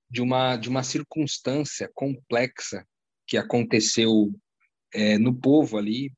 de 0.09 0.23
uma, 0.23 0.57
de 0.57 0.69
uma 0.69 0.81
circunstância 0.81 1.87
complexa 1.93 2.83
que 3.27 3.37
aconteceu 3.37 4.33
é, 4.91 5.19
no 5.19 5.39
povo 5.39 5.77
ali, 5.77 6.11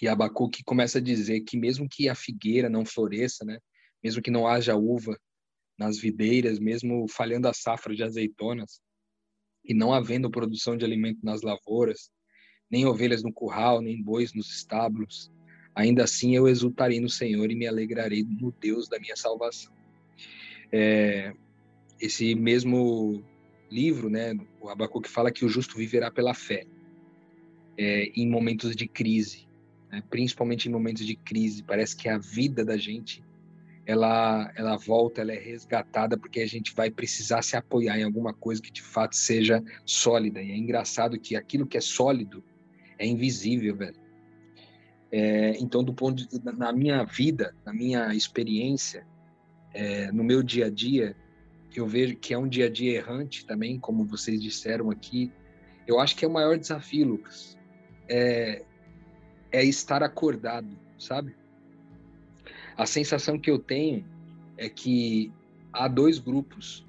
e 0.00 0.08
Abacuque 0.08 0.64
começa 0.64 0.96
a 0.96 1.02
dizer 1.02 1.42
que 1.42 1.58
mesmo 1.58 1.86
que 1.86 2.08
a 2.08 2.14
figueira 2.14 2.70
não 2.70 2.86
floresça, 2.86 3.44
né, 3.44 3.58
mesmo 4.02 4.22
que 4.22 4.30
não 4.30 4.48
haja 4.48 4.74
uva 4.74 5.20
nas 5.78 5.98
videiras, 5.98 6.58
mesmo 6.58 7.06
falhando 7.08 7.48
a 7.48 7.54
safra 7.54 7.94
de 7.94 8.02
azeitonas, 8.02 8.80
e 9.64 9.74
não 9.74 9.92
havendo 9.92 10.30
produção 10.30 10.76
de 10.76 10.84
alimento 10.84 11.20
nas 11.22 11.42
lavouras, 11.42 12.10
nem 12.70 12.86
ovelhas 12.86 13.22
no 13.22 13.32
curral, 13.32 13.80
nem 13.80 14.02
bois 14.02 14.34
nos 14.34 14.50
estábulos, 14.50 15.30
ainda 15.74 16.04
assim 16.04 16.36
eu 16.36 16.46
exultarei 16.46 17.00
no 17.00 17.08
Senhor 17.08 17.50
e 17.50 17.54
me 17.54 17.66
alegrarei 17.66 18.22
no 18.22 18.52
Deus 18.52 18.88
da 18.88 18.98
minha 18.98 19.16
salvação. 19.16 19.72
É, 20.70 21.32
esse 22.00 22.34
mesmo 22.34 23.22
livro, 23.70 24.08
né, 24.08 24.34
o 24.60 24.68
Abacuque 24.68 25.08
fala 25.08 25.32
que 25.32 25.44
o 25.44 25.48
justo 25.48 25.76
viverá 25.76 26.10
pela 26.10 26.34
fé 26.34 26.66
é, 27.76 28.04
em 28.14 28.28
momentos 28.28 28.76
de 28.76 28.86
crise 28.86 29.44
né? 29.94 30.02
principalmente 30.10 30.68
em 30.68 30.72
momentos 30.72 31.06
de 31.06 31.14
crise. 31.14 31.62
Parece 31.62 31.96
que 31.96 32.08
a 32.08 32.18
vida 32.18 32.64
da 32.64 32.76
gente 32.76 33.22
ela, 33.86 34.50
ela 34.56 34.76
volta, 34.76 35.20
ela 35.20 35.32
é 35.32 35.38
resgatada 35.38 36.16
porque 36.16 36.40
a 36.40 36.46
gente 36.46 36.74
vai 36.74 36.90
precisar 36.90 37.42
se 37.42 37.56
apoiar 37.56 37.98
em 37.98 38.04
alguma 38.04 38.32
coisa 38.32 38.62
que 38.62 38.72
de 38.72 38.82
fato 38.82 39.14
seja 39.14 39.62
sólida. 39.84 40.42
E 40.42 40.50
é 40.50 40.56
engraçado 40.56 41.18
que 41.18 41.36
aquilo 41.36 41.66
que 41.66 41.76
é 41.76 41.80
sólido 41.80 42.42
é 42.98 43.06
invisível, 43.06 43.76
velho. 43.76 44.04
É, 45.12 45.56
então, 45.60 45.84
do 45.84 45.92
ponto 45.92 46.26
de, 46.26 46.44
na 46.44 46.72
minha 46.72 47.04
vida, 47.04 47.54
na 47.64 47.72
minha 47.72 48.14
experiência, 48.14 49.06
é, 49.72 50.10
no 50.10 50.24
meu 50.24 50.42
dia 50.42 50.66
a 50.66 50.70
dia, 50.70 51.14
eu 51.74 51.86
vejo 51.86 52.16
que 52.16 52.32
é 52.32 52.38
um 52.38 52.48
dia 52.48 52.66
a 52.66 52.70
dia 52.70 52.96
errante 52.96 53.44
também, 53.44 53.78
como 53.78 54.04
vocês 54.04 54.40
disseram 54.40 54.90
aqui. 54.90 55.30
Eu 55.86 56.00
acho 56.00 56.16
que 56.16 56.24
é 56.24 56.28
o 56.28 56.32
maior 56.32 56.58
desafio, 56.58 57.06
Lucas. 57.06 57.58
É, 58.08 58.64
é 59.52 59.64
estar 59.64 60.02
acordado, 60.02 60.76
sabe? 60.98 61.36
A 62.76 62.86
sensação 62.86 63.38
que 63.38 63.50
eu 63.50 63.58
tenho 63.58 64.04
é 64.56 64.68
que 64.68 65.32
há 65.72 65.88
dois 65.88 66.18
grupos 66.18 66.86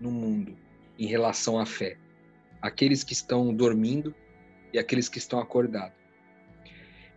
no 0.00 0.10
mundo 0.10 0.56
em 0.98 1.06
relação 1.06 1.58
à 1.58 1.66
fé: 1.66 1.96
aqueles 2.60 3.04
que 3.04 3.12
estão 3.12 3.54
dormindo 3.54 4.14
e 4.72 4.78
aqueles 4.78 5.08
que 5.08 5.18
estão 5.18 5.38
acordados. 5.38 5.96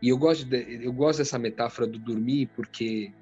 E 0.02 0.10
eu 0.10 0.18
gosto, 0.18 0.46
de, 0.46 0.84
eu 0.84 0.92
gosto 0.92 1.20
dessa 1.20 1.38
metáfora 1.38 1.88
do 1.88 2.00
dormir 2.00 2.50
porque 2.56 3.14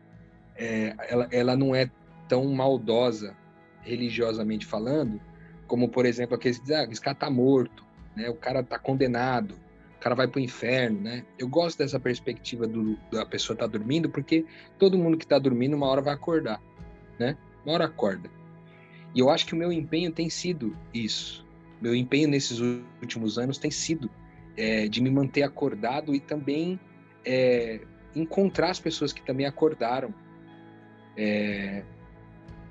é, 0.56 0.96
ela, 1.10 1.28
ela 1.32 1.58
não 1.58 1.76
é 1.76 1.92
tão 2.28 2.46
maldosa 2.54 3.36
religiosamente 3.82 4.66
falando, 4.66 5.20
como 5.68 5.90
por 5.90 6.06
exemplo 6.06 6.36
aqueles 6.36 6.58
que 6.58 6.64
dizem, 6.64 6.78
ah, 6.78 6.88
esse 6.90 7.02
cara 7.02 7.16
tá 7.16 7.30
morto, 7.30 7.86
né? 8.16 8.30
O 8.30 8.36
cara 8.36 8.64
tá 8.64 8.78
condenado 8.78 9.56
o 10.00 10.02
cara 10.02 10.16
vai 10.16 10.30
para 10.30 10.40
o 10.40 10.42
inferno, 10.42 11.02
né? 11.02 11.26
Eu 11.38 11.50
gosto 11.50 11.78
dessa 11.78 12.00
perspectiva 12.00 12.66
do, 12.66 12.98
da 13.12 13.26
pessoa 13.26 13.54
estar 13.54 13.68
tá 13.68 13.78
dormindo, 13.78 14.10
porque 14.10 14.46
todo 14.78 14.98
mundo 14.98 15.18
que 15.18 15.26
está 15.26 15.38
dormindo 15.38 15.76
uma 15.76 15.88
hora 15.88 16.02
vai 16.02 16.14
acordar, 16.14 16.62
né? 17.20 17.38
Uma 17.66 17.74
hora 17.74 17.86
acorda. 17.86 18.32
E 19.14 19.20
eu 19.20 19.30
acho 19.30 19.46
que 19.46 19.54
o 19.54 19.58
meu 19.58 19.74
empenho 19.74 20.10
tem 20.10 20.30
sido 20.30 20.74
isso. 20.94 21.46
Meu 21.82 21.94
empenho 21.94 22.30
nesses 22.30 22.60
últimos 23.02 23.38
anos 23.38 23.58
tem 23.58 23.70
sido 23.70 24.10
é, 24.56 24.88
de 24.88 25.02
me 25.02 25.12
manter 25.12 25.44
acordado 25.44 26.16
e 26.16 26.20
também 26.22 26.80
é, 27.26 27.82
encontrar 28.16 28.70
as 28.70 28.80
pessoas 28.80 29.12
que 29.12 29.22
também 29.22 29.46
acordaram 29.46 30.14
é, 31.18 31.84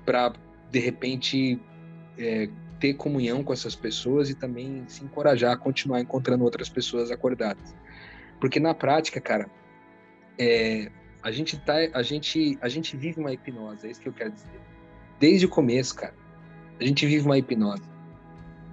para 0.03 0.33
de 0.71 0.79
repente 0.79 1.61
é, 2.17 2.49
ter 2.79 2.93
comunhão 2.93 3.43
com 3.43 3.53
essas 3.53 3.75
pessoas 3.75 4.29
e 4.29 4.35
também 4.35 4.83
se 4.87 5.03
encorajar 5.03 5.53
a 5.53 5.57
continuar 5.57 5.99
encontrando 5.99 6.43
outras 6.43 6.69
pessoas 6.69 7.11
acordadas. 7.11 7.75
Porque 8.39 8.59
na 8.59 8.73
prática, 8.73 9.19
cara, 9.19 9.49
é, 10.37 10.89
a 11.21 11.31
gente 11.31 11.59
tá, 11.59 11.75
a 11.93 12.01
gente, 12.01 12.57
a 12.61 12.69
gente 12.69 12.95
vive 12.95 13.19
uma 13.19 13.33
hipnose, 13.33 13.85
é 13.85 13.91
isso 13.91 13.99
que 13.99 14.07
eu 14.07 14.13
quero 14.13 14.31
dizer. 14.31 14.61
Desde 15.19 15.45
o 15.45 15.49
começo, 15.49 15.95
cara, 15.95 16.15
a 16.79 16.83
gente 16.83 17.05
vive 17.05 17.25
uma 17.25 17.37
hipnose. 17.37 17.83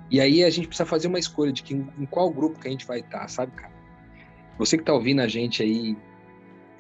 E 0.08 0.20
aí 0.20 0.44
a 0.44 0.50
gente 0.50 0.68
precisa 0.68 0.86
fazer 0.86 1.08
uma 1.08 1.18
escolha 1.18 1.52
de 1.52 1.64
que, 1.64 1.74
em, 1.74 2.06
qual 2.08 2.30
grupo 2.30 2.60
que 2.60 2.68
a 2.68 2.70
gente 2.70 2.86
vai 2.86 3.00
estar, 3.00 3.20
tá, 3.20 3.28
sabe, 3.28 3.52
cara? 3.52 3.74
Você 4.58 4.78
que 4.78 4.84
tá 4.84 4.94
ouvindo 4.94 5.20
a 5.20 5.26
gente 5.26 5.62
aí, 5.62 5.96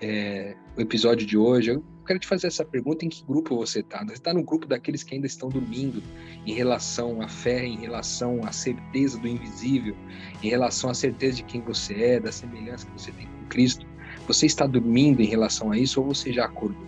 é, 0.00 0.54
o 0.76 0.80
episódio 0.80 1.26
de 1.26 1.36
hoje, 1.36 1.78
quero 2.06 2.18
te 2.18 2.26
fazer 2.26 2.46
essa 2.46 2.64
pergunta: 2.64 3.04
em 3.04 3.08
que 3.08 3.22
grupo 3.24 3.56
você 3.56 3.80
está? 3.80 4.02
Você 4.04 4.14
está 4.14 4.32
no 4.32 4.42
grupo 4.42 4.66
daqueles 4.66 5.02
que 5.02 5.14
ainda 5.14 5.26
estão 5.26 5.48
dormindo 5.48 6.02
em 6.46 6.52
relação 6.52 7.20
à 7.20 7.28
fé, 7.28 7.64
em 7.64 7.76
relação 7.76 8.40
à 8.44 8.52
certeza 8.52 9.18
do 9.18 9.28
invisível, 9.28 9.96
em 10.42 10.48
relação 10.48 10.88
à 10.88 10.94
certeza 10.94 11.36
de 11.36 11.42
quem 11.42 11.60
você 11.60 11.94
é, 11.94 12.20
da 12.20 12.32
semelhança 12.32 12.86
que 12.86 12.92
você 12.92 13.12
tem 13.12 13.26
com 13.26 13.46
Cristo? 13.48 13.86
Você 14.26 14.46
está 14.46 14.66
dormindo 14.66 15.20
em 15.20 15.26
relação 15.26 15.70
a 15.70 15.78
isso 15.78 16.00
ou 16.00 16.06
você 16.06 16.32
já 16.32 16.46
acordou? 16.46 16.86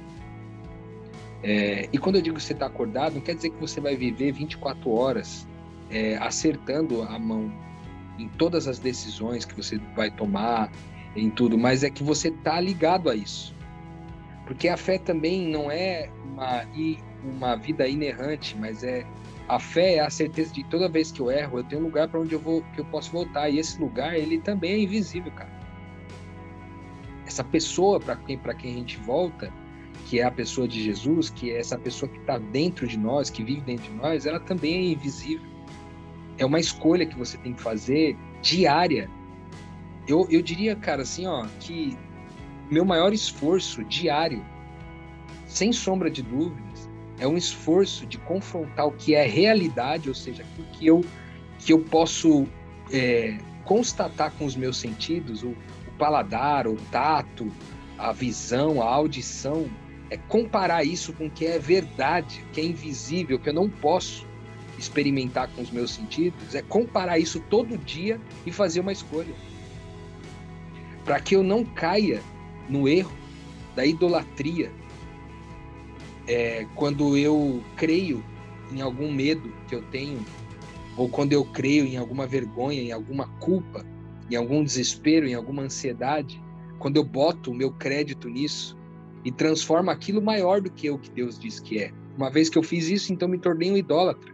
É, 1.42 1.88
e 1.92 1.98
quando 1.98 2.16
eu 2.16 2.22
digo 2.22 2.36
que 2.36 2.42
você 2.42 2.52
está 2.52 2.66
acordado, 2.66 3.14
não 3.14 3.20
quer 3.20 3.34
dizer 3.34 3.50
que 3.50 3.60
você 3.60 3.80
vai 3.80 3.96
viver 3.96 4.32
24 4.32 4.90
horas 4.90 5.46
é, 5.90 6.16
acertando 6.16 7.02
a 7.02 7.18
mão 7.18 7.52
em 8.18 8.28
todas 8.28 8.66
as 8.66 8.78
decisões 8.78 9.44
que 9.44 9.54
você 9.54 9.78
vai 9.94 10.10
tomar, 10.10 10.72
em 11.16 11.30
tudo, 11.30 11.58
mas 11.58 11.82
é 11.82 11.90
que 11.90 12.02
você 12.02 12.28
está 12.28 12.60
ligado 12.60 13.10
a 13.10 13.14
isso. 13.14 13.54
Porque 14.48 14.66
a 14.66 14.78
fé 14.78 14.96
também 14.96 15.46
não 15.46 15.70
é 15.70 16.10
uma, 16.24 16.64
uma 17.22 17.54
vida 17.54 17.86
inerrante, 17.86 18.56
mas 18.58 18.82
é 18.82 19.06
a 19.46 19.60
fé 19.60 19.96
é 19.96 20.00
a 20.00 20.08
certeza 20.08 20.54
de 20.54 20.64
toda 20.64 20.88
vez 20.88 21.12
que 21.12 21.20
eu 21.20 21.30
erro, 21.30 21.58
eu 21.58 21.64
tenho 21.64 21.82
um 21.82 21.84
lugar 21.84 22.08
para 22.08 22.18
onde 22.18 22.32
eu 22.34 22.40
vou 22.40 22.62
que 22.74 22.80
eu 22.80 22.84
posso 22.86 23.12
voltar 23.12 23.50
e 23.50 23.58
esse 23.58 23.78
lugar 23.78 24.16
ele 24.16 24.40
também 24.40 24.72
é 24.72 24.78
invisível, 24.78 25.30
cara. 25.32 25.50
Essa 27.26 27.44
pessoa 27.44 28.00
para 28.00 28.16
quem 28.16 28.38
para 28.38 28.54
quem 28.54 28.72
a 28.72 28.74
gente 28.78 28.96
volta, 28.96 29.52
que 30.06 30.18
é 30.18 30.24
a 30.24 30.30
pessoa 30.30 30.66
de 30.66 30.82
Jesus, 30.82 31.28
que 31.28 31.50
é 31.50 31.58
essa 31.58 31.76
pessoa 31.78 32.10
que 32.10 32.18
está 32.18 32.38
dentro 32.38 32.86
de 32.86 32.98
nós, 32.98 33.28
que 33.28 33.44
vive 33.44 33.60
dentro 33.60 33.92
de 33.92 33.98
nós, 33.98 34.24
ela 34.24 34.40
também 34.40 34.74
é 34.74 34.92
invisível. 34.92 35.46
É 36.38 36.46
uma 36.46 36.58
escolha 36.58 37.04
que 37.04 37.18
você 37.18 37.36
tem 37.36 37.52
que 37.52 37.60
fazer 37.60 38.16
diária. 38.40 39.10
Eu, 40.06 40.26
eu 40.30 40.40
diria, 40.40 40.74
cara, 40.74 41.02
assim, 41.02 41.26
ó, 41.26 41.46
que 41.60 41.98
meu 42.70 42.84
maior 42.84 43.12
esforço 43.12 43.82
diário, 43.84 44.44
sem 45.46 45.72
sombra 45.72 46.10
de 46.10 46.22
dúvidas, 46.22 46.88
é 47.18 47.26
um 47.26 47.36
esforço 47.36 48.06
de 48.06 48.18
confrontar 48.18 48.86
o 48.86 48.92
que 48.92 49.14
é 49.14 49.26
realidade, 49.26 50.08
ou 50.08 50.14
seja, 50.14 50.42
aquilo 50.42 50.68
que 50.72 50.86
eu, 50.86 51.04
que 51.58 51.72
eu 51.72 51.80
posso 51.80 52.46
é, 52.92 53.38
constatar 53.64 54.32
com 54.32 54.44
os 54.44 54.54
meus 54.54 54.76
sentidos, 54.76 55.42
o, 55.42 55.48
o 55.48 55.92
paladar, 55.98 56.66
o 56.66 56.76
tato, 56.92 57.50
a 57.98 58.12
visão, 58.12 58.80
a 58.80 58.86
audição, 58.86 59.68
é 60.10 60.16
comparar 60.16 60.84
isso 60.84 61.12
com 61.12 61.26
o 61.26 61.30
que 61.30 61.46
é 61.46 61.58
verdade, 61.58 62.44
que 62.52 62.60
é 62.60 62.64
invisível, 62.64 63.38
que 63.38 63.48
eu 63.48 63.54
não 63.54 63.68
posso 63.68 64.26
experimentar 64.78 65.48
com 65.48 65.62
os 65.62 65.70
meus 65.70 65.90
sentidos, 65.90 66.54
é 66.54 66.62
comparar 66.62 67.18
isso 67.18 67.40
todo 67.50 67.76
dia 67.76 68.20
e 68.46 68.52
fazer 68.52 68.80
uma 68.80 68.92
escolha. 68.92 69.34
Para 71.04 71.20
que 71.20 71.34
eu 71.34 71.42
não 71.42 71.64
caia 71.64 72.22
no 72.68 72.88
erro 72.88 73.12
da 73.74 73.84
idolatria, 73.84 74.70
é, 76.26 76.66
quando 76.74 77.16
eu 77.16 77.62
creio 77.76 78.22
em 78.72 78.80
algum 78.80 79.10
medo 79.10 79.52
que 79.66 79.74
eu 79.74 79.82
tenho, 79.90 80.24
ou 80.96 81.08
quando 81.08 81.32
eu 81.32 81.44
creio 81.44 81.86
em 81.86 81.96
alguma 81.96 82.26
vergonha, 82.26 82.82
em 82.82 82.92
alguma 82.92 83.28
culpa, 83.38 83.84
em 84.30 84.36
algum 84.36 84.62
desespero, 84.62 85.26
em 85.26 85.34
alguma 85.34 85.62
ansiedade, 85.62 86.42
quando 86.78 86.96
eu 86.96 87.04
boto 87.04 87.50
o 87.50 87.54
meu 87.54 87.72
crédito 87.72 88.28
nisso 88.28 88.76
e 89.24 89.32
transformo 89.32 89.90
aquilo 89.90 90.20
maior 90.20 90.60
do 90.60 90.70
que 90.70 90.90
o 90.90 90.98
que 90.98 91.10
Deus 91.10 91.38
diz 91.38 91.60
que 91.60 91.78
é. 91.78 91.92
Uma 92.16 92.30
vez 92.30 92.48
que 92.48 92.58
eu 92.58 92.62
fiz 92.62 92.88
isso, 92.88 93.12
então 93.12 93.28
me 93.28 93.38
tornei 93.38 93.70
um 93.70 93.76
idólatra. 93.76 94.32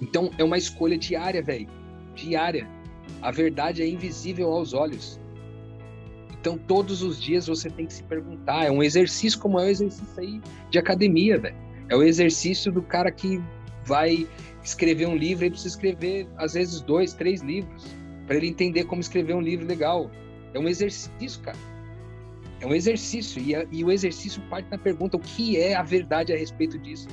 Então 0.00 0.30
é 0.38 0.44
uma 0.44 0.56
escolha 0.56 0.96
diária, 0.96 1.42
velho. 1.42 1.68
Diária. 2.14 2.68
A 3.20 3.30
verdade 3.30 3.82
é 3.82 3.88
invisível 3.88 4.48
aos 4.52 4.72
olhos. 4.72 5.20
Então 6.48 6.56
todos 6.56 7.02
os 7.02 7.20
dias 7.20 7.46
você 7.46 7.68
tem 7.68 7.84
que 7.84 7.92
se 7.92 8.02
perguntar. 8.02 8.64
É 8.64 8.70
um 8.70 8.82
exercício 8.82 9.38
como 9.38 9.60
é 9.60 9.64
o 9.64 9.68
exercício 9.68 10.18
aí 10.18 10.40
de 10.70 10.78
academia, 10.78 11.38
velho. 11.38 11.54
É 11.90 11.94
o 11.94 12.02
exercício 12.02 12.72
do 12.72 12.80
cara 12.80 13.10
que 13.10 13.38
vai 13.84 14.26
escrever 14.62 15.06
um 15.06 15.14
livro 15.14 15.44
e 15.44 15.50
precisa 15.50 15.74
escrever 15.74 16.26
às 16.38 16.54
vezes 16.54 16.80
dois, 16.80 17.12
três 17.12 17.42
livros 17.42 17.94
para 18.26 18.36
ele 18.36 18.48
entender 18.48 18.84
como 18.84 19.02
escrever 19.02 19.34
um 19.34 19.42
livro 19.42 19.66
legal. 19.66 20.10
É 20.54 20.58
um 20.58 20.66
exercício, 20.66 21.38
cara. 21.42 21.58
É 22.60 22.66
um 22.66 22.74
exercício 22.74 23.42
e, 23.42 23.54
a, 23.54 23.66
e 23.70 23.84
o 23.84 23.92
exercício 23.92 24.40
parte 24.48 24.70
da 24.70 24.78
pergunta: 24.78 25.18
o 25.18 25.20
que 25.20 25.58
é 25.58 25.74
a 25.74 25.82
verdade 25.82 26.32
a 26.32 26.36
respeito 26.36 26.78
disso? 26.78 27.08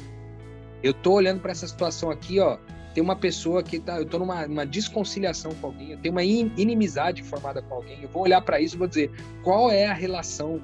Eu 0.81 0.93
tô 0.93 1.11
olhando 1.11 1.41
para 1.41 1.51
essa 1.51 1.67
situação 1.67 2.09
aqui, 2.09 2.39
ó 2.39 2.57
tem 2.95 3.03
uma 3.03 3.17
pessoa 3.17 3.61
que 3.61 3.77
tá, 3.77 3.99
eu 3.99 4.05
tô 4.05 4.17
numa, 4.17 4.47
numa 4.47 4.65
desconciliação 4.65 5.53
com 5.55 5.67
alguém, 5.67 5.91
eu 5.91 5.97
tenho 5.97 6.13
uma 6.13 6.23
inimizade 6.23 7.21
formada 7.23 7.61
com 7.61 7.75
alguém, 7.75 8.01
eu 8.01 8.07
vou 8.07 8.23
olhar 8.23 8.39
para 8.39 8.61
isso 8.61 8.77
e 8.77 8.79
vou 8.79 8.87
dizer, 8.87 9.11
qual 9.43 9.69
é 9.69 9.85
a 9.85 9.93
relação 9.93 10.61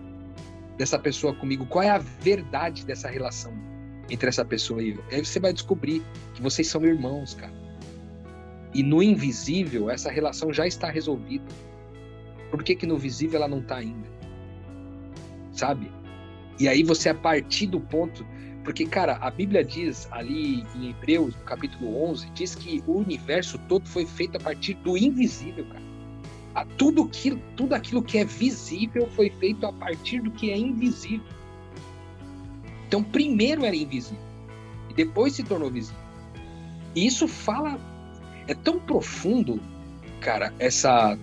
dessa 0.77 0.97
pessoa 0.97 1.35
comigo? 1.35 1.65
Qual 1.65 1.83
é 1.83 1.89
a 1.89 1.97
verdade 1.97 2.85
dessa 2.85 3.09
relação 3.09 3.51
entre 4.09 4.29
essa 4.29 4.45
pessoa 4.45 4.81
e 4.81 4.91
eu? 4.91 5.03
Aí 5.11 5.25
você 5.25 5.41
vai 5.41 5.51
descobrir 5.51 6.01
que 6.33 6.41
vocês 6.41 6.69
são 6.69 6.85
irmãos, 6.85 7.33
cara. 7.33 7.53
E 8.73 8.81
no 8.81 9.03
invisível, 9.03 9.89
essa 9.89 10.09
relação 10.09 10.53
já 10.53 10.65
está 10.65 10.89
resolvida. 10.89 11.43
Por 12.49 12.63
que 12.63 12.75
que 12.75 12.87
no 12.87 12.97
visível 12.97 13.39
ela 13.39 13.49
não 13.49 13.59
está 13.59 13.75
ainda? 13.75 14.07
Sabe? 15.51 15.91
E 16.57 16.69
aí 16.69 16.81
você, 16.81 17.09
a 17.09 17.13
partir 17.13 17.67
do 17.67 17.81
ponto 17.81 18.25
porque, 18.63 18.85
cara, 18.85 19.17
a 19.21 19.31
Bíblia 19.31 19.63
diz 19.63 20.07
ali 20.11 20.63
em 20.75 20.89
Hebreus, 20.89 21.35
no 21.35 21.41
capítulo 21.41 22.03
11, 22.09 22.29
diz 22.31 22.53
que 22.53 22.83
o 22.85 22.97
universo 22.97 23.57
todo 23.67 23.87
foi 23.87 24.05
feito 24.05 24.37
a 24.37 24.39
partir 24.39 24.75
do 24.75 24.95
invisível, 24.97 25.65
cara. 25.65 25.91
A 26.53 26.65
tudo, 26.65 27.07
que, 27.07 27.35
tudo 27.55 27.73
aquilo 27.73 28.03
que 28.03 28.17
é 28.17 28.25
visível 28.25 29.09
foi 29.11 29.29
feito 29.29 29.65
a 29.65 29.73
partir 29.73 30.21
do 30.21 30.29
que 30.31 30.51
é 30.51 30.57
invisível. 30.57 31.25
Então, 32.87 33.01
primeiro 33.01 33.65
era 33.65 33.75
invisível 33.75 34.21
e 34.89 34.93
depois 34.93 35.33
se 35.33 35.43
tornou 35.43 35.71
visível. 35.71 36.01
E 36.93 37.07
isso 37.07 37.27
fala. 37.27 37.79
É 38.47 38.53
tão 38.53 38.79
profundo, 38.79 39.61
cara, 40.19 40.53
essa, 40.59 41.17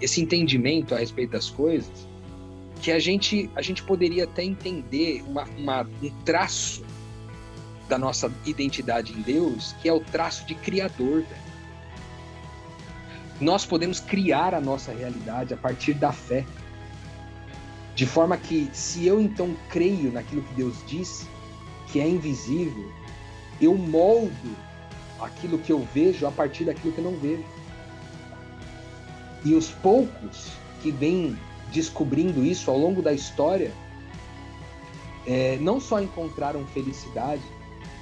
esse 0.00 0.22
entendimento 0.22 0.94
a 0.94 0.98
respeito 0.98 1.32
das 1.32 1.50
coisas, 1.50 2.08
que 2.80 2.92
a 2.92 2.98
gente, 2.98 3.50
a 3.54 3.62
gente 3.62 3.82
poderia 3.82 4.24
até 4.24 4.44
entender 4.44 5.22
uma, 5.26 5.44
uma, 5.56 5.82
um 6.02 6.10
traço 6.24 6.84
da 7.88 7.98
nossa 7.98 8.32
identidade 8.44 9.12
em 9.12 9.22
Deus, 9.22 9.74
que 9.80 9.88
é 9.88 9.92
o 9.92 10.00
traço 10.00 10.46
de 10.46 10.54
criador. 10.54 11.24
Nós 13.40 13.64
podemos 13.64 14.00
criar 14.00 14.54
a 14.54 14.60
nossa 14.60 14.92
realidade 14.92 15.54
a 15.54 15.56
partir 15.56 15.94
da 15.94 16.12
fé. 16.12 16.44
De 17.94 18.04
forma 18.04 18.36
que, 18.36 18.68
se 18.72 19.06
eu 19.06 19.20
então 19.20 19.56
creio 19.70 20.12
naquilo 20.12 20.42
que 20.42 20.54
Deus 20.54 20.76
diz, 20.86 21.26
que 21.90 22.00
é 22.00 22.08
invisível, 22.08 22.92
eu 23.60 23.74
moldo 23.74 24.56
aquilo 25.20 25.58
que 25.58 25.72
eu 25.72 25.86
vejo 25.94 26.26
a 26.26 26.30
partir 26.30 26.64
daquilo 26.64 26.92
que 26.92 26.98
eu 26.98 27.04
não 27.04 27.18
vejo. 27.18 27.44
E 29.44 29.54
os 29.54 29.70
poucos 29.70 30.50
que 30.82 30.90
vêm 30.90 31.38
descobrindo 31.72 32.44
isso 32.44 32.70
ao 32.70 32.78
longo 32.78 33.02
da 33.02 33.12
história, 33.12 33.72
é, 35.26 35.58
não 35.60 35.80
só 35.80 36.00
encontraram 36.00 36.64
felicidade, 36.66 37.42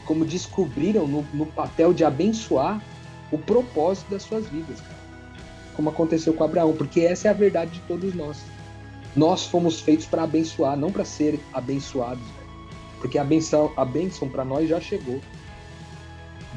como 0.04 0.24
descobriram 0.24 1.06
no, 1.06 1.22
no, 1.32 1.46
papel 1.46 1.94
de 1.94 2.04
abençoar 2.04 2.82
o 3.32 3.38
propósito 3.38 4.10
das 4.10 4.22
suas 4.22 4.46
vidas, 4.48 4.80
cara. 4.80 4.98
como 5.74 5.88
aconteceu 5.88 6.34
com 6.34 6.44
Abraão, 6.44 6.74
porque 6.74 7.00
essa 7.00 7.28
é 7.28 7.30
a 7.30 7.34
verdade 7.34 7.72
de 7.72 7.80
todos 7.80 8.14
nós. 8.14 8.44
Nós 9.16 9.46
fomos 9.46 9.80
feitos 9.80 10.06
para 10.06 10.24
abençoar, 10.24 10.76
não 10.76 10.92
para 10.92 11.04
ser 11.04 11.40
abençoados, 11.52 12.24
porque 13.00 13.16
a 13.16 13.24
benção, 13.24 13.72
a 13.76 13.84
benção 13.84 14.28
para 14.28 14.44
nós 14.44 14.68
já 14.68 14.80
chegou. 14.80 15.20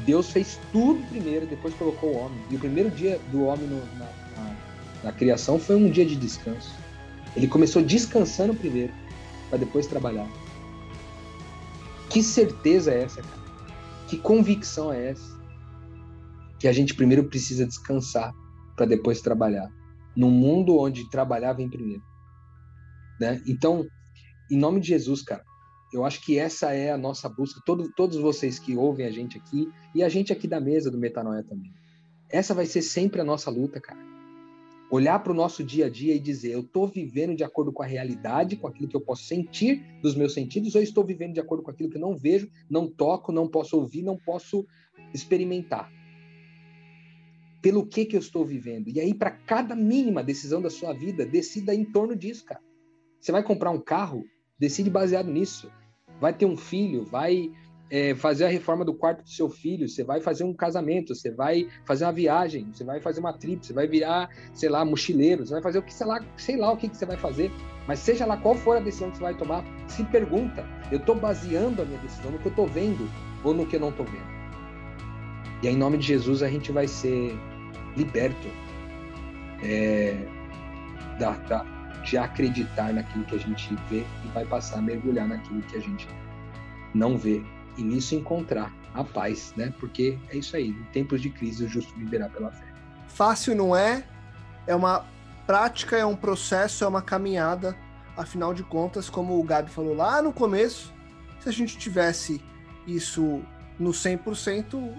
Deus 0.04 0.30
fez 0.30 0.58
tudo 0.72 1.04
primeiro, 1.08 1.46
depois 1.46 1.74
colocou 1.74 2.10
o 2.10 2.16
homem. 2.18 2.38
E 2.50 2.56
o 2.56 2.58
primeiro 2.58 2.90
dia 2.90 3.18
do 3.30 3.44
homem 3.44 3.66
no, 3.66 3.78
na, 3.98 4.06
na, 4.36 4.56
na 5.04 5.12
criação 5.12 5.58
foi 5.58 5.76
um 5.76 5.90
dia 5.90 6.04
de 6.04 6.16
descanso. 6.16 6.70
Ele 7.36 7.46
começou 7.46 7.82
descansando 7.82 8.54
primeiro, 8.54 8.92
para 9.48 9.58
depois 9.58 9.86
trabalhar. 9.86 10.28
Que 12.10 12.22
certeza 12.22 12.92
é 12.92 13.02
essa, 13.02 13.22
cara? 13.22 13.42
Que 14.08 14.16
convicção 14.16 14.92
é 14.92 15.10
essa? 15.10 15.38
Que 16.58 16.66
a 16.66 16.72
gente 16.72 16.94
primeiro 16.94 17.24
precisa 17.24 17.66
descansar 17.66 18.32
para 18.76 18.86
depois 18.86 19.20
trabalhar. 19.20 19.70
Num 20.16 20.30
mundo 20.30 20.78
onde 20.78 21.08
trabalhar 21.10 21.52
vem 21.52 21.68
primeiro. 21.68 22.02
Né? 23.20 23.40
Então, 23.46 23.86
em 24.50 24.58
nome 24.58 24.80
de 24.80 24.88
Jesus, 24.88 25.22
cara, 25.22 25.44
eu 25.92 26.04
acho 26.04 26.24
que 26.24 26.38
essa 26.38 26.72
é 26.72 26.90
a 26.90 26.98
nossa 26.98 27.28
busca. 27.28 27.60
Todo, 27.64 27.90
todos 27.94 28.16
vocês 28.16 28.58
que 28.58 28.76
ouvem 28.76 29.06
a 29.06 29.10
gente 29.10 29.38
aqui 29.38 29.68
e 29.94 30.02
a 30.02 30.08
gente 30.08 30.32
aqui 30.32 30.48
da 30.48 30.60
mesa 30.60 30.90
do 30.90 30.98
Metanoia 30.98 31.42
também. 31.42 31.72
Essa 32.30 32.54
vai 32.54 32.66
ser 32.66 32.82
sempre 32.82 33.20
a 33.20 33.24
nossa 33.24 33.50
luta, 33.50 33.80
cara 33.80 34.17
olhar 34.90 35.18
para 35.18 35.32
o 35.32 35.34
nosso 35.34 35.62
dia 35.62 35.86
a 35.86 35.90
dia 35.90 36.14
e 36.14 36.18
dizer: 36.18 36.52
eu 36.52 36.60
estou 36.60 36.86
vivendo 36.86 37.36
de 37.36 37.44
acordo 37.44 37.72
com 37.72 37.82
a 37.82 37.86
realidade, 37.86 38.56
com 38.56 38.66
aquilo 38.66 38.88
que 38.88 38.96
eu 38.96 39.00
posso 39.00 39.24
sentir 39.24 39.82
dos 40.02 40.14
meus 40.14 40.34
sentidos, 40.34 40.74
ou 40.74 40.82
estou 40.82 41.04
vivendo 41.04 41.34
de 41.34 41.40
acordo 41.40 41.62
com 41.62 41.70
aquilo 41.70 41.90
que 41.90 41.96
eu 41.96 42.00
não 42.00 42.16
vejo, 42.16 42.50
não 42.68 42.86
toco, 42.86 43.32
não 43.32 43.48
posso 43.48 43.76
ouvir, 43.76 44.02
não 44.02 44.16
posso 44.16 44.66
experimentar? 45.12 45.92
Pelo 47.60 47.86
que 47.86 48.04
que 48.04 48.16
eu 48.16 48.20
estou 48.20 48.44
vivendo? 48.44 48.88
E 48.88 49.00
aí, 49.00 49.12
para 49.12 49.30
cada 49.30 49.74
mínima 49.74 50.22
decisão 50.22 50.62
da 50.62 50.70
sua 50.70 50.92
vida, 50.92 51.26
decida 51.26 51.74
em 51.74 51.84
torno 51.84 52.14
disso, 52.14 52.44
cara. 52.44 52.60
Você 53.20 53.32
vai 53.32 53.42
comprar 53.42 53.70
um 53.70 53.80
carro, 53.80 54.24
decide 54.58 54.88
baseado 54.88 55.28
nisso. 55.28 55.70
Vai 56.20 56.32
ter 56.32 56.46
um 56.46 56.56
filho, 56.56 57.04
vai 57.04 57.50
é, 57.90 58.14
fazer 58.14 58.44
a 58.44 58.48
reforma 58.48 58.84
do 58.84 58.92
quarto 58.92 59.22
do 59.22 59.30
seu 59.30 59.48
filho, 59.48 59.88
você 59.88 60.04
vai 60.04 60.20
fazer 60.20 60.44
um 60.44 60.52
casamento, 60.52 61.14
você 61.14 61.30
vai 61.30 61.68
fazer 61.84 62.04
uma 62.04 62.12
viagem, 62.12 62.68
você 62.72 62.84
vai 62.84 63.00
fazer 63.00 63.20
uma 63.20 63.32
trip, 63.32 63.64
você 63.64 63.72
vai 63.72 63.86
virar, 63.86 64.28
sei 64.52 64.68
lá, 64.68 64.84
mochileiro, 64.84 65.46
você 65.46 65.54
vai 65.54 65.62
fazer 65.62 65.78
o 65.78 65.82
que, 65.82 65.94
sei 65.94 66.06
lá, 66.06 66.24
sei 66.36 66.56
lá 66.56 66.72
o 66.72 66.76
que, 66.76 66.88
que 66.88 66.96
você 66.96 67.06
vai 67.06 67.16
fazer. 67.16 67.50
Mas 67.86 68.00
seja 68.00 68.26
lá 68.26 68.36
qual 68.36 68.54
for 68.54 68.76
a 68.76 68.80
decisão 68.80 69.10
que 69.10 69.16
você 69.16 69.22
vai 69.22 69.34
tomar, 69.34 69.64
se 69.86 70.04
pergunta, 70.04 70.66
eu 70.92 70.98
estou 70.98 71.14
baseando 71.14 71.80
a 71.80 71.84
minha 71.84 71.98
decisão 72.00 72.30
no 72.30 72.38
que 72.38 72.46
eu 72.46 72.50
estou 72.50 72.66
vendo 72.66 73.08
ou 73.42 73.54
no 73.54 73.66
que 73.66 73.76
eu 73.76 73.80
não 73.80 73.88
estou 73.88 74.04
vendo. 74.04 74.38
E 75.62 75.68
aí, 75.68 75.74
em 75.74 75.78
nome 75.78 75.98
de 75.98 76.06
Jesus 76.06 76.42
a 76.42 76.48
gente 76.48 76.70
vai 76.70 76.86
ser 76.86 77.34
liberto 77.96 78.48
é, 79.62 80.14
da, 81.18 81.32
da, 81.32 81.64
de 82.04 82.16
acreditar 82.16 82.92
naquilo 82.92 83.24
que 83.24 83.34
a 83.34 83.38
gente 83.38 83.74
vê 83.88 84.04
e 84.24 84.28
vai 84.34 84.44
passar 84.44 84.78
a 84.78 84.82
mergulhar 84.82 85.26
naquilo 85.26 85.62
que 85.62 85.76
a 85.76 85.80
gente 85.80 86.06
não 86.94 87.16
vê 87.16 87.42
e 87.78 87.82
nisso 87.82 88.14
encontrar 88.14 88.74
a 88.92 89.04
paz, 89.04 89.54
né? 89.56 89.72
Porque 89.78 90.18
é 90.28 90.36
isso 90.36 90.56
aí, 90.56 90.68
em 90.68 90.84
tempos 90.92 91.22
de 91.22 91.30
crise 91.30 91.64
o 91.64 91.68
justo 91.68 91.94
viverá 91.96 92.28
pela 92.28 92.50
fé. 92.50 92.66
Fácil 93.06 93.54
não 93.54 93.74
é, 93.74 94.04
é 94.66 94.74
uma 94.74 95.06
prática, 95.46 95.96
é 95.96 96.04
um 96.04 96.16
processo, 96.16 96.84
é 96.84 96.88
uma 96.88 97.00
caminhada. 97.00 97.76
Afinal 98.16 98.52
de 98.52 98.64
contas, 98.64 99.08
como 99.08 99.38
o 99.38 99.42
Gabi 99.44 99.70
falou 99.70 99.94
lá 99.94 100.20
no 100.20 100.32
começo, 100.32 100.92
se 101.40 101.48
a 101.48 101.52
gente 101.52 101.78
tivesse 101.78 102.42
isso 102.86 103.40
no 103.78 103.90
100%, 103.90 104.92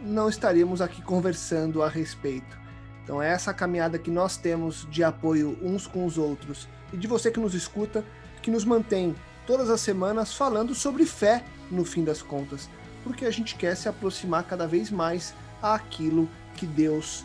não 0.00 0.28
estaríamos 0.28 0.80
aqui 0.80 1.02
conversando 1.02 1.82
a 1.82 1.88
respeito. 1.88 2.58
Então 3.02 3.22
é 3.22 3.28
essa 3.30 3.52
caminhada 3.52 3.98
que 3.98 4.10
nós 4.10 4.38
temos 4.38 4.88
de 4.90 5.04
apoio 5.04 5.58
uns 5.62 5.86
com 5.86 6.06
os 6.06 6.16
outros 6.16 6.66
e 6.90 6.96
de 6.96 7.06
você 7.06 7.30
que 7.30 7.38
nos 7.38 7.54
escuta, 7.54 8.02
que 8.40 8.50
nos 8.50 8.64
mantém 8.64 9.14
todas 9.46 9.68
as 9.68 9.82
semanas 9.82 10.32
falando 10.32 10.74
sobre 10.74 11.04
fé 11.04 11.44
no 11.70 11.84
fim 11.84 12.04
das 12.04 12.22
contas, 12.22 12.68
porque 13.02 13.24
a 13.24 13.30
gente 13.30 13.54
quer 13.54 13.76
se 13.76 13.88
aproximar 13.88 14.44
cada 14.44 14.66
vez 14.66 14.90
mais 14.90 15.34
àquilo 15.62 16.28
que 16.54 16.66
Deus 16.66 17.24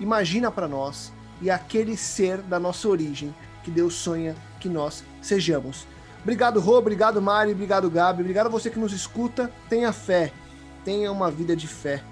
imagina 0.00 0.50
para 0.50 0.66
nós 0.66 1.12
e 1.40 1.50
aquele 1.50 1.96
ser 1.96 2.38
da 2.38 2.58
nossa 2.58 2.88
origem 2.88 3.34
que 3.62 3.70
Deus 3.70 3.94
sonha 3.94 4.34
que 4.58 4.68
nós 4.68 5.04
sejamos. 5.22 5.86
Obrigado, 6.22 6.60
Rô, 6.60 6.78
obrigado, 6.78 7.20
Mari, 7.20 7.52
obrigado, 7.52 7.90
Gabi, 7.90 8.22
obrigado 8.22 8.46
a 8.46 8.50
você 8.50 8.68
que 8.68 8.78
nos 8.78 8.92
escuta. 8.92 9.50
Tenha 9.68 9.92
fé, 9.92 10.32
tenha 10.84 11.10
uma 11.10 11.30
vida 11.30 11.56
de 11.56 11.66
fé. 11.66 12.02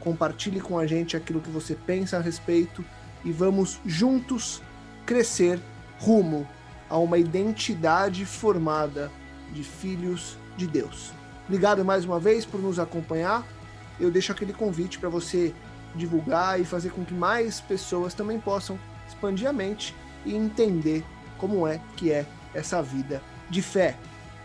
Compartilhe 0.00 0.60
com 0.60 0.78
a 0.78 0.86
gente 0.86 1.16
aquilo 1.16 1.40
que 1.40 1.50
você 1.50 1.74
pensa 1.74 2.18
a 2.18 2.20
respeito 2.20 2.84
e 3.24 3.32
vamos 3.32 3.80
juntos 3.84 4.62
crescer 5.04 5.60
rumo 5.98 6.46
a 6.88 6.96
uma 6.98 7.18
identidade 7.18 8.24
formada 8.24 9.10
de 9.52 9.64
filhos 9.64 10.36
de 10.56 10.66
Deus. 10.66 11.17
Obrigado 11.48 11.82
mais 11.82 12.04
uma 12.04 12.20
vez 12.20 12.44
por 12.44 12.60
nos 12.60 12.78
acompanhar. 12.78 13.42
Eu 13.98 14.10
deixo 14.10 14.30
aquele 14.30 14.52
convite 14.52 14.98
para 14.98 15.08
você 15.08 15.54
divulgar 15.94 16.60
e 16.60 16.64
fazer 16.64 16.90
com 16.90 17.02
que 17.06 17.14
mais 17.14 17.58
pessoas 17.58 18.12
também 18.12 18.38
possam 18.38 18.78
expandir 19.08 19.48
a 19.48 19.52
mente 19.52 19.96
e 20.26 20.34
entender 20.34 21.02
como 21.38 21.66
é 21.66 21.80
que 21.96 22.12
é 22.12 22.26
essa 22.52 22.82
vida 22.82 23.22
de 23.48 23.62
fé. 23.62 23.96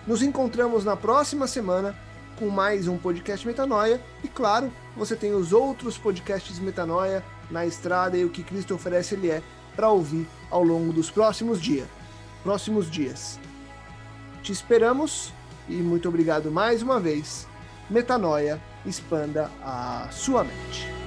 Nos 0.07 0.21
encontramos 0.21 0.85
na 0.85 0.95
próxima 0.95 1.45
semana 1.45 1.93
com 2.39 2.47
mais 2.47 2.87
um 2.87 2.97
podcast 2.97 3.45
Metanoia 3.45 4.01
e 4.23 4.29
claro, 4.29 4.71
você 4.95 5.13
tem 5.13 5.33
os 5.33 5.51
outros 5.51 5.97
podcasts 5.97 6.57
Metanoia 6.57 7.21
na 7.51 7.65
estrada 7.65 8.17
e 8.17 8.23
o 8.23 8.29
que 8.29 8.43
Cristo 8.43 8.73
oferece 8.73 9.15
ele 9.15 9.29
é 9.29 9.43
para 9.75 9.89
ouvir 9.89 10.25
ao 10.49 10.63
longo 10.63 10.93
dos 10.93 11.11
próximos 11.11 11.61
dias. 11.61 11.87
Próximos 12.43 12.89
dias. 12.89 13.37
Te 14.41 14.53
esperamos 14.53 15.33
e 15.67 15.73
muito 15.75 16.07
obrigado 16.09 16.51
mais 16.51 16.81
uma 16.81 16.99
vez. 16.99 17.47
Metanoia, 17.89 18.59
expanda 18.85 19.51
a 19.61 20.07
sua 20.11 20.43
mente. 20.43 21.02